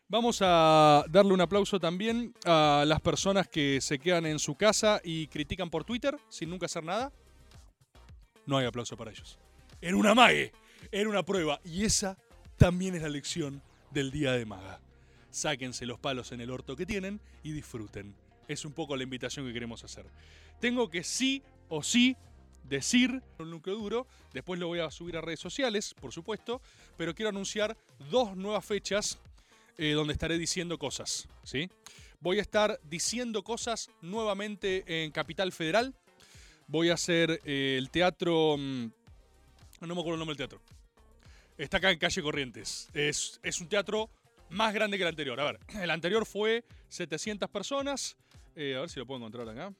Vamos 0.09 0.39
a 0.41 1.05
darle 1.11 1.35
un 1.35 1.43
aplauso 1.43 1.79
también 1.79 2.33
a 2.47 2.85
las 2.87 3.03
personas 3.03 3.49
que 3.49 3.83
se 3.83 3.99
quedan 3.99 4.25
en 4.25 4.39
su 4.39 4.55
casa 4.55 4.99
y 5.05 5.27
critican 5.27 5.69
por 5.69 5.85
Twitter 5.85 6.17
sin 6.31 6.49
nunca 6.49 6.65
hacer 6.65 6.85
nada. 6.85 7.13
No 8.47 8.57
hay 8.57 8.65
aplauso 8.65 8.97
para 8.97 9.11
ellos. 9.11 9.39
Era 9.83 9.99
una 9.99 10.15
mague, 10.15 10.51
era 10.91 11.11
una 11.11 11.23
prueba. 11.23 11.61
Y 11.67 11.85
esa 11.85 12.17
también 12.57 12.95
es 12.95 13.03
la 13.03 13.11
lección 13.11 13.61
del 13.91 14.11
día 14.11 14.33
de 14.33 14.47
maga. 14.47 14.81
Sáquense 15.29 15.85
los 15.85 15.99
palos 15.99 16.33
en 16.33 16.41
el 16.41 16.51
orto 16.51 16.77
que 16.77 16.87
tienen 16.87 17.21
y 17.43 17.53
disfruten. 17.53 18.15
Es 18.49 18.65
un 18.65 18.73
poco 18.73 18.97
la 18.97 19.03
invitación 19.03 19.47
que 19.47 19.53
queremos 19.53 19.85
hacer. 19.85 20.07
Tengo 20.61 20.89
que 20.89 21.05
sí 21.05 21.43
o 21.69 21.83
sí 21.83 22.17
decir 22.65 23.23
un 23.39 23.51
núcleo 23.51 23.77
duro. 23.77 24.07
Después 24.33 24.59
lo 24.61 24.67
voy 24.67 24.81
a 24.81 24.91
subir 24.91 25.17
a 25.17 25.21
redes 25.21 25.41
sociales, 25.41 25.95
por 25.95 26.13
supuesto. 26.13 26.61
Pero 26.97 27.15
quiero 27.15 27.29
anunciar 27.31 27.77
dos 28.11 28.37
nuevas 28.37 28.65
fechas 28.65 29.19
eh, 29.79 29.93
donde 29.93 30.13
estaré 30.13 30.39
diciendo 30.39 30.79
cosas. 30.79 31.29
¿sí? 31.43 31.71
Voy 32.21 32.39
a 32.39 32.43
estar 32.43 32.81
diciendo 32.85 33.43
cosas 33.43 33.91
nuevamente 34.03 35.05
en 35.05 35.11
Capital 35.11 35.53
Federal. 35.53 35.95
Voy 36.67 36.91
a 36.91 36.95
hacer 36.95 37.41
eh, 37.45 37.77
el 37.79 37.91
teatro. 37.91 38.57
mm, 38.59 38.87
No 39.81 39.95
me 39.95 40.01
acuerdo 40.01 40.15
el 40.15 40.19
nombre 40.19 40.37
del 40.37 40.49
teatro. 40.49 40.61
Está 41.59 41.77
acá 41.77 41.91
en 41.91 41.99
calle 41.99 42.23
Corrientes. 42.23 42.89
Es, 42.95 43.39
es 43.43 43.61
un 43.61 43.69
teatro 43.69 44.11
más 44.51 44.73
grande 44.75 44.97
que 44.97 45.05
el 45.05 45.09
anterior. 45.09 45.39
A 45.41 45.45
ver, 45.45 45.61
el 45.81 45.91
anterior 45.91 46.27
fue 46.27 46.65
700 46.89 47.49
personas. 47.51 48.17
Eh, 48.57 48.75
a 48.77 48.81
ver 48.81 48.91
si 48.91 48.99
lo 48.99 49.07
puedo 49.07 49.19
encontrar 49.19 49.49
acá. 49.49 49.73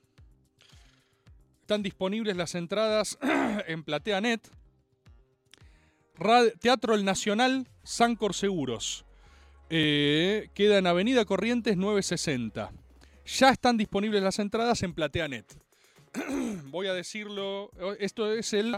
Están 1.65 1.83
disponibles 1.83 2.37
las 2.37 2.55
entradas 2.57 3.17
en 3.67 3.85
PlateaNet. 3.85 4.51
Teatro 6.61 6.95
El 6.95 7.07
Nacional, 7.07 7.67
Sancor 7.83 8.35
Seguros. 8.35 9.07
Eh, 9.71 10.51
queda 10.53 10.77
en 10.77 10.87
Avenida 10.87 11.25
Corrientes 11.25 11.79
960. 11.79 12.71
Ya 13.25 13.49
están 13.49 13.79
disponibles 13.79 14.23
las 14.23 14.39
entradas 14.41 14.83
en 14.83 14.93
PlateaNet. 14.93 15.57
Voy 16.67 16.87
a 16.87 16.93
decirlo. 16.93 17.71
Esto 17.99 18.31
es 18.31 18.53
el. 18.53 18.77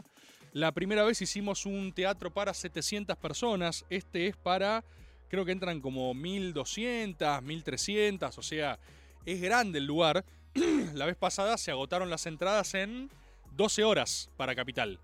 La 0.53 0.71
primera 0.71 1.03
vez 1.03 1.21
hicimos 1.21 1.67
un 1.67 1.93
teatro 1.93 2.33
para 2.33 2.55
700 2.55 3.17
personas. 3.17 3.85
Este 3.91 4.29
es 4.29 4.37
para. 4.37 4.85
Creo 5.29 5.45
que 5.45 5.51
entran 5.51 5.81
como 5.81 6.15
1200, 6.15 7.43
1300. 7.43 8.39
O 8.39 8.43
sea, 8.43 8.79
es 9.25 9.41
grande 9.41 9.81
el 9.81 9.87
lugar. 9.87 10.25
La 10.95 11.07
vez 11.07 11.17
pasada 11.17 11.59
se 11.59 11.71
agotaron 11.71 12.11
las 12.11 12.27
entradas 12.27 12.75
en 12.75 13.11
12 13.57 13.85
horas 13.85 14.31
para 14.37 14.55
Capital. 14.55 14.99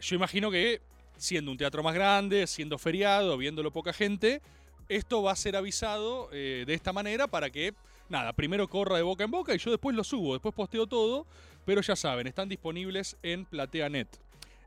Yo 0.00 0.16
imagino 0.16 0.50
que, 0.50 0.80
siendo 1.16 1.50
un 1.50 1.56
teatro 1.56 1.82
más 1.82 1.94
grande, 1.94 2.46
siendo 2.46 2.78
feriado, 2.78 3.38
viéndolo 3.38 3.70
poca 3.70 3.92
gente, 3.92 4.42
esto 4.88 5.22
va 5.22 5.32
a 5.32 5.36
ser 5.36 5.56
avisado 5.56 6.28
eh, 6.32 6.64
de 6.66 6.74
esta 6.74 6.92
manera 6.92 7.26
para 7.26 7.50
que, 7.50 7.72
nada, 8.08 8.32
primero 8.34 8.68
corra 8.68 8.96
de 8.96 9.02
boca 9.02 9.24
en 9.24 9.30
boca 9.30 9.54
y 9.54 9.58
yo 9.58 9.70
después 9.70 9.96
lo 9.96 10.04
subo, 10.04 10.34
después 10.34 10.54
posteo 10.54 10.86
todo, 10.86 11.26
pero 11.64 11.80
ya 11.80 11.96
saben, 11.96 12.26
están 12.26 12.48
disponibles 12.48 13.16
en 13.22 13.46
PlateaNet. 13.46 14.08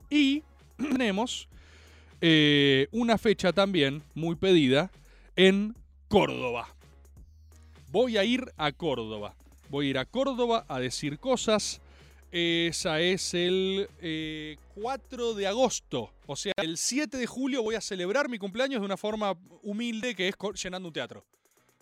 Y 0.09 0.41
tenemos 0.77 1.47
eh, 2.21 2.87
una 2.91 3.17
fecha 3.19 3.53
también 3.53 4.01
muy 4.15 4.35
pedida 4.35 4.89
en 5.35 5.75
Córdoba. 6.07 6.69
Voy 7.91 8.17
a 8.17 8.23
ir 8.23 8.51
a 8.57 8.71
Córdoba. 8.71 9.35
Voy 9.69 9.87
a 9.87 9.89
ir 9.89 9.97
a 9.97 10.05
Córdoba 10.05 10.65
a 10.67 10.79
decir 10.79 11.19
cosas. 11.19 11.81
Esa 12.31 12.99
es 12.99 13.33
el 13.33 13.89
eh, 14.01 14.57
4 14.75 15.33
de 15.33 15.47
agosto. 15.47 16.11
O 16.25 16.35
sea, 16.35 16.53
el 16.57 16.77
7 16.77 17.17
de 17.17 17.27
julio 17.27 17.63
voy 17.63 17.75
a 17.75 17.81
celebrar 17.81 18.29
mi 18.29 18.37
cumpleaños 18.37 18.81
de 18.81 18.85
una 18.85 18.97
forma 18.97 19.37
humilde 19.63 20.15
que 20.15 20.27
es 20.27 20.35
llenando 20.61 20.87
un 20.87 20.93
teatro. 20.93 21.25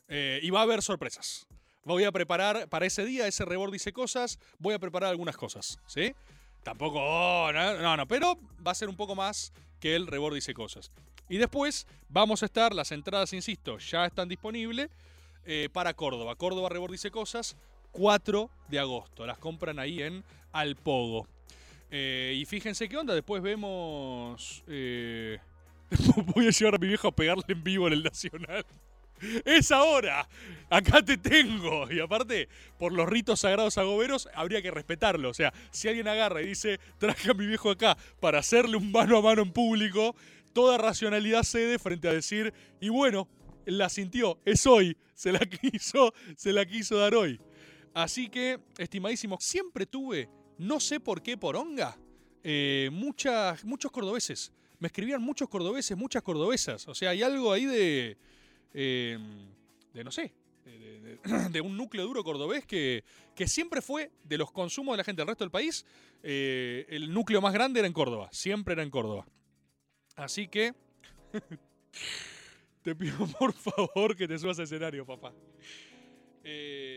Eh, 0.08 0.40
y 0.42 0.50
va 0.50 0.60
a 0.60 0.64
haber 0.64 0.82
sorpresas. 0.82 1.48
Voy 1.84 2.04
a 2.04 2.12
preparar 2.12 2.68
para 2.70 2.86
ese 2.86 3.06
día, 3.06 3.28
ese 3.28 3.46
rebord 3.46 3.72
dice 3.72 3.94
cosas, 3.94 4.40
voy 4.58 4.74
a 4.74 4.80
preparar 4.80 5.12
algunas 5.12 5.38
cosas, 5.38 5.78
¿sí? 5.86 6.16
Tampoco, 6.64 7.00
oh, 7.00 7.52
no, 7.52 7.80
no, 7.80 7.98
no, 7.98 8.08
pero 8.08 8.40
va 8.66 8.72
a 8.72 8.76
ser 8.76 8.90
un 8.90 8.96
poco 8.96 9.14
más 9.14 9.54
que 9.80 9.96
el 9.96 10.08
rebord 10.08 10.34
dice 10.34 10.56
cosas. 10.56 10.92
Y 11.30 11.38
después 11.38 11.86
vamos 12.10 12.42
a 12.42 12.48
estar, 12.48 12.74
las 12.74 12.92
entradas, 12.92 13.34
insisto, 13.34 13.78
ya 13.78 14.06
están 14.06 14.30
disponibles 14.30 14.90
eh, 15.46 15.70
para 15.72 15.94
Córdoba. 15.94 16.36
Córdoba 16.36 16.70
Rebord 16.70 16.92
dice 16.92 17.12
cosas, 17.12 17.56
4 17.96 18.50
de 18.68 18.80
agosto. 18.80 19.26
Las 19.26 19.38
compran 19.38 19.80
ahí 19.80 20.02
en 20.02 20.24
Alpogo. 20.52 21.28
Eh, 21.90 22.36
y 22.38 22.46
fíjense 22.46 22.90
qué 22.90 22.98
onda, 22.98 23.14
después 23.14 23.42
vemos... 23.42 24.64
eh, 24.68 25.40
voy 26.36 26.48
a 26.48 26.50
llevar 26.50 26.76
a 26.76 26.78
mi 26.78 26.88
viejo 26.88 27.08
a 27.08 27.16
pegarle 27.16 27.44
en 27.48 27.64
vivo 27.64 27.88
en 27.88 27.94
el 27.94 28.04
Nacional. 28.04 28.66
¡Es 29.46 29.72
ahora! 29.72 30.28
Acá 30.70 31.02
te 31.02 31.18
tengo. 31.18 31.90
Y 31.90 32.02
aparte, 32.02 32.50
por 32.78 32.92
los 32.92 33.08
ritos 33.08 33.40
sagrados 33.40 33.78
agoberos, 33.78 34.28
habría 34.36 34.62
que 34.62 34.72
respetarlo. 34.72 35.30
O 35.30 35.34
sea, 35.34 35.54
si 35.72 35.88
alguien 35.88 36.10
agarra 36.10 36.42
y 36.42 36.48
dice, 36.48 36.80
traje 36.98 37.32
a 37.32 37.34
mi 37.34 37.46
viejo 37.46 37.70
acá 37.72 37.98
para 38.20 38.40
hacerle 38.40 38.76
un 38.76 38.92
mano 38.92 39.18
a 39.18 39.22
mano 39.22 39.42
en 39.42 39.54
público, 39.54 40.18
toda 40.52 40.78
racionalidad 40.78 41.44
cede 41.44 41.80
frente 41.80 42.10
a 42.10 42.14
decir, 42.14 42.54
y 42.82 42.90
bueno, 42.90 43.30
la 43.66 43.88
sintió, 43.88 44.38
es 44.44 44.66
hoy, 44.66 44.98
se 45.14 45.32
la 45.32 45.40
quiso, 45.62 46.14
se 46.36 46.52
la 46.52 46.66
quiso 46.66 46.98
dar 46.98 47.16
hoy. 47.16 47.40
Así 47.96 48.28
que, 48.28 48.60
estimadísimo, 48.78 49.38
siempre 49.40 49.86
tuve, 49.86 50.30
no 50.58 50.82
sé 50.82 51.00
por 51.00 51.24
qué 51.24 51.38
poronga, 51.38 51.98
eh, 52.44 52.90
muchas, 52.92 53.64
muchos 53.64 53.90
cordobeses. 53.90 54.52
Me 54.80 54.88
escribían 54.88 55.22
muchos 55.22 55.48
cordobeses, 55.48 55.96
muchas 55.98 56.22
cordobesas. 56.22 56.86
O 56.90 56.94
sea, 56.94 57.12
hay 57.12 57.24
algo 57.24 57.54
ahí 57.54 57.66
de. 57.66 58.18
eh, 58.74 59.18
de 59.94 60.04
no 60.04 60.12
sé. 60.12 60.34
De 61.52 61.62
un 61.62 61.78
núcleo 61.78 62.04
duro 62.06 62.24
cordobés 62.24 62.66
que, 62.66 63.04
que 63.34 63.48
siempre 63.48 63.82
fue 63.82 64.12
de 64.24 64.38
los 64.38 64.52
consumos 64.52 64.94
de 64.94 64.98
la 64.98 65.04
gente 65.04 65.22
del 65.22 65.28
resto 65.28 65.44
del 65.44 65.52
país. 65.52 65.86
eh, 66.22 66.86
el 66.90 67.12
núcleo 67.14 67.40
más 67.42 67.54
grande 67.54 67.80
era 67.80 67.88
en 67.88 67.94
Córdoba. 67.94 68.28
Siempre 68.32 68.74
era 68.74 68.84
en 68.84 68.90
Córdoba. 68.90 69.26
Así 70.16 70.48
que. 70.48 70.74
te 72.84 72.94
pido 72.96 73.26
por 73.40 73.54
favor 73.54 74.16
que 74.16 74.28
te 74.28 74.38
subas 74.38 74.60
al 74.60 74.66
escenario, 74.66 75.06
papá. 75.06 75.34
Eh, 76.44 76.95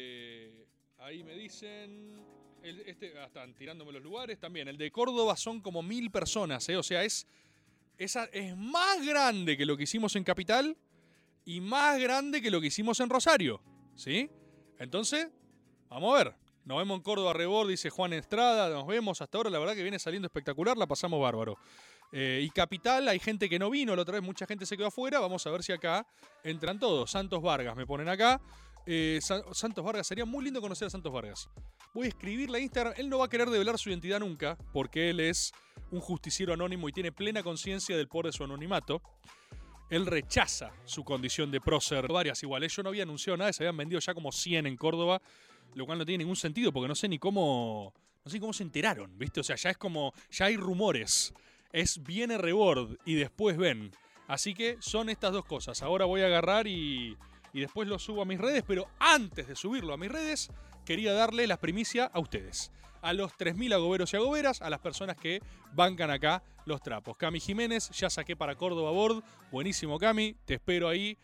ahí 1.09 1.25
me 1.25 1.35
dicen. 1.35 2.23
el- 2.63 2.81
este, 2.81 3.17
ah, 3.19 3.27
están 3.27 3.55
tirándome 3.55 3.93
los 3.93 4.03
lugares 4.03 4.39
también. 4.39 4.67
El 4.69 4.77
de 4.77 4.91
Córdoba 4.91 5.37
son 5.37 5.61
como 5.61 5.83
mil 5.83 6.11
personas, 6.11 6.69
¿eh? 6.69 6.77
O 6.77 6.83
sea, 6.83 7.05
es, 7.05 7.27
esa, 7.97 8.25
es 8.27 8.57
más 8.57 9.05
grande 9.07 9.57
que 9.57 9.65
lo 9.65 9.77
que 9.77 9.85
hicimos 9.85 10.17
en 10.17 10.25
Capital 10.25 10.77
y 11.45 11.61
más 11.61 11.99
grande 12.01 12.43
que 12.43 12.51
lo 12.51 12.61
que 12.61 12.67
hicimos 12.67 12.99
en 13.01 13.09
Rosario. 13.11 13.61
¿Sí? 13.95 14.29
Entonces, 14.79 15.29
vamos 15.89 16.15
a 16.15 16.25
ver. 16.25 16.35
Nos 16.65 16.79
vemos 16.79 16.97
en 16.99 17.03
Córdoba 17.03 17.33
Rebord, 17.33 17.69
dice 17.69 17.91
Juan 17.91 18.13
Estrada. 18.13 18.69
Nos 18.69 18.87
vemos 18.87 19.23
hasta 19.23 19.39
ahora. 19.39 19.51
La 19.51 19.59
verdad 19.59 19.75
que 19.75 19.83
viene 19.83 19.99
saliendo 19.99 20.27
espectacular. 20.27 20.77
La 20.77 20.87
pasamos 20.87 21.21
bárbaro. 21.23 21.57
Eh, 22.13 22.41
y 22.43 22.51
Capital, 22.51 23.07
hay 23.09 23.19
gente 23.21 23.49
que 23.49 23.59
no 23.59 23.71
vino. 23.71 23.95
La 23.97 24.03
otra 24.03 24.15
vez 24.15 24.23
mucha 24.23 24.47
gente 24.47 24.67
se 24.67 24.77
quedó 24.77 24.89
afuera. 24.89 25.21
Vamos 25.21 25.47
a 25.47 25.51
ver 25.51 25.63
si 25.63 25.73
acá 25.73 26.07
entran 26.45 26.79
todos. 26.79 27.11
Santos 27.11 27.41
Vargas 27.41 27.75
me 27.77 27.87
ponen 27.87 28.09
acá. 28.09 28.41
Eh, 28.91 29.19
Sa- 29.21 29.45
Santos 29.53 29.85
Vargas, 29.85 30.07
sería 30.07 30.25
muy 30.25 30.43
lindo 30.43 30.63
conocer 30.63 30.87
a 30.87 30.91
Santos 30.91 31.13
Vargas. 31.13 31.51
Voy 31.93 32.07
a 32.07 32.09
escribirle 32.09 32.57
a 32.57 32.61
Instagram. 32.63 32.95
Él 32.97 33.11
no 33.11 33.19
va 33.19 33.27
a 33.27 33.29
querer 33.29 33.51
develar 33.51 33.79
su 33.79 33.91
identidad 33.91 34.19
nunca, 34.21 34.57
porque 34.73 35.11
él 35.11 35.21
es 35.21 35.53
un 35.91 36.01
justiciero 36.01 36.55
anónimo 36.55 36.89
y 36.89 36.93
tiene 36.93 37.13
plena 37.13 37.43
conciencia 37.43 37.99
del 37.99 38.09
poder 38.09 38.27
de 38.27 38.33
su 38.33 38.45
anonimato. 38.45 39.03
Él 39.91 40.07
rechaza 40.07 40.73
su 40.87 41.05
condición 41.05 41.51
de 41.51 41.61
prócer. 41.61 42.09
Varias 42.09 42.43
iguales. 42.43 42.75
Yo 42.75 42.83
no 42.83 42.89
había 42.89 43.03
anunciado 43.03 43.37
nada, 43.37 43.53
se 43.53 43.63
habían 43.63 43.77
vendido 43.77 44.01
ya 44.01 44.15
como 44.15 44.33
100 44.33 44.67
en 44.67 44.77
Córdoba, 44.77 45.21
lo 45.75 45.85
cual 45.85 45.99
no 45.99 46.07
tiene 46.07 46.25
ningún 46.25 46.37
sentido, 46.37 46.73
porque 46.73 46.89
no 46.89 46.95
sé 46.95 47.09
ni 47.09 47.19
cómo. 47.19 47.93
No 48.25 48.31
sé 48.31 48.41
cómo 48.41 48.53
se 48.55 48.63
enteraron, 48.63 49.19
¿viste? 49.19 49.41
O 49.41 49.45
sea, 49.45 49.57
ya 49.57 49.69
es 49.71 49.77
como. 49.77 50.15
Ya 50.31 50.47
hay 50.47 50.57
rumores. 50.57 51.35
Es 51.73 52.03
viene 52.03 52.39
Rebord 52.39 52.97
y 53.05 53.15
después 53.17 53.59
ven. 53.59 53.91
Así 54.27 54.55
que 54.55 54.77
son 54.81 55.11
estas 55.11 55.33
dos 55.33 55.45
cosas. 55.45 55.83
Ahora 55.83 56.07
voy 56.07 56.21
a 56.23 56.27
agarrar 56.27 56.67
y, 56.67 57.17
y 57.53 57.61
después 57.61 57.89
lo 57.89 57.99
subo 57.99 58.23
a 58.23 58.25
mis 58.25 58.39
redes, 58.39 58.65
pero 58.67 58.89
antes 58.99 59.49
de 59.49 59.57
subirlo 59.57 59.95
a 59.95 59.97
mis 59.97 60.11
redes, 60.11 60.51
quería 60.85 61.13
darle 61.13 61.47
la 61.47 61.59
primicia 61.59 62.07
a 62.07 62.19
ustedes. 62.19 62.71
A 63.01 63.13
los 63.13 63.33
3.000 63.33 63.75
agoberos 63.75 64.13
y 64.13 64.17
agoberas, 64.17 64.61
a 64.61 64.71
las 64.71 64.81
personas 64.81 65.17
que 65.17 65.41
bancan 65.73 66.11
acá 66.11 66.43
los 66.65 66.83
trapos. 66.83 67.17
Cami 67.17 67.41
Jiménez, 67.41 67.91
ya 67.91 68.11
saqué 68.11 68.37
para 68.37 68.57
Córdoba 68.57 68.91
Board. 68.91 69.23
Buenísimo, 69.53 69.99
Cami. 69.99 70.35
Te 70.45 70.55
espero 70.55 70.89
ahí. 70.89 71.17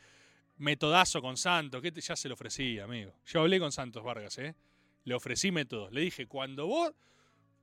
Metodazo 0.56 1.20
con 1.20 1.36
Santos, 1.36 1.82
que 1.82 1.90
ya 2.00 2.14
se 2.14 2.28
lo 2.28 2.34
ofrecí, 2.34 2.78
amigo. 2.78 3.12
Yo 3.26 3.40
hablé 3.40 3.58
con 3.58 3.72
Santos 3.72 4.04
Vargas, 4.04 4.38
¿eh? 4.38 4.54
Le 5.04 5.14
ofrecí 5.14 5.50
métodos. 5.50 5.92
Le 5.92 6.02
dije, 6.02 6.26
cuando 6.26 6.66
vos, 6.66 6.92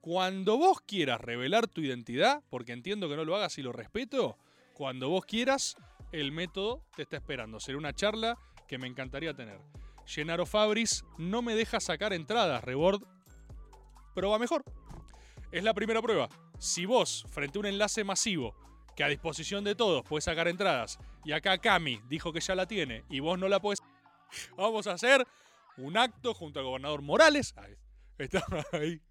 cuando 0.02 0.58
vos 0.58 0.82
quieras 0.82 1.22
revelar 1.22 1.68
tu 1.68 1.82
identidad, 1.82 2.44
porque 2.50 2.74
entiendo 2.74 3.08
que 3.08 3.16
no 3.16 3.24
lo 3.24 3.36
hagas 3.36 3.58
y 3.58 3.62
lo 3.62 3.72
respeto, 3.72 4.38
cuando 4.74 5.10
vos 5.10 5.26
quieras, 5.26 5.78
el 6.12 6.32
método 6.32 6.84
te 6.96 7.04
está 7.04 7.18
esperando. 7.18 7.60
Será 7.60 7.78
una 7.78 7.94
charla 7.94 8.38
que 8.72 8.78
me 8.78 8.88
encantaría 8.88 9.34
tener. 9.34 9.60
Gennaro 10.06 10.46
Fabris 10.46 11.04
no 11.18 11.42
me 11.42 11.56
deja 11.56 11.82
sacar 11.82 12.14
entradas, 12.14 12.64
Rebord. 12.64 13.04
Prueba 14.16 14.40
mejor. 14.40 14.64
Es 15.52 15.62
la 15.66 15.74
primera 15.74 16.02
prueba. 16.02 16.30
Si 16.58 16.86
vos, 16.86 17.26
frente 17.30 17.58
a 17.58 17.60
un 17.60 17.66
enlace 17.66 18.06
masivo, 18.06 18.56
que 18.96 19.04
a 19.04 19.10
disposición 19.10 19.66
de 19.66 19.76
todos 19.76 20.06
puedes 20.06 20.24
sacar 20.24 20.48
entradas, 20.48 21.00
y 21.26 21.34
acá 21.34 21.58
Cami 21.58 22.00
dijo 22.08 22.32
que 22.32 22.40
ya 22.40 22.56
la 22.56 22.66
tiene, 22.66 23.04
y 23.10 23.20
vos 23.20 23.38
no 23.38 23.50
la 23.50 23.60
podés, 23.60 23.82
vamos 24.56 24.88
a 24.88 24.94
hacer 24.94 25.28
un 25.76 25.98
acto 25.98 26.34
junto 26.34 26.62
al 26.62 26.66
gobernador 26.66 27.02
Morales. 27.02 27.54
Ahí, 27.58 27.76
está 28.18 28.42
ahí. 28.72 29.02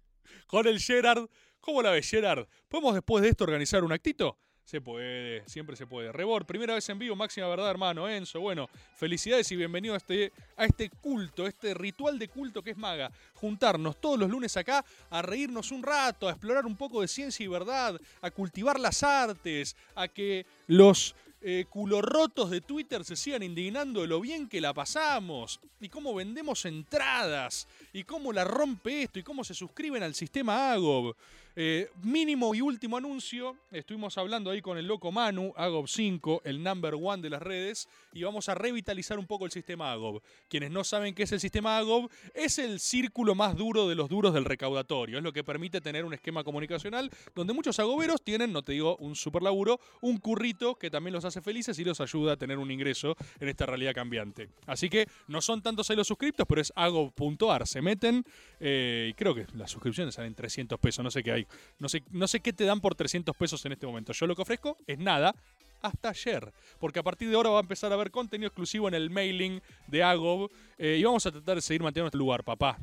Con 0.47 0.65
el 0.65 0.79
Gerard. 0.79 1.29
¿Cómo 1.59 1.83
la 1.83 1.91
ves, 1.91 2.09
Gerard? 2.09 2.47
¿Podemos 2.67 2.95
después 2.95 3.21
de 3.21 3.29
esto 3.29 3.43
organizar 3.43 3.83
un 3.83 3.91
actito? 3.91 4.39
Se 4.65 4.79
puede, 4.79 5.43
siempre 5.47 5.75
se 5.75 5.85
puede. 5.85 6.11
Rebor, 6.11 6.45
primera 6.45 6.73
vez 6.75 6.87
en 6.89 6.97
vivo, 6.97 7.15
máxima 7.15 7.47
verdad, 7.47 7.69
hermano 7.69 8.07
Enzo. 8.07 8.39
Bueno, 8.39 8.69
felicidades 8.95 9.51
y 9.51 9.55
bienvenido 9.57 9.93
a 9.93 9.97
este, 9.97 10.31
a 10.55 10.65
este 10.65 10.89
culto, 10.89 11.45
este 11.45 11.73
ritual 11.73 12.17
de 12.17 12.29
culto 12.29 12.61
que 12.61 12.71
es 12.71 12.77
Maga. 12.77 13.11
Juntarnos 13.33 13.99
todos 13.99 14.17
los 14.17 14.29
lunes 14.29 14.55
acá 14.55 14.85
a 15.09 15.21
reírnos 15.21 15.71
un 15.71 15.83
rato, 15.83 16.27
a 16.27 16.31
explorar 16.31 16.65
un 16.65 16.77
poco 16.77 17.01
de 17.01 17.09
ciencia 17.09 17.43
y 17.43 17.47
verdad, 17.47 17.99
a 18.21 18.31
cultivar 18.31 18.79
las 18.79 19.03
artes, 19.03 19.75
a 19.95 20.07
que 20.07 20.45
los 20.67 21.15
eh, 21.41 21.65
culorrotos 21.69 22.49
de 22.49 22.61
Twitter 22.61 23.03
se 23.03 23.15
sigan 23.15 23.43
indignando 23.43 24.01
de 24.01 24.07
lo 24.07 24.21
bien 24.21 24.47
que 24.47 24.61
la 24.61 24.73
pasamos, 24.73 25.59
y 25.79 25.89
cómo 25.89 26.13
vendemos 26.13 26.65
entradas, 26.65 27.67
y 27.93 28.03
cómo 28.03 28.31
la 28.31 28.43
rompe 28.43 29.03
esto, 29.03 29.19
y 29.19 29.23
cómo 29.23 29.43
se 29.43 29.53
suscriben 29.53 30.03
al 30.03 30.13
sistema 30.13 30.71
Agob. 30.71 31.15
Eh, 31.55 31.89
mínimo 32.01 32.55
y 32.55 32.61
último 32.61 32.95
anuncio, 32.95 33.57
estuvimos 33.71 34.17
hablando 34.17 34.51
ahí 34.51 34.61
con 34.61 34.77
el 34.77 34.87
loco 34.87 35.11
Manu, 35.11 35.53
Agob 35.57 35.85
5, 35.85 36.43
el 36.45 36.63
number 36.63 36.93
one 36.95 37.21
de 37.21 37.29
las 37.29 37.41
redes, 37.41 37.89
y 38.13 38.23
vamos 38.23 38.47
a 38.47 38.55
revitalizar 38.55 39.19
un 39.19 39.27
poco 39.27 39.45
el 39.45 39.51
sistema 39.51 39.91
Agob. 39.91 40.21
Quienes 40.47 40.71
no 40.71 40.85
saben 40.85 41.13
qué 41.13 41.23
es 41.23 41.31
el 41.33 41.41
sistema 41.41 41.77
Agob, 41.77 42.09
es 42.33 42.57
el 42.57 42.79
círculo 42.79 43.35
más 43.35 43.57
duro 43.57 43.89
de 43.89 43.95
los 43.95 44.07
duros 44.07 44.33
del 44.33 44.45
recaudatorio, 44.45 45.17
es 45.17 45.23
lo 45.23 45.33
que 45.33 45.43
permite 45.43 45.81
tener 45.81 46.05
un 46.05 46.13
esquema 46.13 46.45
comunicacional 46.45 47.11
donde 47.35 47.53
muchos 47.53 47.79
agoberos 47.79 48.21
tienen, 48.21 48.53
no 48.53 48.61
te 48.61 48.71
digo 48.71 48.95
un 48.97 49.15
super 49.15 49.41
laburo, 49.41 49.79
un 49.99 50.19
currito 50.19 50.75
que 50.75 50.89
también 50.89 51.13
los 51.13 51.25
hace 51.25 51.30
felices 51.39 51.79
y 51.79 51.85
los 51.85 52.01
ayuda 52.01 52.33
a 52.33 52.37
tener 52.37 52.57
un 52.57 52.69
ingreso 52.71 53.15
en 53.39 53.47
esta 53.47 53.65
realidad 53.65 53.93
cambiante. 53.93 54.49
Así 54.65 54.89
que 54.89 55.07
no 55.27 55.41
son 55.41 55.61
tantos 55.61 55.89
ahí 55.89 55.95
los 55.95 56.07
suscriptos, 56.07 56.45
pero 56.47 56.59
es 56.59 56.73
agob.ar, 56.75 57.67
se 57.67 57.81
meten 57.81 58.25
eh, 58.59 59.07
y 59.11 59.13
creo 59.13 59.33
que 59.33 59.45
las 59.55 59.71
suscripciones 59.71 60.15
salen 60.15 60.35
300 60.35 60.79
pesos, 60.79 61.03
no 61.03 61.11
sé 61.11 61.23
qué 61.23 61.31
hay. 61.31 61.47
No 61.79 61.87
sé, 61.87 62.03
no 62.09 62.27
sé 62.27 62.39
qué 62.41 62.51
te 62.51 62.65
dan 62.65 62.81
por 62.81 62.95
300 62.95 63.35
pesos 63.35 63.63
en 63.65 63.71
este 63.71 63.87
momento. 63.87 64.11
Yo 64.11 64.27
lo 64.27 64.35
que 64.35 64.41
ofrezco 64.41 64.77
es 64.87 64.99
nada 64.99 65.33
hasta 65.81 66.09
ayer. 66.09 66.51
Porque 66.79 66.99
a 66.99 67.03
partir 67.03 67.29
de 67.29 67.35
ahora 67.35 67.49
va 67.49 67.57
a 67.57 67.61
empezar 67.61 67.91
a 67.91 67.95
haber 67.95 68.11
contenido 68.11 68.47
exclusivo 68.47 68.87
en 68.87 68.93
el 68.93 69.09
mailing 69.09 69.61
de 69.87 70.03
Agob. 70.03 70.49
eh, 70.77 70.97
y 70.99 71.03
vamos 71.03 71.25
a 71.25 71.31
tratar 71.31 71.55
de 71.55 71.61
seguir 71.61 71.81
manteniendo 71.81 72.07
este 72.07 72.17
lugar, 72.17 72.43
papá. 72.43 72.77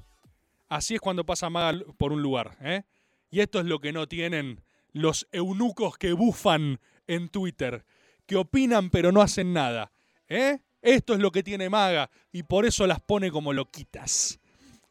Así 0.68 0.94
es 0.94 1.01
cuando 1.01 1.24
pasa 1.24 1.49
Maga 1.49 1.80
por 1.96 2.12
un 2.12 2.22
lugar. 2.22 2.57
¿eh? 2.61 2.82
Y 3.30 3.40
esto 3.40 3.61
es 3.61 3.66
lo 3.66 3.80
que 3.80 3.92
no 3.92 4.07
tienen 4.07 4.62
los 4.92 5.26
eunucos 5.32 5.96
que 5.96 6.12
bufan 6.12 6.80
en 7.07 7.28
Twitter. 7.28 7.84
Que 8.29 8.37
opinan 8.37 8.91
pero 8.91 9.11
no 9.11 9.22
hacen 9.22 9.53
nada. 9.53 9.91
¿eh? 10.29 10.59
Esto 10.83 11.14
es 11.14 11.18
lo 11.18 11.33
que 11.33 11.43
tiene 11.43 11.68
Maga. 11.70 12.11
Y 12.31 12.45
por 12.45 12.66
eso 12.66 12.87
las 12.87 13.01
pone 13.01 13.31
como 13.31 13.53
loquitas. 13.53 14.39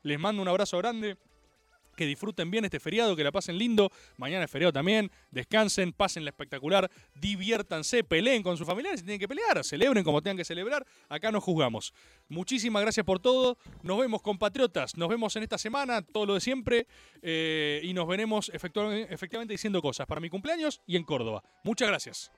Les 0.02 0.20
mando 0.20 0.42
un 0.42 0.48
abrazo 0.48 0.78
grande. 0.80 1.18
Que 1.96 2.06
disfruten 2.06 2.52
bien 2.52 2.64
este 2.66 2.80
feriado, 2.80 3.16
que 3.16 3.24
la 3.24 3.32
pasen 3.32 3.58
lindo. 3.58 3.92
Mañana 4.18 4.46
es 4.46 4.52
feriado 4.52 4.74
también. 4.74 5.12
Descansen, 5.32 5.94
pasen 5.94 6.26
la 6.26 6.30
espectacular, 6.30 6.92
diviértanse, 7.16 8.04
peleen 8.04 8.44
con 8.44 8.56
sus 8.56 8.68
familiares 8.68 9.00
si 9.00 9.06
tienen 9.06 9.20
que 9.20 9.28
pelear, 9.28 9.64
celebren 9.64 10.04
como 10.04 10.22
tengan 10.22 10.38
que 10.38 10.46
celebrar. 10.46 10.86
Acá 11.10 11.32
no 11.32 11.42
juzgamos. 11.42 11.96
Muchísimas 12.30 12.84
gracias 12.84 13.04
por 13.04 13.20
todo. 13.20 13.58
Nos 13.82 14.00
vemos, 14.00 14.22
compatriotas. 14.22 14.96
Nos 14.96 15.10
vemos 15.10 15.36
en 15.38 15.44
esta 15.44 15.58
semana, 15.58 16.04
todo 16.04 16.26
lo 16.26 16.34
de 16.36 16.42
siempre. 16.42 16.88
eh, 17.22 17.82
y 17.84 17.94
nos 17.94 18.08
veremos 18.08 18.52
efectivamente 18.54 19.54
diciendo 19.54 19.82
cosas 19.82 20.06
para 20.06 20.22
mi 20.22 20.30
cumpleaños 20.30 20.82
y 20.86 20.98
en 20.98 21.04
Córdoba. 21.04 21.44
Muchas 21.64 21.88
gracias. 21.88 22.32